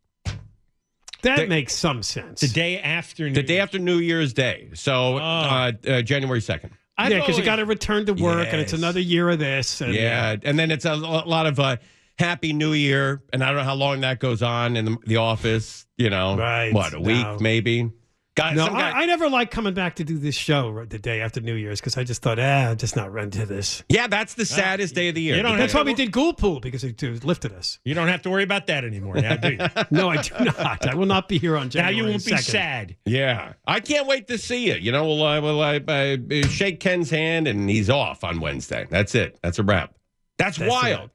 That 1.23 1.37
They- 1.37 1.47
makes 1.47 1.73
some 1.75 2.03
sense. 2.03 2.41
The 2.41 2.49
day 2.49 2.81
after 2.81 3.29
New 3.29 3.35
The 3.35 3.43
day 3.43 3.61
after 3.61 3.79
New 3.79 3.99
Year's 3.99 4.33
Day. 4.33 4.71
So 4.75 5.17
uh, 5.19 5.73
uh, 5.87 6.03
January 6.03 6.41
second. 6.41 6.71
Yeah, 6.99 7.21
because 7.21 7.39
you 7.39 7.45
got 7.45 7.57
to 7.57 7.65
return 7.65 8.07
to 8.07 8.13
work, 8.13 8.49
and 8.53 8.61
it's 8.61 8.73
another 8.75 9.01
year 9.01 9.31
of 9.31 9.39
this. 9.41 9.81
And, 9.81 9.93
Yeah, 9.95 10.37
and 10.43 10.57
then 10.59 10.71
it's 10.71 10.85
a 10.85 10.95
lot 10.95 11.47
of 11.47 11.59
uh, 11.59 11.77
Happy 12.19 12.53
New 12.53 12.73
Year, 12.75 13.23
and 13.33 13.43
I 13.43 13.49
don't 13.49 13.57
know 13.57 13.63
how 13.65 13.75
long 13.75 14.03
that 14.03 14.21
goes 14.21 14.43
on 14.43 14.77
in 14.77 14.85
the, 14.85 14.97
the 15.07 15.17
office. 15.17 15.87
You 15.97 16.11
know, 16.11 16.37
Right, 16.37 16.73
What 16.73 16.95
a 16.95 17.01
week, 17.01 17.25
no. 17.25 17.39
maybe. 17.41 17.91
Guys, 18.35 18.57
No, 18.57 18.67
guy- 18.69 18.91
I, 18.93 19.03
I 19.03 19.07
never 19.07 19.29
like 19.29 19.51
coming 19.51 19.75
back 19.75 19.97
to 19.97 20.05
do 20.05 20.17
this 20.17 20.35
show 20.35 20.87
the 20.87 20.99
day 20.99 21.21
after 21.21 21.43
New 21.43 21.55
Year's 21.55 21.81
because 21.81 21.99
I 21.99 22.05
just 22.05 22.23
thought, 22.23 22.39
ah, 22.39 22.71
I'm 22.71 22.79
just 22.79 22.97
not 22.97 23.13
ready 23.13 23.31
to 23.33 23.45
this. 23.45 23.83
yeah, 23.91 24.07
that's 24.07 24.33
the 24.35 24.47
saddest 24.47 24.95
day 24.95 25.11
of 25.11 25.15
the 25.15 25.21
year. 25.21 25.37
you 25.37 25.43
don't 25.43 25.59
That's 25.59 25.75
why 25.75 25.83
we 25.83 25.93
did 25.93 26.13
Ghoul 26.13 26.33
Pool 26.33 26.59
because 26.59 26.83
it, 26.83 27.03
it 27.03 27.25
lifted 27.25 27.53
us. 27.53 27.79
You 27.85 27.93
don't 27.95 28.09
have 28.09 28.23
to 28.23 28.31
worry 28.31 28.43
about 28.45 28.69
that 28.69 28.85
anymore 28.85 29.17
now, 29.17 29.37
do 29.37 29.53
you? 29.53 29.59
No, 29.91 30.09
I 30.09 30.23
do 30.23 30.33
not. 30.45 30.87
I 30.89 30.95
will 30.95 31.05
not 31.07 31.29
be 31.29 31.39
here 31.39 31.59
on 31.59 31.71
now 31.75 31.91
you 31.91 32.05
won't 32.05 32.25
be 32.25 32.37
sad. 32.39 32.97
Yeah, 33.05 33.53
I 33.67 33.81
can't 33.81 34.07
wait 34.07 34.29
to 34.29 34.39
see 34.39 34.69
you. 34.69 34.75
You 34.75 34.93
know, 34.93 35.05
we'll, 35.07 35.23
uh, 35.23 35.41
we'll 35.41 35.61
uh, 35.61 35.81
uh, 35.87 36.47
shake 36.49 36.81
Ken's 36.81 37.11
hand, 37.11 37.47
and 37.47 37.69
he's 37.69 37.91
off 37.91 38.25
on 38.25 38.41
Wednesday. 38.41 38.87
That's 38.89 39.15
it. 39.15 39.39
That's 39.43 39.59
a 39.59 39.63
wrap. 39.63 39.95
That's, 40.39 40.57
That's 40.57 40.71
wild. 40.71 41.05
it. 41.05 41.11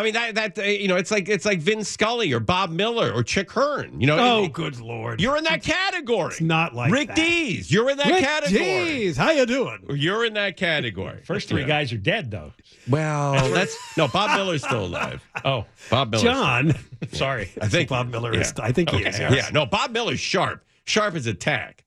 I 0.00 0.02
mean, 0.02 0.14
that 0.14 0.34
that 0.36 0.58
uh, 0.58 0.62
you 0.62 0.88
know, 0.88 0.96
it's 0.96 1.10
like 1.10 1.28
it's 1.28 1.44
like 1.44 1.58
Vin 1.60 1.84
Scully 1.84 2.32
or 2.32 2.40
Bob 2.40 2.70
Miller 2.70 3.12
or 3.12 3.22
Chick 3.22 3.50
Hearn. 3.50 4.00
You 4.00 4.06
know, 4.06 4.16
Oh, 4.18 4.44
it- 4.44 4.52
good 4.54 4.80
lord! 4.80 5.20
you're 5.20 5.36
in 5.36 5.44
that 5.44 5.62
category. 5.62 6.30
It's 6.30 6.40
not 6.40 6.74
like 6.74 6.90
Rick 6.90 7.08
that. 7.08 7.16
Dees. 7.16 7.70
You're 7.70 7.90
in 7.90 7.98
that 7.98 8.06
Rick 8.06 8.20
category. 8.24 8.58
Dees, 8.64 9.16
how 9.18 9.30
you 9.30 9.44
doing? 9.44 9.84
You're 9.90 10.24
in 10.24 10.32
that 10.34 10.56
category. 10.56 11.20
First 11.24 11.48
three 11.50 11.60
Yeah. 11.62 11.66
guys 11.68 11.92
are 11.92 11.98
dead, 11.98 12.30
though. 12.30 12.52
Well, 12.88 13.50
that's 13.50 13.76
no. 13.98 14.08
Bob 14.08 14.36
Miller's 14.38 14.64
still 14.64 14.86
alive. 14.86 15.22
Oh, 15.44 15.66
Bob 15.90 16.10
Miller. 16.12 16.24
John, 16.24 16.74
sorry. 17.12 17.50
I 17.60 17.68
think 17.68 17.90
Bob 17.90 18.08
Miller 18.08 18.32
yeah. 18.32 18.40
is. 18.40 18.54
I 18.58 18.72
think 18.72 18.88
he 18.90 19.04
is. 19.04 19.18
yes. 19.18 19.34
Yeah. 19.34 19.50
No, 19.52 19.66
Bob 19.66 19.90
Miller's 19.90 20.20
sharp. 20.20 20.64
Sharp 20.86 21.14
as 21.14 21.26
a 21.26 21.34
tack. 21.34 21.84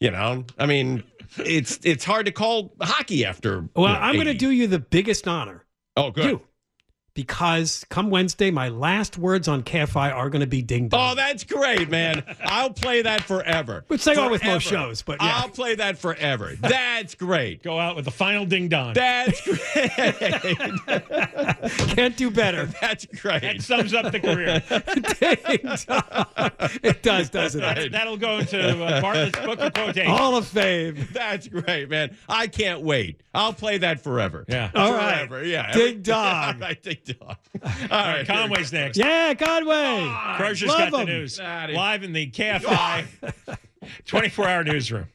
You 0.00 0.10
know, 0.10 0.44
I 0.58 0.66
mean, 0.66 1.04
it's 1.38 1.78
it's 1.84 2.04
hard 2.04 2.26
to 2.26 2.32
call 2.32 2.74
hockey 2.80 3.24
after. 3.24 3.68
Well, 3.76 3.86
you 3.86 3.92
know, 3.94 4.00
I'm 4.00 4.14
going 4.16 4.26
to 4.26 4.34
do 4.34 4.50
you 4.50 4.66
the 4.66 4.80
biggest 4.80 5.28
honor. 5.28 5.64
Oh, 5.96 6.10
good. 6.10 6.24
You. 6.24 6.42
Because 7.14 7.84
come 7.90 8.08
Wednesday, 8.08 8.50
my 8.50 8.70
last 8.70 9.18
words 9.18 9.46
on 9.46 9.62
KFI 9.62 10.14
are 10.14 10.30
going 10.30 10.40
to 10.40 10.46
be 10.46 10.62
ding 10.62 10.88
dong. 10.88 11.12
Oh, 11.12 11.14
that's 11.14 11.44
great, 11.44 11.90
man. 11.90 12.24
I'll 12.42 12.70
play 12.70 13.02
that 13.02 13.22
forever. 13.22 13.84
Which 13.88 14.02
they 14.04 14.14
are 14.14 14.30
with 14.30 14.42
most 14.42 14.62
shows, 14.62 15.02
but 15.02 15.20
yeah. 15.20 15.36
I'll 15.36 15.50
play 15.50 15.74
that 15.74 15.98
forever. 15.98 16.54
That's 16.58 17.14
great. 17.14 17.62
Go 17.62 17.78
out 17.78 17.96
with 17.96 18.06
the 18.06 18.10
final 18.10 18.46
ding 18.46 18.68
dong. 18.68 18.94
That's 18.94 19.42
great. 19.42 19.90
Can't 21.96 22.16
do 22.16 22.30
better. 22.30 22.64
That's 22.80 23.04
great. 23.04 23.42
That 23.42 23.60
sums 23.60 23.92
up 23.92 24.10
the 24.10 24.20
career. 24.20 24.62
ding 25.20 25.58
dong. 25.86 26.50
It 26.82 27.02
does, 27.02 27.28
doesn't 27.28 27.62
it? 27.62 27.92
That'll 27.92 28.16
go 28.16 28.38
into 28.38 28.58
uh, 28.82 29.02
Bartlett's 29.02 29.38
book 29.38 29.60
of 29.60 29.74
quotations. 29.74 30.16
Hall 30.16 30.36
of 30.36 30.46
Fame. 30.46 31.06
That's 31.12 31.46
great, 31.48 31.90
man. 31.90 32.16
I 32.28 32.46
can't 32.46 32.80
wait. 32.80 33.20
I'll 33.34 33.52
play 33.52 33.76
that 33.78 34.00
forever. 34.00 34.44
Yeah. 34.48 34.70
All 34.74 34.92
right. 34.92 35.28
Forever. 35.28 35.44
Yeah. 35.44 35.72
Ding 35.72 36.02
dong. 36.02 36.22
All 36.22 36.54
right, 36.54 36.80
ding 36.82 36.98
dong. 37.04 37.36
All 37.62 37.68
right. 37.90 38.26
Conway's 38.26 38.72
next. 38.72 38.96
Yeah, 38.98 39.34
Conway. 39.34 40.00
Crozier's 40.38 40.64
Love 40.66 40.78
got 40.78 40.90
the 40.92 40.98
'em. 40.98 41.06
news. 41.06 41.38
Live 41.38 42.02
in 42.02 42.12
the 42.12 42.30
KFI 42.30 43.04
24 44.06 44.48
hour 44.48 44.64
newsroom. 44.64 45.06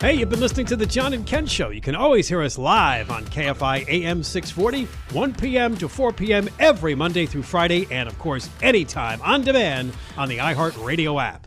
Hey, 0.00 0.14
you've 0.14 0.28
been 0.28 0.40
listening 0.40 0.66
to 0.66 0.76
the 0.76 0.86
John 0.86 1.12
and 1.12 1.24
Ken 1.24 1.46
Show. 1.46 1.70
You 1.70 1.80
can 1.80 1.94
always 1.94 2.26
hear 2.28 2.42
us 2.42 2.58
live 2.58 3.10
on 3.12 3.24
KFI 3.26 3.86
AM 3.88 4.24
640, 4.24 4.84
1 5.14 5.34
p.m. 5.34 5.76
to 5.76 5.88
4 5.88 6.12
p.m. 6.12 6.48
every 6.58 6.96
Monday 6.96 7.26
through 7.26 7.44
Friday, 7.44 7.86
and 7.90 8.08
of 8.08 8.18
course, 8.18 8.50
anytime 8.60 9.22
on 9.22 9.42
demand 9.42 9.92
on 10.16 10.28
the 10.28 10.38
iHeartRadio 10.38 11.22
app. 11.22 11.46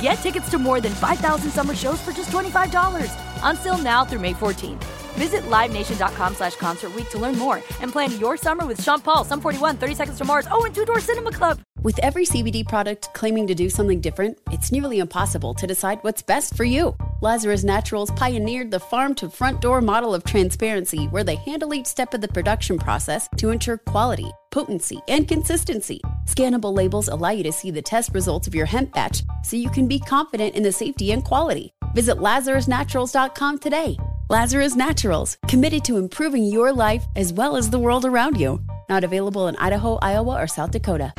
Get 0.00 0.14
tickets 0.14 0.48
to 0.50 0.58
more 0.58 0.80
than 0.80 0.92
5,000 0.92 1.50
summer 1.50 1.74
shows 1.74 2.00
for 2.00 2.12
just 2.12 2.30
$25. 2.30 3.12
Until 3.42 3.76
now 3.78 4.04
through 4.04 4.20
May 4.20 4.32
14th. 4.32 4.84
Visit 5.14 5.42
LiveNation.com 5.42 6.34
slash 6.34 6.56
Concert 6.56 6.92
to 7.10 7.18
learn 7.18 7.36
more 7.36 7.56
and 7.80 7.92
plan 7.92 8.18
your 8.18 8.36
summer 8.36 8.64
with 8.64 8.82
Sean 8.82 9.00
Paul, 9.00 9.24
Sum 9.24 9.40
41, 9.40 9.76
30 9.76 9.94
Seconds 9.94 10.18
to 10.18 10.24
Mars, 10.24 10.46
oh, 10.50 10.64
and 10.64 10.74
Two 10.74 10.84
Door 10.84 11.00
Cinema 11.00 11.32
Club. 11.32 11.60
With 11.82 11.98
every 12.00 12.24
CBD 12.24 12.66
product 12.66 13.12
claiming 13.14 13.46
to 13.48 13.54
do 13.54 13.68
something 13.68 14.00
different, 14.00 14.38
it's 14.50 14.70
nearly 14.70 14.98
impossible 15.00 15.52
to 15.54 15.66
decide 15.66 15.98
what's 16.02 16.22
best 16.22 16.54
for 16.54 16.64
you. 16.64 16.96
Lazarus 17.22 17.64
Naturals 17.64 18.10
pioneered 18.12 18.70
the 18.70 18.80
farm 18.80 19.14
to 19.16 19.28
front 19.28 19.60
door 19.60 19.82
model 19.82 20.14
of 20.14 20.24
transparency 20.24 21.04
where 21.08 21.22
they 21.22 21.34
handle 21.34 21.74
each 21.74 21.84
step 21.84 22.14
of 22.14 22.22
the 22.22 22.28
production 22.28 22.78
process 22.78 23.28
to 23.36 23.50
ensure 23.50 23.76
quality, 23.76 24.30
potency, 24.50 25.00
and 25.06 25.28
consistency. 25.28 26.00
Scannable 26.24 26.74
labels 26.74 27.08
allow 27.08 27.28
you 27.28 27.42
to 27.42 27.52
see 27.52 27.70
the 27.70 27.82
test 27.82 28.14
results 28.14 28.46
of 28.46 28.54
your 28.54 28.64
hemp 28.64 28.94
batch 28.94 29.22
so 29.44 29.54
you 29.54 29.68
can 29.68 29.86
be 29.86 29.98
confident 29.98 30.54
in 30.54 30.62
the 30.62 30.72
safety 30.72 31.12
and 31.12 31.22
quality. 31.22 31.74
Visit 31.94 32.16
LazarusNaturals.com 32.16 33.58
today. 33.58 33.98
Lazarus 34.30 34.74
Naturals, 34.74 35.36
committed 35.46 35.84
to 35.84 35.98
improving 35.98 36.44
your 36.44 36.72
life 36.72 37.04
as 37.16 37.34
well 37.34 37.54
as 37.54 37.68
the 37.68 37.78
world 37.78 38.06
around 38.06 38.40
you. 38.40 38.62
Not 38.88 39.04
available 39.04 39.46
in 39.48 39.56
Idaho, 39.56 39.98
Iowa, 40.00 40.42
or 40.42 40.46
South 40.46 40.70
Dakota. 40.70 41.12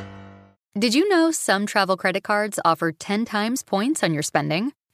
Did 0.79 0.95
you 0.95 1.07
know 1.09 1.29
some 1.29 1.67
travel 1.67 1.95
credit 1.95 2.23
cards 2.23 2.57
offer 2.65 2.91
10 2.91 3.25
times 3.25 3.61
points 3.61 4.01
on 4.03 4.13
your 4.15 4.23
spending? 4.23 4.71